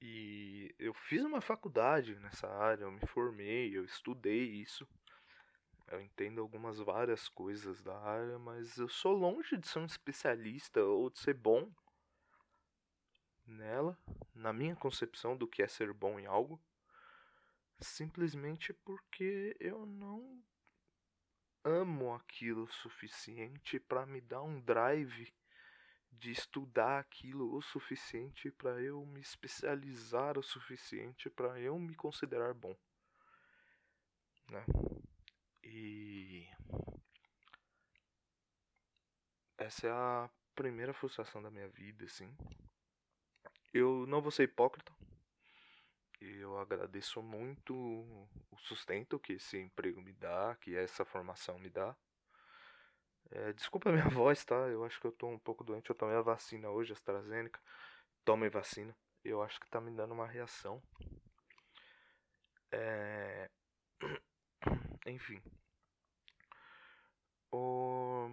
[0.00, 4.86] E eu fiz uma faculdade nessa área, eu me formei, eu estudei isso.
[5.90, 10.82] Eu entendo algumas várias coisas da área, mas eu sou longe de ser um especialista
[10.82, 11.72] ou de ser bom
[13.46, 13.98] nela,
[14.34, 16.60] na minha concepção do que é ser bom em algo,
[17.80, 20.42] simplesmente porque eu não
[21.64, 25.32] amo aquilo o suficiente para me dar um drive
[26.12, 32.54] de estudar aquilo o suficiente para eu me especializar o suficiente para eu me considerar
[32.54, 32.76] bom,
[34.50, 34.64] né?
[35.70, 36.48] E
[39.58, 42.34] essa é a primeira frustração da minha vida, assim.
[43.72, 44.90] Eu não vou ser hipócrita.
[46.20, 51.94] Eu agradeço muito o sustento que esse emprego me dá, que essa formação me dá.
[53.30, 54.56] É, desculpa a minha voz, tá?
[54.68, 55.90] Eu acho que eu tô um pouco doente.
[55.90, 57.60] Eu tomei a vacina hoje, AstraZeneca.
[58.24, 58.96] Tomei vacina.
[59.22, 60.82] Eu acho que tá me dando uma reação.
[62.72, 63.50] É...
[65.08, 65.42] Enfim.
[67.50, 68.30] O...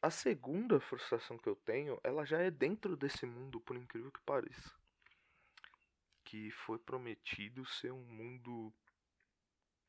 [0.00, 4.20] A segunda frustração que eu tenho, ela já é dentro desse mundo, por incrível que
[4.22, 4.74] pareça.
[6.24, 8.74] Que foi prometido ser um mundo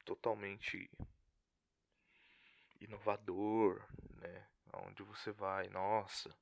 [0.05, 0.89] totalmente
[2.79, 3.83] inovador,
[4.17, 4.47] né?
[4.73, 6.35] Onde você vai, nossa,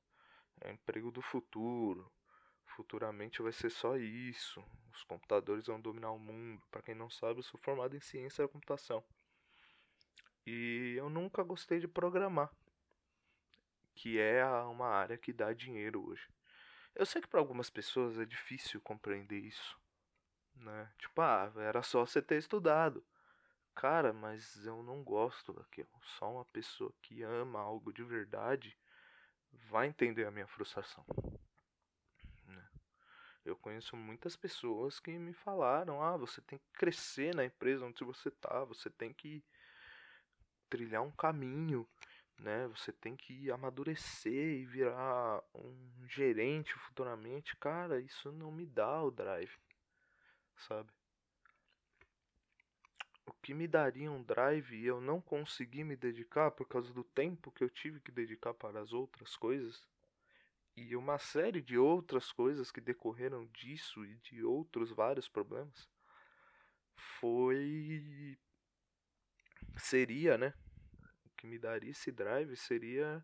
[0.60, 2.10] é emprego do futuro.
[2.76, 4.62] Futuramente vai ser só isso.
[4.92, 6.62] Os computadores vão dominar o mundo.
[6.70, 9.04] Para quem não sabe, eu sou formado em ciência da computação.
[10.46, 12.50] E eu nunca gostei de programar,
[13.94, 16.28] que é uma área que dá dinheiro hoje.
[16.94, 19.78] Eu sei que para algumas pessoas é difícil compreender isso,
[20.56, 20.92] né?
[20.98, 23.04] Tipo, ah, era só você ter estudado.
[23.74, 25.88] Cara, mas eu não gosto daquilo.
[26.18, 28.76] Só uma pessoa que ama algo de verdade
[29.70, 31.04] vai entender a minha frustração.
[32.44, 32.68] Né?
[33.44, 38.04] Eu conheço muitas pessoas que me falaram: ah, você tem que crescer na empresa onde
[38.04, 39.42] você está, você tem que
[40.72, 41.86] trilhar um caminho,
[42.38, 42.66] né?
[42.68, 47.54] Você tem que amadurecer e virar um gerente futuramente.
[47.58, 49.52] Cara, isso não me dá o drive,
[50.56, 50.90] sabe?
[53.26, 57.04] o que me daria um drive e eu não consegui me dedicar por causa do
[57.04, 59.86] tempo que eu tive que dedicar para as outras coisas
[60.76, 65.88] e uma série de outras coisas que decorreram disso e de outros vários problemas
[67.20, 68.36] foi
[69.76, 70.52] seria, né?
[71.42, 73.20] Que me daria esse drive seria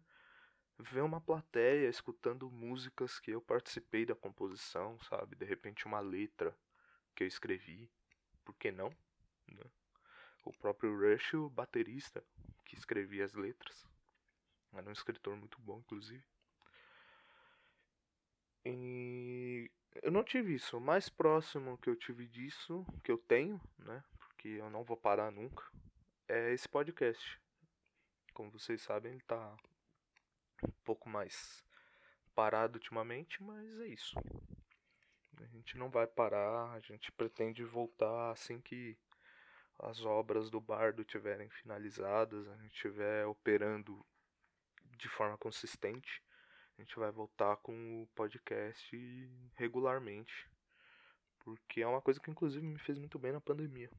[0.77, 5.37] ver uma plateia escutando músicas que eu participei da composição, sabe?
[5.37, 6.53] De repente uma letra
[7.15, 7.89] que eu escrevi,
[8.45, 8.91] por que não?
[9.47, 9.63] Né?
[10.45, 12.25] o próprio Rush, o baterista
[12.65, 13.87] que escrevia as letras.
[14.73, 16.25] Era um escritor muito bom, inclusive.
[18.65, 19.71] E
[20.03, 20.77] eu não tive isso.
[20.77, 24.03] O mais próximo que eu tive disso, que eu tenho, né?
[24.19, 25.65] Porque eu não vou parar nunca,
[26.27, 27.41] é esse podcast.
[28.39, 29.57] Como vocês sabem, ele tá
[30.63, 31.65] um pouco mais
[32.37, 34.15] parado ultimamente, mas é isso.
[35.41, 38.97] A gente não vai parar, a gente pretende voltar assim que
[39.81, 44.07] as obras do bardo tiverem finalizadas, a gente estiver operando
[44.97, 46.23] de forma consistente,
[46.79, 48.97] a gente vai voltar com o podcast
[49.57, 50.49] regularmente.
[51.41, 53.91] Porque é uma coisa que inclusive me fez muito bem na pandemia.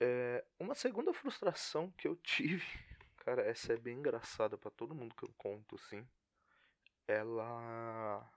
[0.00, 2.64] É, uma segunda frustração que eu tive,
[3.18, 6.06] cara, essa é bem engraçada para todo mundo que eu conto, assim.
[7.06, 8.30] Ela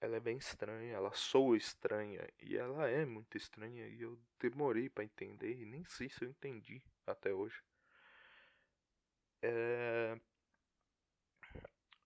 [0.00, 4.88] ela é bem estranha, ela soa estranha e ela é muito estranha e eu demorei
[4.88, 7.60] para entender e nem sei se eu entendi até hoje.
[9.42, 10.18] É...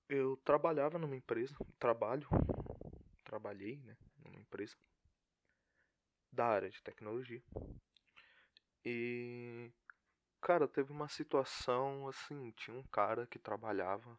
[0.09, 2.29] Eu trabalhava numa empresa, trabalho,
[3.25, 4.77] trabalhei, né, numa empresa
[6.33, 7.43] da área de tecnologia.
[8.85, 9.71] E
[10.41, 14.19] cara, teve uma situação assim, tinha um cara que trabalhava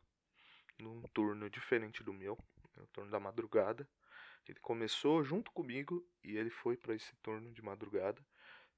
[0.80, 2.38] num turno diferente do meu,
[2.78, 3.88] no turno da madrugada.
[4.48, 8.22] Ele começou junto comigo e ele foi para esse turno de madrugada.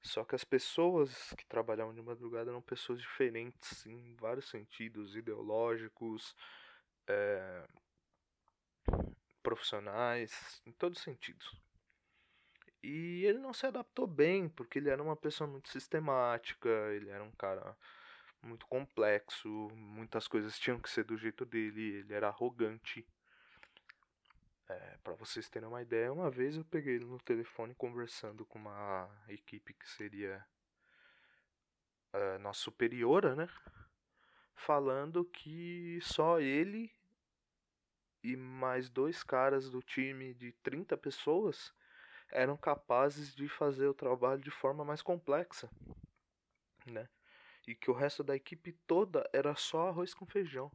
[0.02, 6.36] Só que as pessoas que trabalhavam de madrugada eram pessoas diferentes em vários sentidos, ideológicos,
[7.08, 7.68] é,
[9.42, 11.65] profissionais, em todos os sentidos.
[12.88, 17.24] E ele não se adaptou bem, porque ele era uma pessoa muito sistemática, ele era
[17.24, 17.76] um cara
[18.44, 23.04] muito complexo, muitas coisas tinham que ser do jeito dele, ele era arrogante.
[24.70, 28.60] É, para vocês terem uma ideia, uma vez eu peguei ele no telefone conversando com
[28.60, 30.46] uma equipe que seria
[32.14, 33.50] uh, nossa superiora, né?
[34.54, 36.92] Falando que só ele
[38.24, 41.74] e mais dois caras do time de 30 pessoas
[42.32, 45.70] eram capazes de fazer o trabalho de forma mais complexa,
[46.86, 47.08] né?
[47.68, 50.72] E que o resto da equipe toda era só arroz com feijão.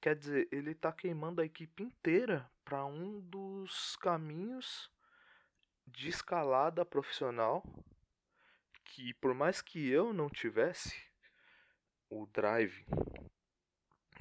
[0.00, 4.90] Quer dizer, ele está queimando a equipe inteira para um dos caminhos
[5.86, 7.62] de escalada profissional
[8.84, 10.96] que por mais que eu não tivesse
[12.10, 12.84] o drive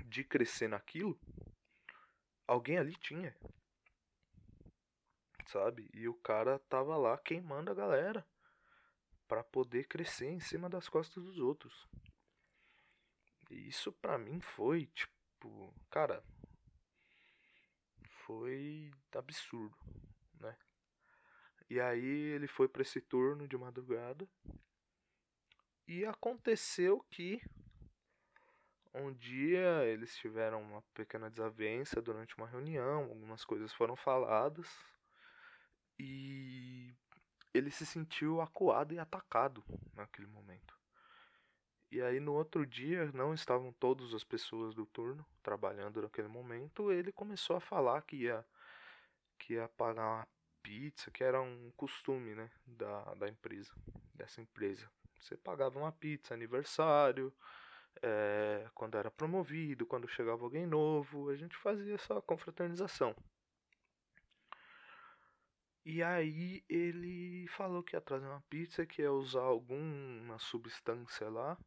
[0.06, 1.20] de crescer naquilo,
[2.46, 3.36] alguém ali tinha.
[5.48, 5.90] Sabe?
[5.94, 8.26] E o cara tava lá queimando a galera
[9.28, 11.88] para poder crescer em cima das costas dos outros.
[13.50, 16.24] E isso para mim foi tipo, cara,
[18.26, 19.78] Foi absurdo,
[20.38, 20.54] né?
[21.70, 24.28] E aí ele foi para esse turno de madrugada.
[25.88, 27.42] E aconteceu que
[28.94, 34.68] um dia eles tiveram uma pequena desavença durante uma reunião, algumas coisas foram faladas
[36.00, 36.94] e
[37.54, 39.64] ele se sentiu acuado e atacado
[39.96, 40.78] naquele momento.
[41.90, 46.92] E aí no outro dia não estavam todas as pessoas do turno trabalhando naquele momento,
[46.92, 48.46] ele começou a falar que ia
[49.40, 50.28] que ia pagar uma
[50.62, 53.72] pizza, que era um costume, né, da, da empresa,
[54.14, 54.90] dessa empresa.
[55.22, 57.32] Você pagava uma pizza aniversário,
[58.02, 63.16] é, quando era promovido, quando chegava alguém novo, a gente fazia essa confraternização.
[65.90, 71.58] E aí ele falou que ia trazer uma pizza, que ia usar alguma substância lá,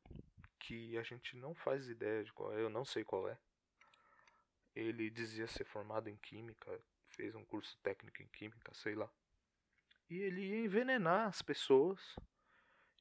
[0.59, 3.39] que a gente não faz ideia de qual é, eu não sei qual é.
[4.77, 6.79] Ele dizia ser formado em química,
[7.09, 9.11] fez um curso técnico em química, sei lá.
[10.11, 12.15] E ele ia envenenar as pessoas.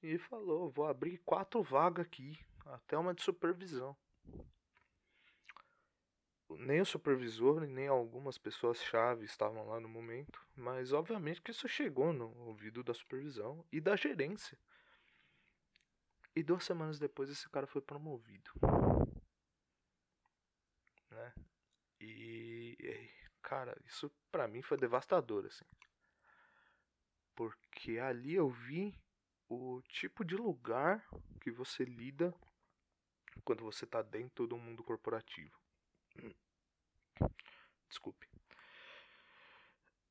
[0.02, 3.94] E falou, vou abrir quatro vagas aqui, até uma de supervisão
[6.58, 12.12] nem o supervisor nem algumas pessoas-chave estavam lá no momento, mas obviamente que isso chegou
[12.12, 14.58] no ouvido da supervisão e da gerência.
[16.36, 18.52] E duas semanas depois esse cara foi promovido.
[21.12, 21.34] Né?
[22.00, 23.10] E,
[23.42, 25.66] cara, isso para mim foi devastador assim.
[27.36, 28.98] Porque ali eu vi
[29.50, 31.06] o tipo de lugar
[31.42, 32.34] que você lida
[33.44, 35.59] quando você tá dentro do mundo corporativo.
[37.88, 38.28] Desculpe.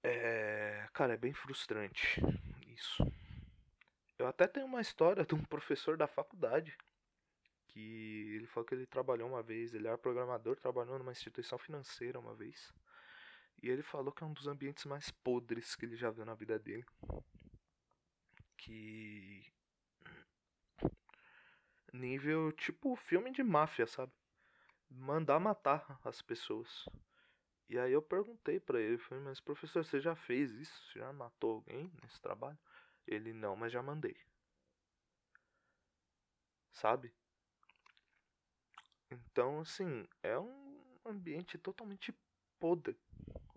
[0.03, 2.21] É, cara, é bem frustrante
[2.67, 3.05] isso.
[4.19, 6.77] Eu até tenho uma história de um professor da faculdade
[7.69, 12.19] que ele falou que ele trabalhou uma vez, ele era programador, trabalhou numa instituição financeira
[12.19, 12.73] uma vez.
[13.63, 16.35] E ele falou que é um dos ambientes mais podres que ele já viu na
[16.35, 16.85] vida dele.
[18.57, 19.45] Que
[21.93, 24.13] nível tipo filme de máfia, sabe?
[24.90, 26.86] Mandar matar as pessoas.
[27.69, 30.82] E aí eu perguntei para ele, falei, mas professor, você já fez isso?
[30.86, 32.59] Você já matou alguém nesse trabalho?
[33.06, 34.16] Ele, não, mas já mandei.
[36.73, 37.12] Sabe?
[39.10, 42.15] Então, assim, é um ambiente totalmente
[42.59, 42.98] podre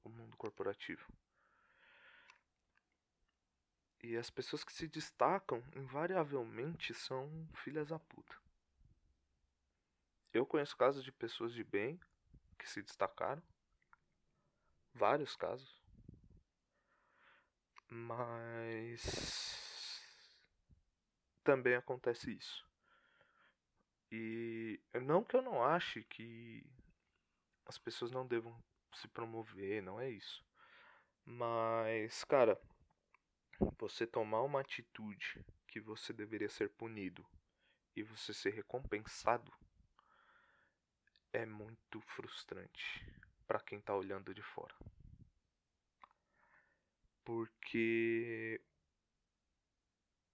[0.03, 1.05] o mundo corporativo.
[4.03, 8.40] E as pessoas que se destacam, invariavelmente, são filhas da puta.
[10.33, 11.99] Eu conheço casos de pessoas de bem
[12.57, 13.43] que se destacaram.
[14.93, 15.81] Vários casos.
[17.89, 19.01] Mas
[21.43, 22.65] também acontece isso.
[24.09, 26.65] E não que eu não ache que
[27.65, 28.57] as pessoas não devam
[28.93, 30.45] se promover, não é isso.
[31.25, 32.59] Mas, cara,
[33.77, 37.25] você tomar uma atitude que você deveria ser punido
[37.95, 39.51] e você ser recompensado
[41.33, 43.05] é muito frustrante
[43.47, 44.75] para quem tá olhando de fora.
[47.23, 48.61] Porque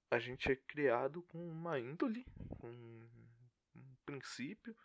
[0.10, 2.26] a gente é criado com uma índole,
[2.60, 4.76] com um princípio.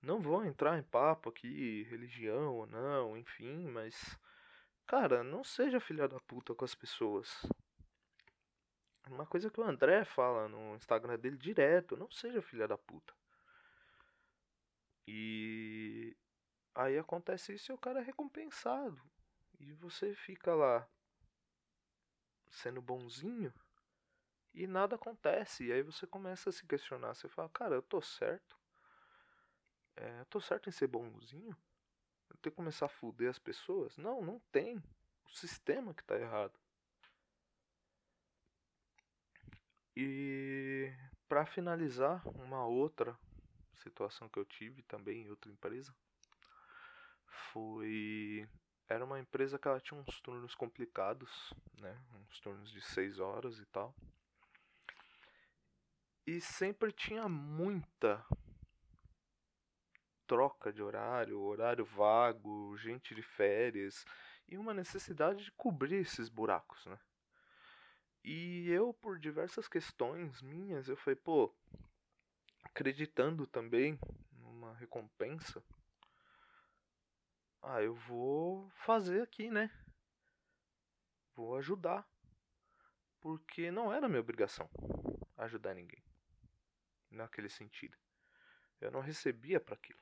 [0.00, 4.18] Não vou entrar em papo aqui, religião ou não, enfim, mas.
[4.86, 7.42] Cara, não seja filha da puta com as pessoas.
[9.10, 13.12] Uma coisa que o André fala no Instagram dele direto: não seja filha da puta.
[15.10, 16.14] E
[16.74, 19.00] aí acontece isso e o cara é recompensado.
[19.58, 20.86] E você fica lá
[22.50, 23.50] sendo bonzinho
[24.52, 25.64] e nada acontece.
[25.64, 27.14] E aí você começa a se questionar.
[27.14, 28.54] Você fala, cara, eu tô certo?
[29.96, 31.56] É, eu tô certo em ser bonzinho?
[32.28, 33.96] Eu tenho que começar a fuder as pessoas?
[33.96, 34.76] Não, não tem.
[35.24, 36.60] O sistema que tá errado.
[39.96, 40.92] E
[41.26, 43.18] para finalizar, uma outra
[43.78, 45.94] situação que eu tive também em outra empresa
[47.52, 48.48] foi
[48.88, 52.00] era uma empresa que ela tinha uns turnos complicados, né?
[52.14, 53.94] Uns turnos de seis horas e tal.
[56.26, 58.24] E sempre tinha muita
[60.26, 64.04] troca de horário, horário vago, gente de férias
[64.46, 66.98] e uma necessidade de cobrir esses buracos, né?
[68.24, 71.54] E eu, por diversas questões minhas, eu falei, pô,
[72.78, 73.98] acreditando também
[74.40, 75.60] numa recompensa,
[77.60, 79.68] ah, eu vou fazer aqui, né?
[81.34, 82.08] Vou ajudar.
[83.20, 84.70] Porque não era minha obrigação
[85.36, 86.00] ajudar ninguém.
[87.10, 87.98] Naquele sentido.
[88.80, 89.98] Eu não recebia para aquilo.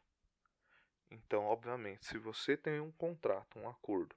[1.11, 4.15] Então, obviamente, se você tem um contrato, um acordo,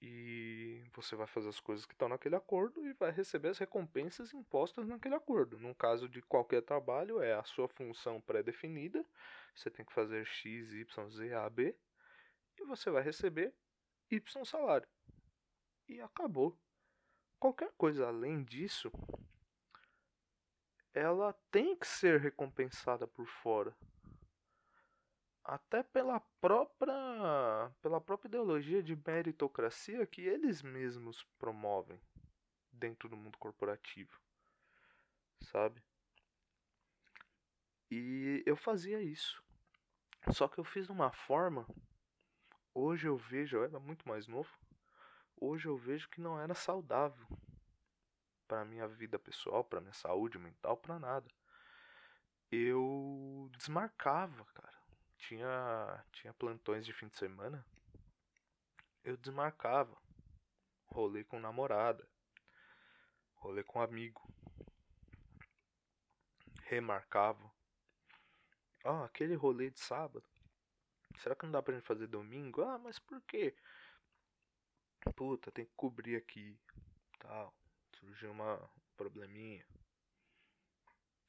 [0.00, 4.32] e você vai fazer as coisas que estão naquele acordo e vai receber as recompensas
[4.34, 5.58] impostas naquele acordo.
[5.58, 9.04] No caso de qualquer trabalho, é a sua função pré-definida,
[9.54, 11.74] você tem que fazer X, Y, Z, A, B,
[12.58, 13.54] e você vai receber
[14.10, 14.88] Y salário.
[15.88, 16.58] E acabou.
[17.38, 18.90] Qualquer coisa além disso,
[20.92, 23.76] ela tem que ser recompensada por fora
[25.46, 32.00] até pela própria pela própria ideologia de meritocracia que eles mesmos promovem
[32.72, 34.20] dentro do mundo corporativo,
[35.44, 35.82] sabe?
[37.88, 39.40] E eu fazia isso.
[40.32, 41.64] Só que eu fiz de uma forma
[42.74, 44.50] hoje eu vejo, eu era muito mais novo.
[45.36, 47.26] Hoje eu vejo que não era saudável
[48.48, 51.30] para minha vida pessoal, para minha saúde mental, para nada.
[52.50, 54.75] Eu desmarcava, cara
[55.18, 57.64] tinha, tinha plantões de fim de semana,
[59.04, 59.96] eu desmarcava.
[60.88, 62.08] Rolê com namorada,
[63.34, 64.22] rolê com amigo.
[66.62, 67.52] Remarcava.
[68.84, 70.26] Ó, oh, aquele rolê de sábado.
[71.18, 72.62] Será que não dá pra gente fazer domingo?
[72.62, 73.54] Ah, mas por quê?
[75.14, 76.58] Puta, tem que cobrir aqui.
[77.18, 77.54] Tal.
[77.98, 79.66] Surgiu uma probleminha.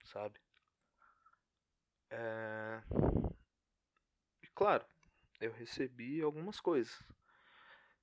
[0.05, 0.39] Sabe?
[2.09, 2.81] É
[4.57, 4.83] Claro,
[5.39, 6.99] eu recebi algumas coisas.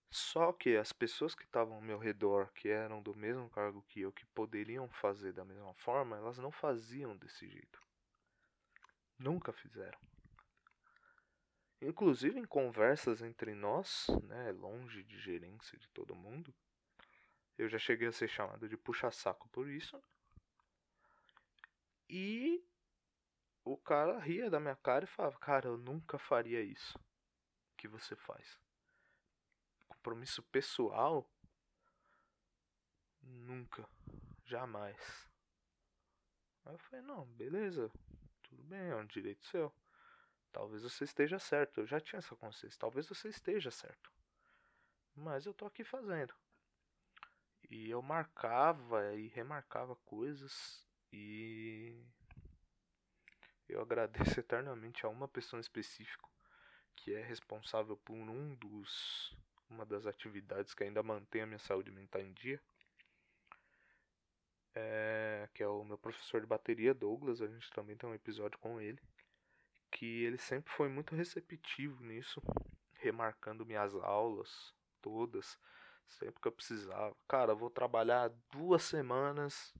[0.08, 4.02] Só que as pessoas que estavam ao meu redor, que eram do mesmo cargo que
[4.02, 7.82] eu, que poderiam fazer da mesma forma, elas não faziam desse jeito.
[9.18, 9.98] Nunca fizeram.
[11.82, 16.54] Inclusive em conversas entre nós, né, longe de gerência de todo mundo,
[17.58, 20.00] eu já cheguei a ser chamado de puxa-saco por isso.
[22.08, 22.64] E
[23.64, 26.98] o cara ria da minha cara e falava: Cara, eu nunca faria isso
[27.76, 28.58] que você faz.
[29.88, 31.28] Compromisso pessoal?
[33.22, 33.88] Nunca.
[34.44, 35.30] Jamais.
[36.64, 37.90] Aí eu falei: Não, beleza.
[38.42, 39.72] Tudo bem, é um direito seu.
[40.52, 41.80] Talvez você esteja certo.
[41.80, 42.78] Eu já tinha essa consciência.
[42.78, 44.12] Talvez você esteja certo.
[45.14, 46.34] Mas eu tô aqui fazendo.
[47.70, 52.04] E eu marcava e remarcava coisas e
[53.68, 56.30] eu agradeço eternamente a uma pessoa em específico
[56.96, 59.36] que é responsável por um dos
[59.68, 62.60] uma das atividades que ainda mantém a minha saúde mental em dia.
[64.74, 67.40] É, que é o meu professor de bateria, Douglas.
[67.40, 69.00] A gente também tem um episódio com ele.
[69.90, 72.42] Que ele sempre foi muito receptivo nisso,
[72.94, 75.58] remarcando minhas aulas todas,
[76.08, 77.16] sempre que eu precisava.
[77.28, 79.72] Cara, vou trabalhar duas semanas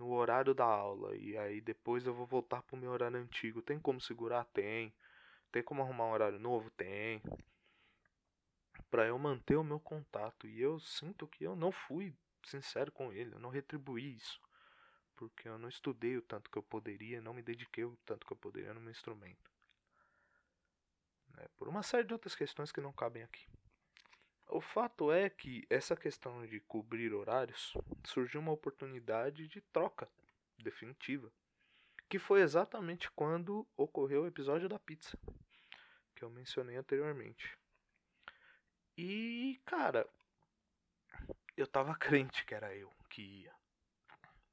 [0.00, 3.60] no horário da aula e aí depois eu vou voltar pro meu horário antigo.
[3.60, 4.46] Tem como segurar?
[4.46, 4.94] Tem.
[5.52, 6.70] Tem como arrumar um horário novo?
[6.70, 7.22] Tem.
[8.90, 13.12] Para eu manter o meu contato e eu sinto que eu não fui sincero com
[13.12, 14.40] ele, eu não retribuí isso.
[15.14, 18.32] Porque eu não estudei o tanto que eu poderia, não me dediquei o tanto que
[18.32, 19.50] eu poderia no meu instrumento.
[21.36, 21.46] Né?
[21.58, 23.46] Por uma série de outras questões que não cabem aqui.
[24.52, 27.72] O fato é que essa questão de cobrir horários
[28.04, 30.10] surgiu uma oportunidade de troca
[30.58, 31.32] definitiva,
[32.08, 35.16] que foi exatamente quando ocorreu o episódio da pizza,
[36.16, 37.56] que eu mencionei anteriormente.
[38.98, 40.04] E, cara,
[41.56, 43.54] eu tava crente que era eu que ia.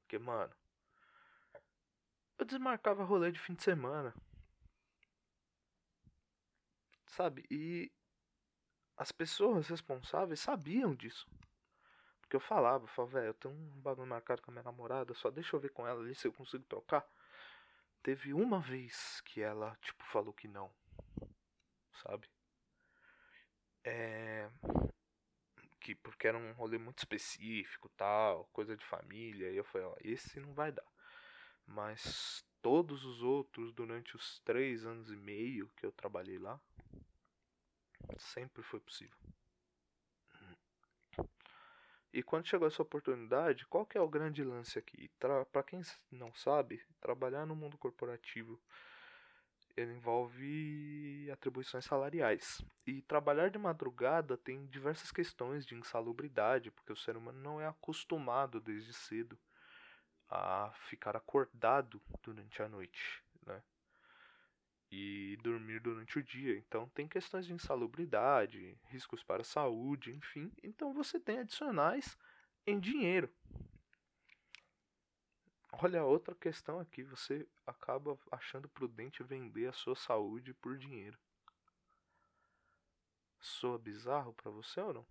[0.02, 0.54] Porque, mano,
[2.38, 4.14] eu desmarcava rolê de fim de semana.
[7.08, 7.44] Sabe?
[7.50, 7.90] E
[8.98, 11.26] as pessoas responsáveis sabiam disso.
[12.20, 15.14] Porque eu falava, eu falava, velho, eu tenho um bagulho marcado com a minha namorada,
[15.14, 17.08] só deixa eu ver com ela ali se eu consigo trocar.
[18.02, 20.70] Teve uma vez que ela, tipo, falou que não.
[22.02, 22.28] Sabe?
[23.84, 24.50] É.
[25.80, 29.50] Que porque era um rolê muito específico, tal, coisa de família.
[29.50, 30.86] E eu falei, ó, esse não vai dar.
[31.64, 36.60] Mas todos os outros, durante os três anos e meio que eu trabalhei lá,
[38.16, 39.16] Sempre foi possível.
[42.12, 45.10] E quando chegou essa oportunidade, qual que é o grande lance aqui?
[45.18, 48.60] Para quem não sabe, trabalhar no mundo corporativo
[49.76, 52.60] envolve atribuições salariais.
[52.86, 57.66] E trabalhar de madrugada tem diversas questões de insalubridade, porque o ser humano não é
[57.66, 59.38] acostumado desde cedo
[60.28, 63.22] a ficar acordado durante a noite?
[64.90, 66.56] E dormir durante o dia.
[66.56, 70.52] Então tem questões de insalubridade, riscos para a saúde, enfim.
[70.62, 72.16] Então você tem adicionais
[72.66, 73.30] em dinheiro.
[75.72, 81.18] Olha, outra questão aqui, você acaba achando prudente vender a sua saúde por dinheiro.
[83.38, 85.06] Soa bizarro pra você ou não?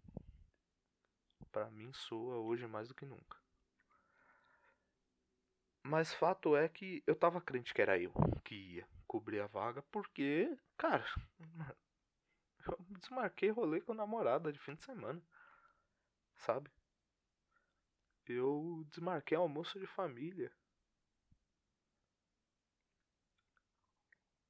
[1.51, 3.46] Pra mim soa hoje mais do que nunca.
[5.87, 8.11] Mas fato é que eu tava crente que era eu
[8.43, 11.05] que ia cobrir a vaga, porque, cara,
[12.67, 15.21] eu desmarquei rolê com a namorada de fim de semana.
[16.35, 16.69] Sabe?
[18.27, 20.51] Eu desmarquei almoço de família.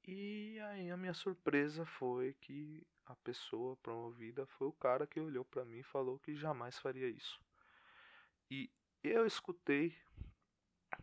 [0.08, 5.44] E aí a minha surpresa foi que a pessoa promovida foi o cara que olhou
[5.44, 7.40] para mim e falou que jamais faria isso.
[8.50, 8.68] E
[9.04, 9.96] eu escutei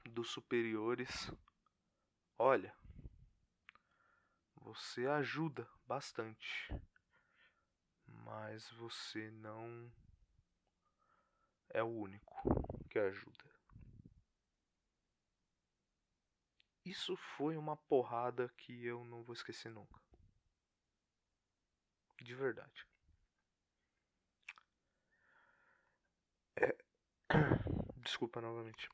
[0.04, 1.32] dos superiores:
[2.38, 2.74] "Olha,
[4.56, 6.70] você ajuda bastante,
[8.08, 9.92] mas você não
[11.70, 12.42] é o único
[12.90, 13.56] que ajuda.
[16.86, 20.00] Isso foi uma porrada que eu não vou esquecer nunca.
[22.22, 22.88] De verdade.
[26.56, 26.76] É...
[28.04, 28.90] Desculpa novamente.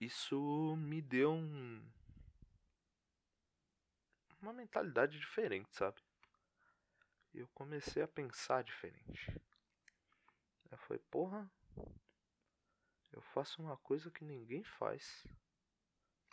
[0.00, 1.82] Isso me deu um...
[4.40, 6.00] uma mentalidade diferente, sabe?
[7.32, 9.40] Eu comecei a pensar diferente.
[10.70, 11.50] Eu falei, porra,
[13.12, 15.26] eu faço uma coisa que ninguém faz.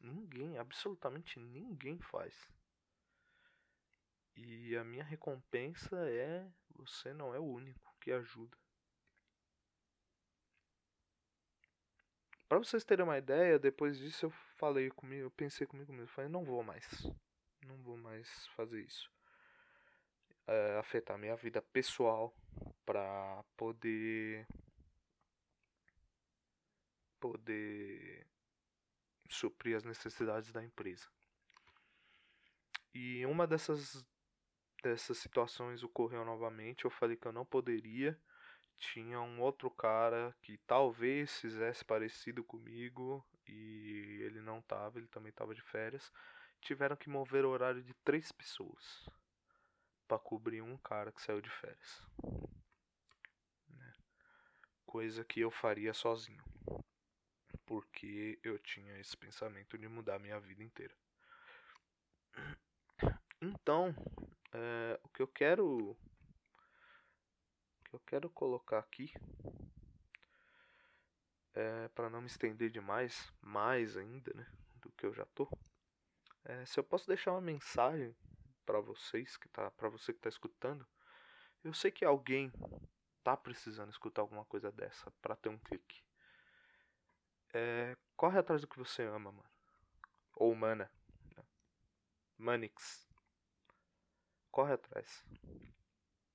[0.02, 2.36] Ninguém, absolutamente ninguém faz.
[4.36, 8.58] E a minha recompensa é você não é o único que ajuda.
[12.52, 16.30] Para vocês terem uma ideia, depois disso eu falei comigo, eu pensei comigo mesmo, falei,
[16.30, 16.86] não vou mais.
[17.65, 19.10] Não vou mais fazer isso.
[20.45, 22.36] É, afetar minha vida pessoal
[22.86, 24.45] para poder
[27.22, 28.28] poder
[29.30, 31.07] suprir as necessidades da empresa.
[32.94, 34.06] E uma dessas
[34.84, 38.19] dessas situações ocorreu novamente, eu falei que eu não poderia.
[38.82, 45.30] Tinha um outro cara que talvez fizesse parecido comigo e ele não estava, ele também
[45.30, 46.12] estava de férias.
[46.60, 49.08] Tiveram que mover o horário de três pessoas
[50.08, 52.03] para cobrir um cara que saiu de férias.
[53.70, 53.94] Né?
[54.86, 56.44] Coisa que eu faria sozinho
[57.72, 60.94] porque eu tinha esse pensamento de mudar minha vida inteira.
[63.41, 63.95] Então,
[64.52, 65.95] é, o que eu quero,
[67.92, 69.14] que eu quero colocar aqui,
[71.54, 75.50] é, para não me estender demais, mais ainda, né, do que eu já tô,
[76.46, 78.16] é, se eu posso deixar uma mensagem
[78.66, 80.88] para vocês que tá, para você que está escutando,
[81.64, 82.52] eu sei que alguém
[83.24, 86.02] tá precisando escutar alguma coisa dessa para ter um clique.
[87.54, 89.52] É, corre atrás do que você ama, mano.
[90.36, 90.90] Ou mana.
[91.36, 91.44] Né?
[92.38, 93.08] Manix.
[94.50, 95.24] Corre atrás.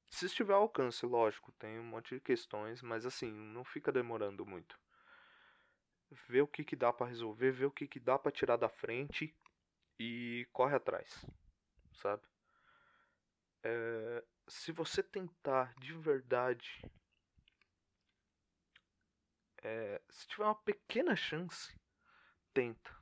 [0.08, 4.46] Se estiver ao alcance, lógico, tem um monte de questões, mas assim, não fica demorando
[4.46, 4.78] muito.
[6.28, 8.68] Vê o que, que dá para resolver, vê o que, que dá para tirar da
[8.68, 9.34] frente
[9.98, 11.24] e corre atrás,
[11.94, 12.22] sabe?
[13.62, 16.80] É, se você tentar de verdade
[19.62, 21.76] é, se tiver uma pequena chance,
[22.54, 22.94] tenta.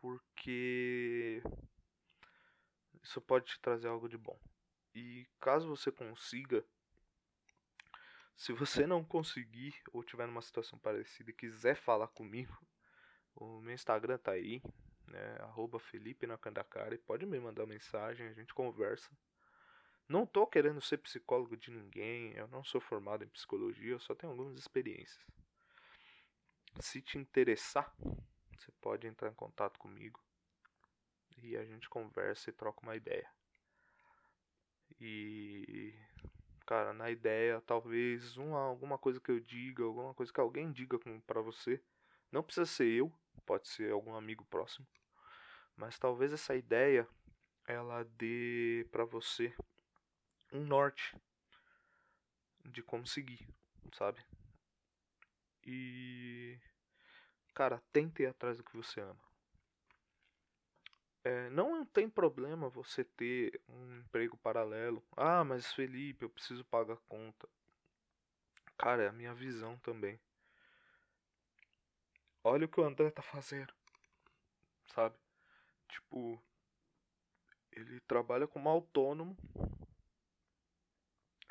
[0.00, 1.42] Porque
[3.02, 4.38] isso pode te trazer algo de bom.
[4.96, 6.64] E caso você consiga,
[8.34, 12.58] se você não conseguir ou tiver numa situação parecida e quiser falar comigo,
[13.34, 14.62] o meu Instagram tá aí,
[15.06, 15.36] né?
[15.40, 16.96] Arroba Felipe Nakandakari.
[16.96, 19.14] Pode me mandar mensagem, a gente conversa.
[20.08, 24.14] Não tô querendo ser psicólogo de ninguém, eu não sou formado em psicologia, eu só
[24.14, 25.22] tenho algumas experiências.
[26.80, 30.24] Se te interessar, você pode entrar em contato comigo
[31.36, 33.35] e a gente conversa e troca uma ideia.
[35.00, 35.94] E
[36.66, 40.98] cara, na ideia, talvez uma, alguma coisa que eu diga, alguma coisa que alguém diga
[41.26, 41.80] para você,
[42.32, 43.12] não precisa ser eu,
[43.46, 44.86] pode ser algum amigo próximo,
[45.76, 47.08] mas talvez essa ideia
[47.66, 49.54] ela dê para você
[50.52, 51.16] um norte
[52.64, 53.48] de como seguir,
[53.92, 54.20] sabe?
[55.64, 56.58] E.
[57.54, 59.25] Cara, tente ir atrás do que você ama.
[61.26, 65.02] É, não tem problema você ter um emprego paralelo.
[65.16, 67.48] Ah, mas Felipe, eu preciso pagar a conta.
[68.78, 70.20] Cara, é a minha visão também.
[72.44, 73.74] Olha o que o André tá fazendo.
[74.94, 75.16] Sabe?
[75.88, 76.40] Tipo,
[77.72, 79.36] ele trabalha como autônomo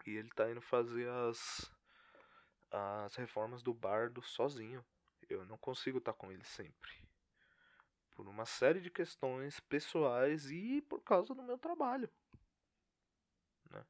[0.06, 1.70] e ele tá indo fazer as
[2.72, 4.86] as reformas do bardo sozinho.
[5.30, 7.05] Eu não consigo estar com ele sempre.
[8.16, 12.10] Por uma série de questões pessoais e por causa do meu trabalho.
[13.70, 13.86] Né?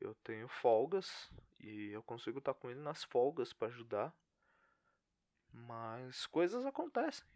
[0.00, 1.30] Eu tenho folgas
[1.60, 4.14] e eu consigo estar com ele nas folgas para ajudar,
[5.52, 7.26] mas coisas acontecem.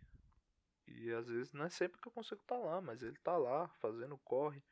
[0.88, 3.68] E às vezes não é sempre que eu consigo estar lá, mas ele está lá
[3.80, 4.62] fazendo corre.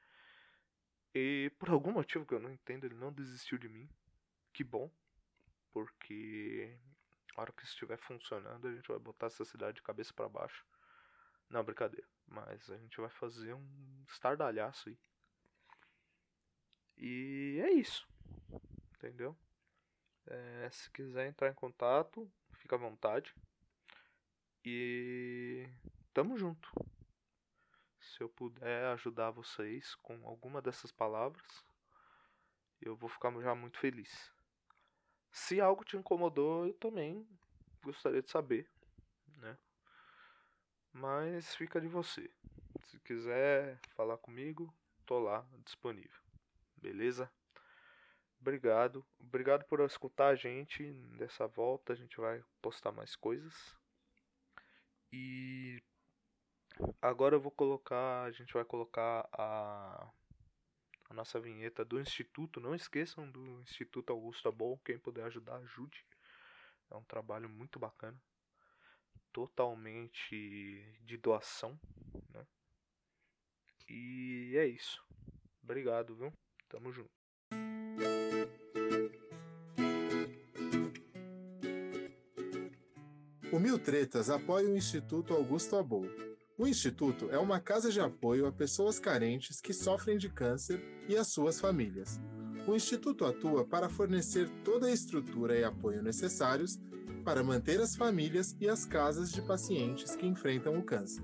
[1.14, 3.88] E por algum motivo que eu não entendo, ele não desistiu de mim.
[4.52, 4.90] Que bom,
[5.72, 6.76] porque
[7.36, 10.66] a hora que estiver funcionando, a gente vai botar essa cidade de cabeça para baixo.
[11.48, 12.06] Não, brincadeira.
[12.26, 14.98] Mas a gente vai fazer um estardalhaço aí.
[16.96, 18.06] E é isso.
[18.96, 19.36] Entendeu?
[20.26, 23.34] É, se quiser entrar em contato, fica à vontade.
[24.64, 25.66] E
[26.12, 26.70] tamo junto.
[27.98, 31.64] Se eu puder ajudar vocês com alguma dessas palavras,
[32.80, 34.32] eu vou ficar já muito feliz.
[35.30, 37.26] Se algo te incomodou, eu também
[37.82, 38.68] gostaria de saber,
[39.36, 39.56] né?
[40.92, 42.30] Mas fica de você.
[42.84, 44.72] Se quiser falar comigo,
[45.06, 46.20] tô lá disponível.
[46.76, 47.30] Beleza?
[48.40, 49.04] Obrigado.
[49.18, 51.92] Obrigado por escutar a gente dessa volta.
[51.92, 53.76] A gente vai postar mais coisas.
[55.12, 55.82] E
[57.02, 60.10] agora eu vou colocar, a gente vai colocar a
[61.10, 62.60] a nossa vinheta do Instituto.
[62.60, 64.78] Não esqueçam do Instituto Augusto Abol.
[64.84, 66.04] Quem puder ajudar, ajude.
[66.90, 68.20] É um trabalho muito bacana
[69.38, 71.78] totalmente de doação,
[72.34, 72.44] né?
[73.88, 75.00] E é isso.
[75.62, 76.32] Obrigado, viu?
[76.68, 77.08] Tamo junto.
[83.52, 86.04] O Mil Tretas apoia o Instituto Augusto Abou.
[86.58, 91.16] O Instituto é uma casa de apoio a pessoas carentes que sofrem de câncer e
[91.16, 92.20] as suas famílias.
[92.66, 96.76] O Instituto atua para fornecer toda a estrutura e apoio necessários
[97.28, 101.22] para manter as famílias e as casas de pacientes que enfrentam o câncer.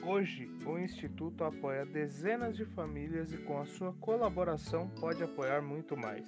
[0.00, 5.96] Hoje, o Instituto apoia dezenas de famílias e, com a sua colaboração, pode apoiar muito
[5.96, 6.24] mais.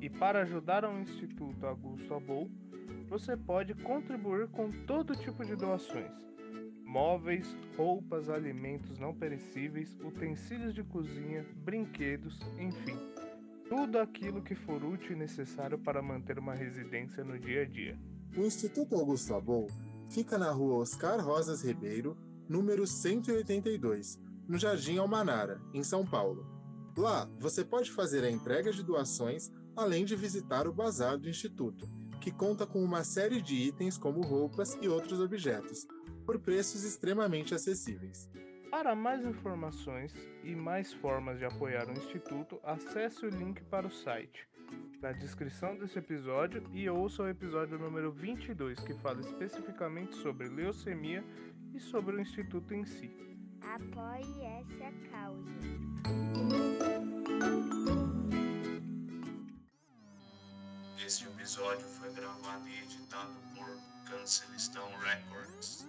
[0.00, 2.48] E para ajudar o Instituto Augusto Abou,
[3.08, 6.12] você pode contribuir com todo tipo de doações:
[6.84, 12.96] móveis, roupas, alimentos não perecíveis, utensílios de cozinha, brinquedos, enfim,
[13.68, 17.98] tudo aquilo que for útil e necessário para manter uma residência no dia a dia.
[18.36, 19.68] O Instituto Augusto Abou
[20.10, 22.16] fica na rua Oscar Rosas Ribeiro,
[22.48, 26.44] número 182, no Jardim Almanara, em São Paulo.
[26.96, 31.88] Lá, você pode fazer a entrega de doações, além de visitar o bazar do Instituto,
[32.20, 35.86] que conta com uma série de itens como roupas e outros objetos,
[36.26, 38.28] por preços extremamente acessíveis.
[38.68, 40.12] Para mais informações
[40.42, 44.48] e mais formas de apoiar o Instituto, acesse o link para o site
[45.00, 51.22] na descrição desse episódio e ouça o episódio número 22, que fala especificamente sobre leucemia
[51.74, 53.10] e sobre o Instituto em si.
[53.60, 55.50] Apoie essa causa.
[61.04, 65.86] Este episódio foi gravado e editado por Cancelistão Records.